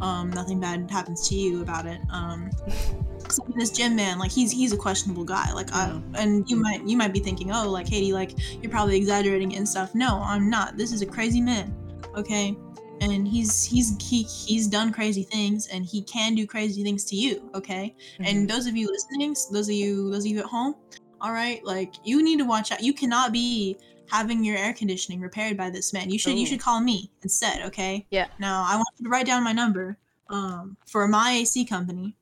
um 0.00 0.30
nothing 0.30 0.60
bad 0.60 0.90
happens 0.90 1.28
to 1.28 1.34
you 1.34 1.62
about 1.62 1.86
it. 1.86 2.00
Um 2.10 2.50
this 3.56 3.70
Jim 3.70 3.96
man, 3.96 4.18
like 4.18 4.30
he's 4.30 4.50
he's 4.50 4.72
a 4.72 4.76
questionable 4.76 5.24
guy. 5.24 5.52
Like 5.52 5.72
I 5.72 6.00
and 6.14 6.48
you 6.48 6.56
might 6.56 6.86
you 6.86 6.96
might 6.96 7.12
be 7.12 7.20
thinking, 7.20 7.50
oh, 7.52 7.68
like 7.70 7.86
Katie, 7.86 8.12
like 8.12 8.32
you're 8.62 8.70
probably 8.70 8.96
exaggerating 8.96 9.56
and 9.56 9.68
stuff. 9.68 9.94
No, 9.94 10.20
I'm 10.24 10.50
not. 10.50 10.76
This 10.76 10.92
is 10.92 11.02
a 11.02 11.06
crazy 11.06 11.40
man. 11.40 11.74
Okay. 12.16 12.56
And 13.00 13.26
he's 13.26 13.64
he's 13.64 13.96
he 14.02 14.24
he's 14.24 14.66
done 14.66 14.92
crazy 14.92 15.22
things 15.22 15.68
and 15.68 15.86
he 15.86 16.02
can 16.02 16.34
do 16.34 16.46
crazy 16.46 16.82
things 16.82 17.04
to 17.06 17.16
you, 17.16 17.50
okay? 17.54 17.94
Mhm. 18.18 18.28
And 18.28 18.50
those 18.50 18.66
of 18.66 18.76
you 18.76 18.88
listening, 18.88 19.34
those 19.52 19.68
of 19.68 19.74
you 19.74 20.10
those 20.10 20.24
of 20.24 20.30
you 20.30 20.40
at 20.40 20.44
home, 20.44 20.74
all 21.20 21.32
right, 21.32 21.64
like 21.64 21.94
you 22.04 22.22
need 22.22 22.38
to 22.38 22.44
watch 22.44 22.72
out. 22.72 22.82
You 22.82 22.92
cannot 22.92 23.32
be 23.32 23.78
having 24.10 24.44
your 24.44 24.56
air 24.56 24.72
conditioning 24.72 25.20
repaired 25.20 25.56
by 25.56 25.70
this 25.70 25.92
man. 25.92 26.10
You 26.10 26.18
should 26.18 26.38
you 26.38 26.46
should 26.46 26.60
call 26.60 26.80
me 26.80 27.10
instead, 27.22 27.62
okay? 27.62 28.06
Yeah. 28.10 28.26
Now 28.38 28.64
I 28.66 28.76
want 28.76 28.88
you 28.98 29.04
to 29.04 29.10
write 29.10 29.26
down 29.26 29.42
my 29.44 29.52
number. 29.52 29.96
Um, 30.28 30.76
for 30.86 31.08
my 31.08 31.32
AC 31.32 31.64
company, 31.64 32.16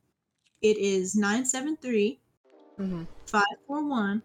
it 0.63 0.77
is 0.79 1.15
973 1.15 2.19
Mhm. 2.79 3.07
541 3.27 4.23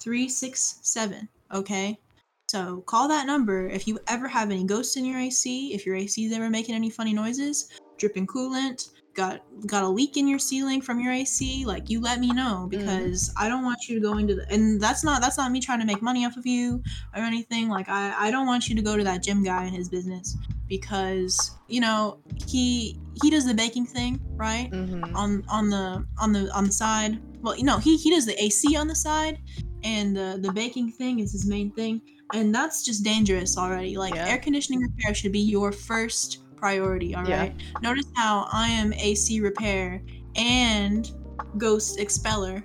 367. 0.00 1.28
Okay. 1.52 1.98
So 2.46 2.80
call 2.86 3.08
that 3.08 3.26
number 3.26 3.68
if 3.68 3.86
you 3.86 3.98
ever 4.06 4.26
have 4.28 4.50
any 4.50 4.64
ghosts 4.64 4.96
in 4.96 5.04
your 5.04 5.18
AC, 5.18 5.74
if 5.74 5.84
your 5.84 5.96
AC 5.96 6.24
is 6.24 6.32
ever 6.32 6.48
making 6.48 6.74
any 6.74 6.88
funny 6.88 7.12
noises, 7.12 7.68
dripping 7.98 8.26
coolant, 8.26 8.90
got 9.18 9.42
got 9.66 9.82
a 9.84 9.88
leak 9.88 10.16
in 10.16 10.28
your 10.28 10.38
ceiling 10.38 10.80
from 10.82 11.00
your 11.00 11.12
AC, 11.12 11.64
like 11.66 11.90
you 11.90 12.00
let 12.00 12.20
me 12.20 12.32
know 12.32 12.68
because 12.70 13.30
I 13.36 13.48
don't 13.48 13.64
want 13.64 13.78
you 13.88 13.94
to 13.96 14.00
go 14.00 14.16
into 14.18 14.34
the 14.36 14.46
and 14.50 14.80
that's 14.80 15.04
not 15.04 15.20
that's 15.22 15.38
not 15.38 15.50
me 15.52 15.60
trying 15.60 15.80
to 15.80 15.86
make 15.86 16.02
money 16.02 16.24
off 16.26 16.36
of 16.36 16.46
you 16.46 16.82
or 17.14 17.22
anything. 17.22 17.68
Like 17.68 17.88
I 17.88 18.28
I 18.28 18.30
don't 18.30 18.46
want 18.46 18.68
you 18.68 18.76
to 18.76 18.82
go 18.82 18.96
to 18.96 19.04
that 19.04 19.22
Jim 19.24 19.42
guy 19.42 19.64
in 19.66 19.74
his 19.74 19.88
business 19.88 20.36
because 20.68 21.60
you 21.66 21.80
know 21.80 22.20
he 22.48 23.00
he 23.14 23.30
does 23.30 23.46
the 23.46 23.54
baking 23.54 23.86
thing, 23.86 24.20
right? 24.38 24.72
Mhm. 24.72 25.20
on 25.24 25.42
on 25.48 25.70
the 25.70 26.06
on 26.18 26.32
the 26.32 26.50
on 26.56 26.64
the 26.66 26.72
side. 26.72 27.20
Well, 27.42 27.56
you 27.56 27.64
know, 27.64 27.78
he 27.78 27.96
he 27.96 28.10
does 28.10 28.26
the 28.26 28.40
AC 28.42 28.76
on 28.76 28.88
the 28.88 28.94
side, 28.96 29.38
and 29.82 30.16
the 30.16 30.38
the 30.40 30.50
baking 30.50 30.92
thing 30.92 31.20
is 31.20 31.32
his 31.32 31.46
main 31.46 31.72
thing, 31.72 32.02
and 32.32 32.54
that's 32.54 32.84
just 32.84 33.04
dangerous 33.04 33.56
already. 33.56 33.96
Like 33.96 34.14
Yeah. 34.14 34.26
air 34.26 34.38
conditioning 34.38 34.80
repair 34.82 35.14
should 35.14 35.32
be 35.32 35.40
your 35.40 35.72
first 35.72 36.38
priority. 36.58 37.14
All 37.14 37.22
right. 37.22 37.54
Yeah. 37.56 37.80
Notice 37.80 38.06
how 38.16 38.48
I 38.52 38.68
am 38.68 38.92
AC 38.92 39.40
repair 39.40 40.02
and 40.36 41.10
ghost 41.56 41.98
expeller. 41.98 42.64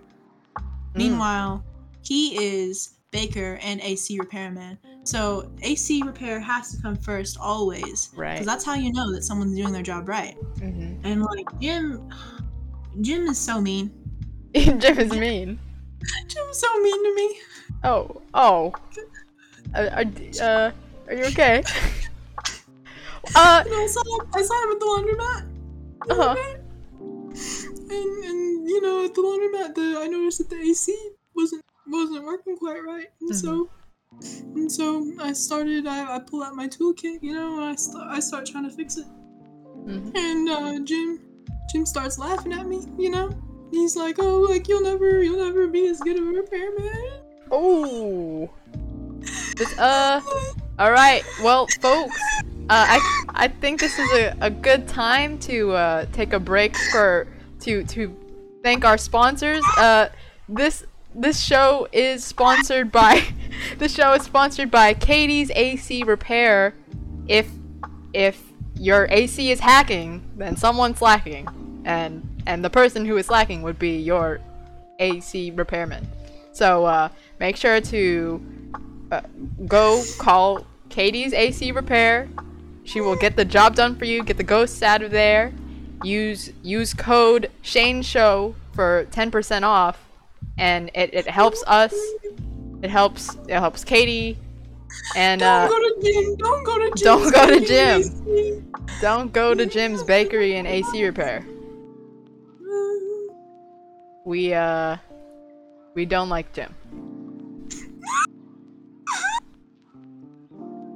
Mm. 0.58 0.64
Meanwhile, 0.96 1.64
he 2.02 2.36
is 2.38 2.98
baker 3.12 3.60
and 3.62 3.80
AC 3.82 4.20
repairman. 4.20 4.78
So 5.04 5.52
AC 5.62 6.02
repair 6.04 6.40
has 6.40 6.72
to 6.76 6.82
come 6.82 6.96
first 6.96 7.38
always, 7.40 8.10
Right. 8.16 8.34
because 8.34 8.46
that's 8.48 8.64
how 8.66 8.74
you 8.74 8.92
know 8.94 9.12
that 9.14 9.24
someone's 9.24 9.56
doing 9.56 9.72
their 9.74 9.84
job 9.84 10.08
right. 10.08 10.36
Mhm. 10.58 11.00
And 11.04 11.22
like 11.22 11.48
Jim, 11.60 12.10
Jim 13.02 13.28
is 13.28 13.38
so 13.38 13.62
mean. 13.62 13.92
Jim 14.56 15.00
is 15.00 15.12
mean. 15.12 15.60
Jim's 16.28 16.58
so 16.60 16.80
mean 16.82 17.04
to 17.04 17.16
me. 17.16 17.38
Oh, 17.84 18.22
oh. 18.34 18.74
Uh, 19.76 19.90
are, 19.92 20.06
uh, 20.42 20.72
are 21.08 21.14
you 21.14 21.26
okay? 21.26 21.64
uh, 23.36 23.64
I 23.66 23.88
saw, 23.88 24.04
I 24.34 24.42
saw 24.42 24.64
him 24.64 24.72
at 24.72 24.80
the 24.80 24.86
laundromat. 24.86 25.50
Uh-huh. 26.10 26.36
and 27.90 28.24
and 28.26 28.68
you 28.70 28.82
know 28.82 29.06
at 29.06 29.14
the 29.14 29.22
laundromat, 29.22 29.76
the 29.76 30.00
I 30.02 30.08
noticed 30.08 30.40
that 30.40 30.50
the 30.50 30.58
AC 30.58 30.96
wasn't 31.36 31.64
wasn't 31.88 32.26
working 32.26 32.58
quite 32.58 32.84
right, 32.84 33.08
and 33.22 33.36
so 33.36 33.70
and 34.56 34.72
so 34.72 35.10
I 35.22 35.34
started. 35.34 35.88
I, 35.88 36.16
I 36.16 36.20
pull 36.20 36.44
out 36.44 36.56
my 36.56 36.68
toolkit, 36.68 37.20
you 37.22 37.34
know, 37.34 37.56
and 37.60 37.64
I 37.72 37.76
start 37.76 38.08
I 38.10 38.20
start 38.20 38.46
trying 38.46 38.70
to 38.70 38.76
fix 38.76 38.98
it, 38.98 39.06
Mhm. 39.86 40.12
and 40.16 40.50
uh, 40.50 40.80
Jim 40.84 41.20
Jim 41.72 41.86
starts 41.86 42.20
laughing 42.20 42.54
at 42.54 42.68
me, 42.68 42.82
you 42.98 43.10
know. 43.10 43.32
He's 43.72 43.96
like, 43.96 44.18
"Oh, 44.20 44.42
like 44.42 44.68
you'll 44.68 44.84
never 44.84 45.24
you'll 45.24 45.44
never 45.44 45.68
be 45.68 45.88
as 45.88 46.00
good 46.02 46.18
of 46.20 46.28
a 46.28 46.32
repairman." 46.32 47.12
Oh. 47.52 48.50
This, 49.56 49.78
uh. 49.80 50.22
All 50.80 50.92
right. 50.92 51.24
Well, 51.42 51.68
folks, 51.82 52.20
uh, 52.70 53.00
I 53.00 53.26
I 53.30 53.48
think 53.48 53.80
this 53.80 54.00
is 54.00 54.12
a, 54.14 54.38
a 54.42 54.50
good 54.50 54.88
time 54.88 55.38
to 55.40 55.72
uh, 55.72 56.06
take 56.14 56.34
a 56.34 56.40
break 56.40 56.76
for 56.92 57.28
to 57.62 57.84
to 57.84 58.16
thank 58.64 58.86
our 58.86 58.98
sponsors. 58.98 59.64
Uh, 59.78 60.10
this 60.48 60.86
this 61.14 61.40
show 61.40 61.88
is 61.92 62.24
sponsored 62.24 62.92
by 62.92 63.24
this 63.78 63.94
show 63.94 64.14
is 64.14 64.24
sponsored 64.24 64.72
by 64.72 64.94
Katie's 64.94 65.52
AC 65.52 66.04
Repair. 66.04 66.74
If 67.28 67.50
if 68.14 68.42
your 68.76 69.08
AC 69.10 69.52
is 69.52 69.60
hacking, 69.60 70.24
then 70.38 70.56
someone's 70.56 71.00
slacking, 71.00 71.48
and 71.86 72.28
and 72.48 72.64
the 72.64 72.70
person 72.70 73.06
who 73.06 73.18
is 73.18 73.26
slacking 73.26 73.62
would 73.62 73.78
be 73.78 73.98
your 73.98 74.40
AC 75.00 75.52
repairman. 75.52 76.08
So 76.54 76.86
uh, 76.86 77.10
make 77.40 77.58
sure 77.58 77.82
to 77.82 78.42
uh, 79.12 79.22
go 79.68 80.04
call 80.18 80.66
Katie's 80.90 81.34
AC 81.34 81.72
Repair. 81.72 82.30
She 82.84 83.02
will 83.02 83.16
get 83.16 83.36
the 83.36 83.46
job 83.46 83.76
done 83.76 83.96
for 83.96 84.06
you. 84.06 84.24
Get 84.24 84.38
the 84.38 84.44
ghosts 84.44 84.82
out 84.82 85.02
of 85.02 85.12
there. 85.12 85.54
Use 86.04 86.52
use 86.62 86.94
code 86.94 87.50
Shane 87.62 88.02
Show 88.02 88.56
for 88.74 89.08
ten 89.12 89.32
percent 89.32 89.64
off, 89.64 89.98
and 90.58 90.92
it, 90.94 91.14
it 91.14 91.28
helps 91.28 91.64
us. 91.66 91.94
It 92.82 92.90
helps 92.90 93.36
it 93.48 93.52
helps 93.52 93.86
Katie, 93.86 94.38
and 95.16 95.40
Don't 95.40 95.50
uh, 95.50 95.68
go 95.70 95.80
to 95.80 96.02
Jim. 96.04 96.36
Don't 96.36 96.66
go 96.66 96.78
to 96.80 96.92
Jim. 96.96 97.06
don't 97.06 97.34
go 97.34 97.60
to 97.60 97.66
Jim. 97.66 98.72
don't 99.02 99.32
go 99.34 99.54
to 99.54 99.66
Jim's 99.66 100.04
Bakery 100.04 100.58
and 100.58 100.68
AC 100.68 101.06
Repair. 101.06 101.46
We 104.26 104.54
uh 104.54 104.98
we 105.96 106.06
don't 106.06 106.30
like 106.30 106.52
Jim. 106.54 106.74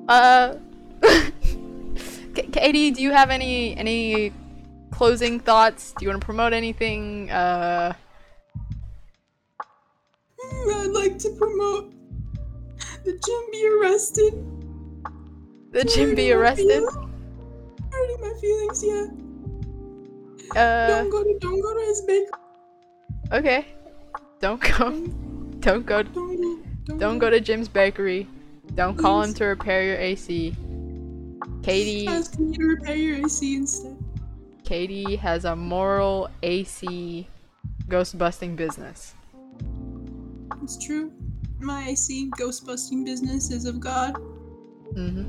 Uh 0.10 0.56
Katie, 2.52 2.92
do 2.92 3.02
you 3.02 3.12
have 3.12 3.30
any 3.30 3.76
any 3.78 4.32
closing 4.92 5.40
thoughts? 5.40 5.94
Do 5.98 6.06
you 6.06 6.10
want 6.10 6.22
to 6.22 6.26
promote 6.26 6.54
anything? 6.54 7.30
Uh 7.32 7.94
I'd 10.70 10.92
like 10.92 11.18
to 11.20 11.30
promote 11.32 11.94
the 13.04 13.12
Jim 13.12 13.52
be 13.52 13.68
arrested. 13.68 14.34
the 15.72 15.84
Jim 15.84 16.16
be 16.16 16.32
arrested? 16.32 16.84
Hurting 17.92 18.22
my 18.22 18.34
feelings, 18.40 18.84
yeah. 18.84 19.06
Uh 20.56 20.88
don't 20.88 21.10
go 21.10 21.24
to 21.24 21.38
don't 21.40 21.62
go 21.62 21.74
to 21.74 21.86
his 21.86 22.02
bakery. 22.02 22.32
okay. 23.32 23.66
Don't 24.40 24.62
go 24.62 24.92
don't 25.60 25.86
go 25.86 26.04
Don't. 26.04 26.64
Don't, 26.88 27.00
don't 27.00 27.20
go 27.20 27.30
to 27.30 27.42
Jim's 27.42 27.68
Bakery. 27.68 28.28
Don't 28.76 28.98
call 28.98 29.22
him 29.22 29.34
to 29.34 29.46
repair 29.46 29.84
your 29.84 29.98
AC. 29.98 30.56
Katie 31.64 32.08
Ask 32.08 32.40
me 32.40 32.56
to 32.58 32.64
repair 32.66 32.96
your 32.96 33.26
AC 33.26 33.56
instead. 33.56 33.98
Katie 34.64 35.16
has 35.16 35.46
a 35.46 35.56
moral 35.56 36.30
AC 36.44 37.28
ghost 37.88 38.18
busting 38.18 38.56
business. 38.56 39.16
It's 40.62 40.78
true. 40.78 41.12
My 41.60 41.90
AC 41.90 42.30
ghost 42.38 42.66
busting 42.66 43.04
business 43.04 43.52
is 43.52 43.66
of 43.66 43.80
God. 43.80 44.16
hmm 44.94 45.24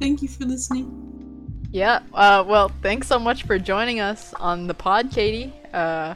Thank 0.00 0.22
you 0.22 0.28
for 0.28 0.44
listening. 0.44 0.88
Yeah. 1.70 2.00
Uh, 2.14 2.42
well, 2.46 2.70
thanks 2.82 3.06
so 3.06 3.18
much 3.18 3.44
for 3.44 3.58
joining 3.58 4.00
us 4.00 4.32
on 4.34 4.66
the 4.66 4.74
pod, 4.74 5.10
Katie. 5.12 5.52
Uh, 5.72 6.14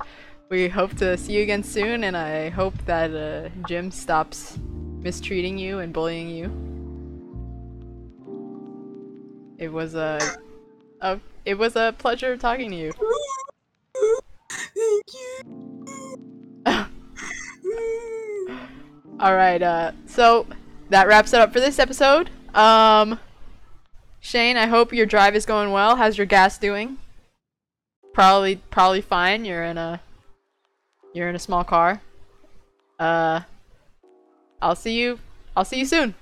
we 0.49 0.69
hope 0.69 0.97
to 0.97 1.17
see 1.17 1.35
you 1.35 1.43
again 1.43 1.62
soon, 1.62 2.05
and 2.05 2.17
I 2.17 2.49
hope 2.49 2.75
that 2.87 3.15
uh, 3.15 3.51
Jim 3.69 3.91
stops 3.91 4.59
mistreating 5.01 5.59
you 5.59 5.81
and 5.81 5.93
bullying 5.93 6.31
you. 6.31 6.74
It 9.59 9.73
was 9.73 9.95
a, 9.95 10.19
a 11.01 11.21
it 11.45 11.55
was 11.55 11.77
a 11.77 11.95
pleasure 11.99 12.37
talking 12.37 12.71
to 12.71 12.77
you. 12.77 12.93
Thank 14.51 15.05
you. 15.15 15.45
All 19.21 19.35
right. 19.35 19.63
Uh, 19.63 19.93
so 20.07 20.47
that 20.91 21.07
wraps 21.07 21.33
it 21.33 21.41
up 21.41 21.53
for 21.53 21.61
this 21.61 21.79
episode. 21.79 22.31
Um, 22.55 23.19
Shane, 24.21 24.57
I 24.57 24.67
hope 24.67 24.93
your 24.93 25.07
drive 25.07 25.37
is 25.37 25.47
going 25.47 25.71
well. 25.71 25.97
How's 25.97 26.19
your 26.19 26.27
gas 26.27 26.59
doing? 26.59 26.99
Probably, 28.13 28.57
probably 28.71 29.01
fine. 29.01 29.45
You're 29.45 29.65
in 29.65 29.79
a, 29.79 30.01
you're 31.13 31.29
in 31.29 31.37
a 31.37 31.41
small 31.41 31.65
car. 31.65 32.01
Uh, 32.99 33.41
I'll 34.63 34.77
see 34.77 34.99
you. 34.99 35.19
I'll 35.57 35.65
see 35.65 35.79
you 35.79 35.87
soon. 35.87 36.15